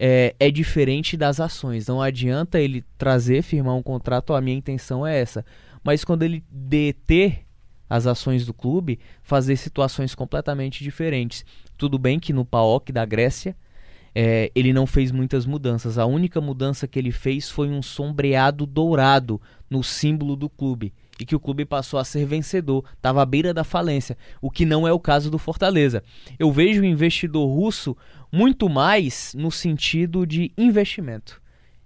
É, 0.02 0.34
é, 0.40 0.50
diferente 0.50 1.14
das 1.14 1.40
ações. 1.40 1.86
Não 1.86 2.00
adianta 2.00 2.58
ele 2.58 2.82
trazer, 2.96 3.42
firmar 3.42 3.74
um 3.74 3.82
contrato, 3.82 4.32
a 4.32 4.40
minha 4.40 4.56
intenção 4.56 5.06
é 5.06 5.20
essa. 5.20 5.44
Mas 5.82 6.04
quando 6.04 6.22
ele 6.22 6.44
deter 6.50 7.46
as 7.90 8.06
ações 8.06 8.46
do 8.46 8.54
clube, 8.54 9.00
fazer 9.20 9.56
situações 9.56 10.14
completamente 10.14 10.84
diferentes. 10.84 11.44
Tudo 11.76 11.98
bem 11.98 12.20
que 12.20 12.32
no 12.32 12.44
PAOK 12.44 12.92
da 12.92 13.04
Grécia 13.04 13.56
é, 14.14 14.50
ele 14.54 14.72
não 14.72 14.86
fez 14.86 15.10
muitas 15.10 15.44
mudanças. 15.44 15.98
A 15.98 16.06
única 16.06 16.40
mudança 16.40 16.86
que 16.86 16.98
ele 16.98 17.10
fez 17.10 17.50
foi 17.50 17.68
um 17.68 17.82
sombreado 17.82 18.64
dourado 18.64 19.40
no 19.68 19.82
símbolo 19.82 20.36
do 20.36 20.48
clube. 20.48 20.92
E 21.18 21.24
que 21.24 21.34
o 21.34 21.40
clube 21.40 21.64
passou 21.64 21.98
a 21.98 22.04
ser 22.04 22.24
vencedor, 22.24 22.84
estava 22.94 23.22
à 23.22 23.26
beira 23.26 23.52
da 23.52 23.62
falência, 23.62 24.16
o 24.40 24.50
que 24.50 24.64
não 24.64 24.88
é 24.88 24.92
o 24.92 24.98
caso 24.98 25.30
do 25.30 25.36
Fortaleza. 25.36 26.02
Eu 26.38 26.50
vejo 26.50 26.80
o 26.80 26.84
investidor 26.84 27.46
russo 27.46 27.94
muito 28.32 28.68
mais 28.68 29.34
no 29.36 29.50
sentido 29.50 30.26
de 30.26 30.50
investimento. 30.56 31.39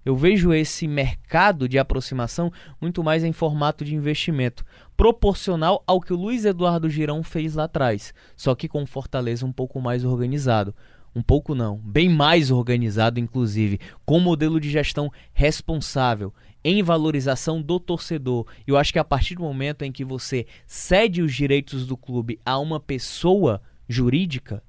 Eu 0.05 0.15
vejo 0.15 0.53
esse 0.53 0.87
mercado 0.87 1.69
de 1.69 1.79
aproximação 1.79 2.53
muito 2.81 3.03
mais 3.03 3.25
em 3.25 3.33
formato 3.33 3.85
de 3.85 3.95
investimento, 3.95 4.65
proporcional 4.97 5.83
ao 5.87 6.01
que 6.01 6.13
o 6.13 6.17
Luiz 6.17 6.45
Eduardo 6.45 6.91
Girão 6.91 7.23
fez 7.23 7.55
lá 7.55 7.65
atrás, 7.65 8.13
só 8.37 8.55
que 8.55 8.69
com 8.69 8.85
Fortaleza 8.85 9.47
um 9.47 9.53
pouco 9.53 9.81
mais 9.81 10.05
organizado. 10.05 10.75
Um 11.17 11.23
pouco 11.23 11.55
não, 11.55 11.79
bem 11.79 12.09
mais 12.09 12.51
organizado, 12.51 13.21
inclusive, 13.21 13.79
com 14.05 14.19
modelo 14.19 14.61
de 14.61 14.69
gestão 14.69 15.13
responsável, 15.33 16.35
em 16.65 16.83
valorização 16.83 17.63
do 17.63 17.79
torcedor. 17.79 18.47
Eu 18.67 18.77
acho 18.77 18.93
que 18.93 18.99
a 18.99 19.05
partir 19.05 19.37
do 19.37 19.43
momento 19.43 19.83
em 19.83 19.93
que 19.93 20.05
você 20.05 20.45
cede 20.67 21.23
os 21.23 21.33
direitos 21.33 21.87
do 21.87 21.97
clube 21.97 22.41
a 22.45 22.59
uma 22.59 22.81
pessoa 22.81 23.63
jurídica, 23.89 24.63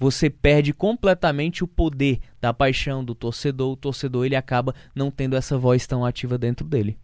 você 0.00 0.30
perde 0.30 0.72
completamente 0.72 1.62
o 1.62 1.68
poder 1.68 2.20
da 2.40 2.54
paixão 2.54 3.04
do 3.04 3.14
torcedor. 3.14 3.72
O 3.72 3.76
torcedor 3.76 4.24
ele 4.24 4.34
acaba 4.34 4.74
não 4.94 5.10
tendo 5.10 5.36
essa 5.36 5.58
voz 5.58 5.86
tão 5.86 6.06
ativa 6.06 6.38
dentro 6.38 6.66
dele. 6.66 6.98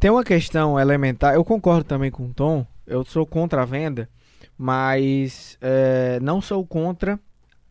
Tem 0.00 0.10
uma 0.10 0.24
questão 0.24 0.78
elementar, 0.78 1.34
eu 1.34 1.44
concordo 1.44 1.84
também 1.84 2.10
com 2.10 2.26
o 2.26 2.34
Tom, 2.34 2.66
eu 2.84 3.04
sou 3.04 3.24
contra 3.24 3.62
a 3.62 3.64
venda, 3.64 4.08
mas 4.58 5.56
é, 5.62 6.18
não 6.20 6.42
sou 6.42 6.66
contra 6.66 7.18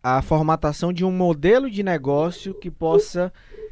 a 0.01 0.21
formatação 0.21 0.91
de 0.93 1.03
um 1.03 1.11
modelo 1.11 1.69
de 1.69 1.84
negócio 1.84 2.53
que 2.53 2.71
possa 2.71 3.31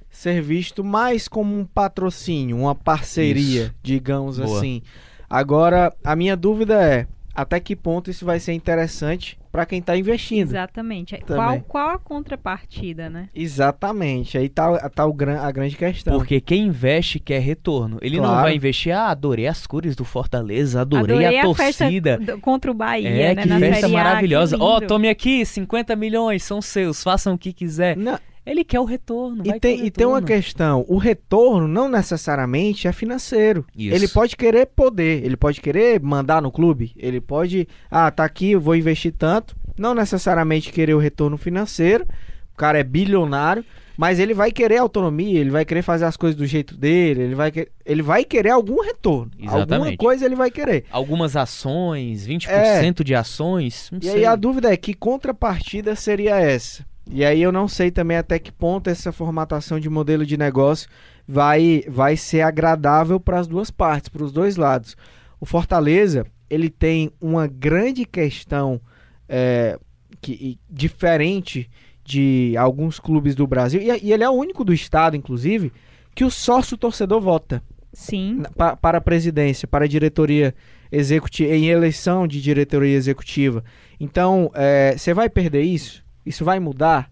ser 0.09 0.41
visto 0.41 0.83
mais 0.83 1.27
como 1.27 1.57
um 1.57 1.65
patrocínio, 1.65 2.57
uma 2.57 2.75
parceria, 2.75 3.63
Isso. 3.63 3.75
digamos 3.81 4.37
Boa. 4.37 4.57
assim. 4.57 4.83
Agora, 5.29 5.91
a 6.03 6.15
minha 6.15 6.35
dúvida 6.35 6.83
é 6.83 7.07
até 7.33 7.59
que 7.61 7.75
ponto 7.77 8.11
isso 8.11 8.25
vai 8.25 8.39
ser 8.39 8.51
interessante 8.51 9.39
para 9.51 9.65
quem 9.65 9.79
está 9.79 9.97
investindo. 9.97 10.49
Exatamente. 10.49 11.17
Qual, 11.27 11.59
qual 11.61 11.89
a 11.89 11.99
contrapartida, 11.99 13.09
né? 13.09 13.29
Exatamente. 13.35 14.37
Aí 14.37 14.47
tá, 14.47 14.89
tá 14.89 15.05
o 15.05 15.13
gran, 15.13 15.39
a 15.41 15.51
grande 15.51 15.75
questão. 15.75 16.17
Porque 16.17 16.39
quem 16.39 16.67
investe 16.67 17.19
quer 17.19 17.39
retorno. 17.39 17.97
Ele 18.01 18.17
claro. 18.17 18.33
não 18.33 18.41
vai 18.41 18.55
investir, 18.55 18.95
ah, 18.95 19.09
adorei 19.09 19.47
as 19.47 19.67
cores 19.67 19.95
do 19.95 20.05
Fortaleza, 20.05 20.81
adorei, 20.81 21.25
adorei 21.25 21.39
a, 21.39 21.41
a 21.41 21.43
torcida. 21.43 22.19
contra 22.41 22.71
o 22.71 22.73
Bahia, 22.73 23.09
é, 23.09 23.35
né? 23.35 23.43
Que 23.43 23.49
festa 23.49 23.87
maravilhosa. 23.89 24.57
Ó, 24.59 24.77
oh, 24.77 24.81
tome 24.81 25.09
aqui, 25.09 25.45
50 25.45 25.95
milhões, 25.95 26.43
são 26.43 26.61
seus, 26.61 27.03
façam 27.03 27.33
o 27.33 27.37
que 27.37 27.51
quiser. 27.51 27.97
Não, 27.97 28.17
ele 28.45 28.63
quer 28.63 28.79
o 28.79 28.85
retorno. 28.85 29.41
E 29.45 29.59
tem, 29.59 29.71
retorno. 29.71 29.85
e 29.85 29.91
tem 29.91 30.07
uma 30.07 30.21
questão: 30.21 30.85
o 30.87 30.97
retorno 30.97 31.67
não 31.67 31.87
necessariamente 31.87 32.87
é 32.87 32.91
financeiro. 32.91 33.65
Isso. 33.75 33.95
Ele 33.95 34.07
pode 34.07 34.35
querer 34.35 34.65
poder, 34.67 35.23
ele 35.23 35.37
pode 35.37 35.61
querer 35.61 36.01
mandar 36.01 36.41
no 36.41 36.51
clube, 36.51 36.91
ele 36.97 37.21
pode, 37.21 37.67
ah, 37.89 38.09
tá 38.09 38.23
aqui, 38.23 38.51
eu 38.51 38.61
vou 38.61 38.75
investir 38.75 39.13
tanto. 39.13 39.55
Não 39.77 39.93
necessariamente 39.93 40.71
querer 40.71 40.93
o 40.93 40.99
retorno 40.99 41.37
financeiro. 41.37 42.05
O 42.53 42.57
cara 42.57 42.79
é 42.79 42.83
bilionário, 42.83 43.65
mas 43.97 44.19
ele 44.19 44.33
vai 44.33 44.51
querer 44.51 44.77
autonomia, 44.77 45.39
ele 45.39 45.49
vai 45.49 45.63
querer 45.63 45.81
fazer 45.81 46.05
as 46.05 46.17
coisas 46.17 46.35
do 46.35 46.45
jeito 46.45 46.77
dele, 46.77 47.21
ele 47.21 47.35
vai, 47.35 47.51
ele 47.85 48.01
vai 48.01 48.23
querer 48.23 48.49
algum 48.49 48.81
retorno. 48.81 49.31
Exatamente. 49.39 49.73
Alguma 49.73 49.97
coisa 49.97 50.25
ele 50.25 50.35
vai 50.35 50.51
querer. 50.51 50.85
Algumas 50.91 51.35
ações, 51.35 52.27
20% 52.27 52.49
é. 52.49 53.03
de 53.03 53.15
ações. 53.15 53.89
e 54.01 54.05
sei. 54.05 54.15
aí 54.17 54.25
a 54.25 54.35
dúvida 54.35 54.71
é 54.71 54.77
que 54.77 54.93
contrapartida 54.93 55.95
seria 55.95 56.39
essa? 56.39 56.85
E 57.09 57.25
aí 57.25 57.41
eu 57.41 57.51
não 57.51 57.67
sei 57.67 57.91
também 57.91 58.17
até 58.17 58.37
que 58.39 58.51
ponto 58.51 58.89
essa 58.89 59.11
formatação 59.11 59.79
de 59.79 59.89
modelo 59.89 60.25
de 60.25 60.37
negócio 60.37 60.89
vai, 61.27 61.83
vai 61.87 62.15
ser 62.15 62.41
agradável 62.41 63.19
para 63.19 63.39
as 63.39 63.47
duas 63.47 63.71
partes, 63.71 64.09
para 64.09 64.23
os 64.23 64.31
dois 64.31 64.55
lados. 64.55 64.95
O 65.39 65.45
Fortaleza 65.45 66.25
ele 66.49 66.69
tem 66.69 67.11
uma 67.19 67.47
grande 67.47 68.05
questão 68.05 68.79
é, 69.27 69.79
que, 70.19 70.59
diferente 70.69 71.69
de 72.03 72.55
alguns 72.57 72.99
clubes 72.99 73.35
do 73.35 73.47
Brasil, 73.47 73.81
e, 73.81 74.07
e, 74.07 74.11
ele 74.11 74.23
é 74.23 74.29
o 74.29 74.33
único 74.33 74.65
do 74.65 74.73
estado, 74.73 75.15
inclusive, 75.15 75.71
que 76.13 76.25
o 76.25 76.29
sócio 76.29 76.77
torcedor 76.77 77.21
vota. 77.21 77.63
Sim. 77.93 78.43
Pa, 78.57 78.75
para 78.75 78.97
a 78.97 79.01
presidência, 79.01 79.67
para 79.67 79.85
a 79.85 79.87
diretoria 79.87 80.53
executiva, 80.91 81.53
em 81.53 81.67
eleição 81.67 82.27
de 82.27 82.41
diretoria 82.41 82.95
executiva. 82.95 83.63
Então, 83.99 84.51
é, 84.53 84.95
você 84.97 85.11
é, 85.11 85.13
vai 85.13 85.29
perder 85.29 85.61
isso? 85.61 86.03
Isso 86.25 86.45
vai 86.45 86.59
mudar? 86.59 87.09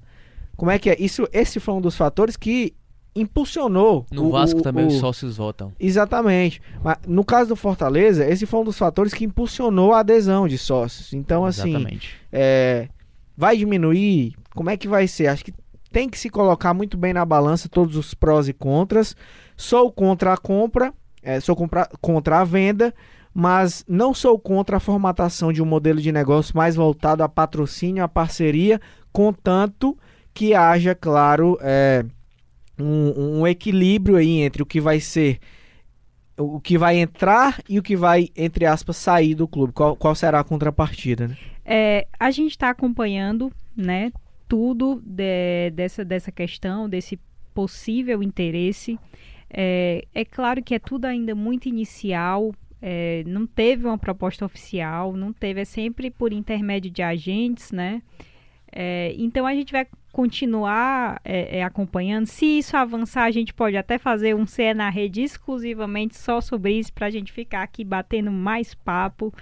Como 0.55 0.72
é 0.72 0.78
que 0.78 0.89
é? 0.89 0.97
Isso, 0.99 1.28
esse 1.32 1.60
foi 1.60 1.74
um 1.74 1.82
dos 1.82 1.95
fatores 1.95 2.36
que 2.36 2.74
impulsionou. 3.16 4.05
No 4.12 4.26
o, 4.26 4.32
Vasco 4.32 4.60
o, 4.60 4.64
também 4.64 4.86
o... 4.86 4.88
os 4.88 4.95
sócios 4.95 5.38
votam. 5.38 5.74
Exatamente. 5.80 6.62
Mas 6.84 6.97
no 7.07 7.24
caso 7.24 7.49
do 7.49 7.55
Fortaleza, 7.55 8.28
esse 8.28 8.45
foi 8.45 8.60
um 8.60 8.64
dos 8.64 8.78
fatores 8.78 9.14
que 9.14 9.26
impulsionou 9.26 9.93
a 9.93 9.99
adesão 9.99 10.47
de 10.47 10.57
sócios. 10.57 11.14
Então, 11.14 11.45
assim, 11.45 11.76
Exatamente. 11.76 12.16
é, 12.32 12.89
vai 13.36 13.57
diminuir? 13.57 14.36
Como 14.53 14.70
é 14.70 14.78
que 14.78 14.88
vai 14.88 15.07
ser? 15.07 15.28
Acho 15.28 15.45
que 15.45 15.53
tem 15.91 16.10
que 16.10 16.20
se 16.20 16.30
colocar 16.30 16.74
muito 16.74 16.97
bem 16.97 17.14
na 17.14 17.26
balança 17.26 17.70
todos 17.70 17.95
os 17.95 18.14
prós 18.14 18.47
e 18.47 18.53
contras. 18.53 19.16
Sou 19.57 19.91
contra 19.91 20.34
a 20.34 20.38
compra, 20.38 20.93
é, 21.24 21.39
sou 21.39 21.55
compra, 21.55 21.89
contra 22.01 22.39
a 22.39 22.43
venda, 22.43 22.93
mas 23.34 23.84
não 23.88 24.14
sou 24.14 24.38
contra 24.39 24.78
a 24.78 24.80
formatação 24.80 25.51
de 25.51 25.62
um 25.62 25.66
modelo 25.66 25.99
de 25.99 26.12
negócio 26.12 26.55
mais 26.55 26.76
voltado 26.76 27.24
a 27.24 27.30
patrocínio, 27.30 28.03
a 28.03 28.07
parceria, 28.07 28.80
contanto 29.12 29.97
que 30.34 30.53
haja, 30.53 30.95
claro, 30.95 31.57
é, 31.62 32.05
um, 32.80 33.39
um 33.39 33.47
equilíbrio 33.47 34.16
aí 34.16 34.41
entre 34.41 34.64
o 34.64 34.66
que 34.66 34.80
vai 34.80 34.99
ser 34.99 35.39
o 36.38 36.60
que 36.60 36.78
vai 36.78 36.97
entrar 36.97 37.62
e 37.68 37.78
o 37.78 37.84
que 37.84 37.97
vai, 37.97 38.30
entre 38.36 38.66
aspas, 38.66 38.95
sair 38.95 39.36
do 39.36 39.47
clube. 39.47 39.74
Qual, 39.74 39.95
qual 39.95 40.16
será 40.16 40.39
a 40.39 40.43
contrapartida? 40.43 41.28
Né? 41.28 41.38
É, 41.66 42.07
a 42.18 42.32
gente 42.32 42.51
está 42.51 42.70
acompanhando, 42.70 43.51
né, 43.76 44.12
tudo 44.47 45.01
de, 45.05 45.70
dessa, 45.72 46.05
dessa 46.05 46.32
questão, 46.32 46.88
desse 46.88 47.20
possível 47.53 48.24
interesse. 48.24 48.97
É, 49.49 50.05
é 50.16 50.24
claro 50.24 50.64
que 50.64 50.74
é 50.74 50.80
tudo 50.80 51.05
ainda 51.05 51.36
muito 51.36 51.68
inicial, 51.68 52.53
é, 52.82 53.24
não 53.28 53.45
teve 53.45 53.86
uma 53.86 53.97
proposta 53.97 54.45
oficial, 54.45 55.14
não 55.14 55.34
teve, 55.34 55.62
é 55.62 55.66
sempre 55.66 56.10
por 56.10 56.32
intermédio 56.32 56.89
de 56.89 57.01
agentes, 57.01 57.72
né? 57.72 58.01
É, 58.72 59.13
então 59.17 59.45
a 59.45 59.53
gente 59.53 59.72
vai 59.72 59.88
continuar 60.11 61.22
é, 61.24 61.59
é, 61.59 61.63
acompanhando. 61.63 62.26
Se 62.26 62.45
isso 62.59 62.76
avançar, 62.76 63.24
a 63.24 63.32
gente 63.32 63.53
pode 63.53 63.78
até 63.78 63.97
fazer 63.97 64.36
um 64.36 64.45
CE 64.45 64.74
na 64.74 64.89
rede 64.89 65.22
exclusivamente 65.22 66.17
só 66.17 66.41
sobre 66.41 66.74
isso, 66.74 66.93
para 66.93 67.07
a 67.07 67.09
gente 67.09 67.32
ficar 67.32 67.63
aqui 67.63 67.84
batendo 67.84 68.32
mais 68.32 68.74
papo. 68.74 69.34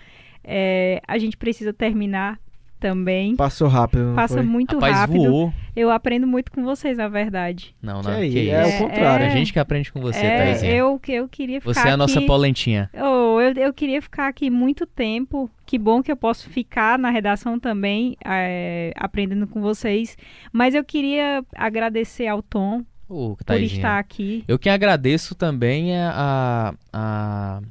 É, 0.44 1.02
a 1.08 1.18
gente 1.18 1.36
precisa 1.38 1.74
terminar 1.74 2.40
também. 2.80 3.36
Passou 3.36 3.68
rápido. 3.68 4.14
Passa 4.16 4.36
foi? 4.36 4.44
muito 4.44 4.76
Rapaz, 4.76 4.96
rápido. 4.96 5.24
voou. 5.24 5.54
Eu 5.76 5.92
aprendo 5.92 6.26
muito 6.26 6.52
com 6.52 6.64
vocês, 6.64 6.98
na 6.98 7.08
verdade. 7.08 7.76
Não, 7.82 8.02
Que 8.02 8.08
não, 8.08 8.16
aí, 8.16 8.32
que 8.32 8.50
é 8.50 8.68
isso. 8.68 8.78
o 8.78 8.88
contrário. 8.88 9.26
É 9.26 9.28
a 9.28 9.30
gente 9.32 9.54
que 9.54 9.60
aprende 9.60 9.92
com 9.92 10.02
você, 10.02 10.26
é, 10.26 10.38
Thaisinha. 10.38 10.72
eu, 10.72 11.00
eu 11.08 11.28
queria 11.28 11.62
ficar 11.62 11.74
Você 11.74 11.88
é 11.88 11.92
a 11.92 11.98
nossa 11.98 12.18
aqui... 12.20 12.28
polentinha. 12.28 12.90
Oh, 12.94 13.40
eu, 13.40 13.54
eu 13.54 13.74
queria 13.74 14.02
ficar 14.02 14.28
aqui 14.28 14.50
muito 14.50 14.86
tempo. 14.86 15.50
Que 15.66 15.78
bom 15.78 16.02
que 16.02 16.12
eu 16.12 16.18
posso 16.18 16.50
ficar 16.50 16.98
na 16.98 17.10
redação 17.10 17.60
também, 17.60 18.16
é, 18.26 18.92
aprendendo 18.96 19.46
com 19.48 19.62
vocês. 19.62 20.18
Mas 20.52 20.74
eu 20.74 20.84
queria 20.84 21.44
agradecer 21.56 22.26
ao 22.28 22.42
Tom 22.42 22.84
Ô, 23.08 23.36
por 23.36 23.44
Thaisinha. 23.44 23.80
estar 23.80 24.00
aqui. 24.00 24.44
Eu 24.48 24.58
que 24.58 24.70
agradeço 24.70 25.36
também 25.36 25.94
é 25.96 26.04
a, 26.12 26.74
a. 26.92 27.62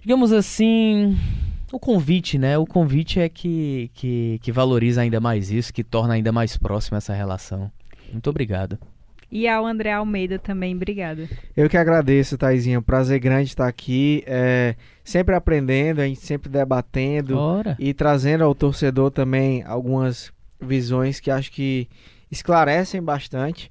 Digamos 0.00 0.32
assim. 0.32 1.16
O 1.72 1.78
convite, 1.78 2.38
né? 2.38 2.58
O 2.58 2.66
convite 2.66 3.18
é 3.18 3.28
que, 3.30 3.90
que, 3.94 4.38
que 4.42 4.52
valoriza 4.52 5.00
ainda 5.00 5.18
mais 5.18 5.50
isso, 5.50 5.72
que 5.72 5.82
torna 5.82 6.14
ainda 6.14 6.30
mais 6.30 6.56
próxima 6.56 6.98
essa 6.98 7.14
relação. 7.14 7.72
Muito 8.12 8.28
obrigado. 8.28 8.78
E 9.30 9.48
ao 9.48 9.64
André 9.64 9.90
Almeida 9.90 10.38
também, 10.38 10.76
obrigada. 10.76 11.26
Eu 11.56 11.66
que 11.70 11.78
agradeço, 11.78 12.36
Taizinha. 12.36 12.78
Um 12.78 12.82
prazer 12.82 13.18
grande 13.18 13.48
estar 13.48 13.66
aqui. 13.66 14.22
É, 14.26 14.76
sempre 15.02 15.34
aprendendo, 15.34 16.00
a 16.00 16.06
gente 16.06 16.20
sempre 16.20 16.50
debatendo 16.50 17.38
Ora. 17.38 17.74
e 17.78 17.94
trazendo 17.94 18.44
ao 18.44 18.54
torcedor 18.54 19.10
também 19.10 19.62
algumas 19.62 20.30
visões 20.60 21.18
que 21.18 21.30
acho 21.30 21.50
que 21.50 21.88
esclarecem 22.30 23.02
bastante. 23.02 23.70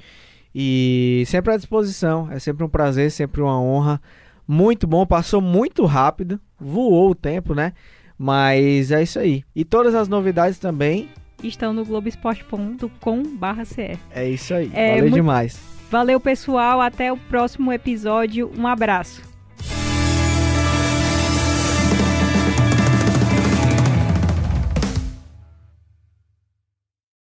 E 0.53 1.23
sempre 1.27 1.53
à 1.53 1.57
disposição. 1.57 2.27
É 2.31 2.39
sempre 2.39 2.63
um 2.63 2.69
prazer, 2.69 3.11
sempre 3.11 3.39
uma 3.39 3.61
honra. 3.61 4.01
Muito 4.47 4.87
bom, 4.87 5.05
passou 5.05 5.39
muito 5.39 5.85
rápido, 5.85 6.41
voou 6.61 7.09
o 7.09 7.15
tempo, 7.15 7.55
né? 7.55 7.73
Mas 8.17 8.91
é 8.91 9.01
isso 9.01 9.17
aí. 9.19 9.43
E 9.55 9.65
todas 9.65 9.95
as 9.95 10.07
novidades 10.07 10.59
também, 10.59 11.09
Estão 11.43 11.73
no 11.73 11.83
globesport.com.br. 11.83 12.85
é 14.11 14.29
isso 14.29 14.53
aí. 14.53 14.69
É, 14.73 14.89
Valeu 14.89 15.01
muito- 15.03 15.15
demais. 15.15 15.59
Valeu, 15.89 16.19
pessoal. 16.19 16.79
Até 16.79 17.11
o 17.11 17.17
próximo 17.17 17.73
episódio. 17.73 18.51
Um 18.55 18.67
abraço. 18.67 19.30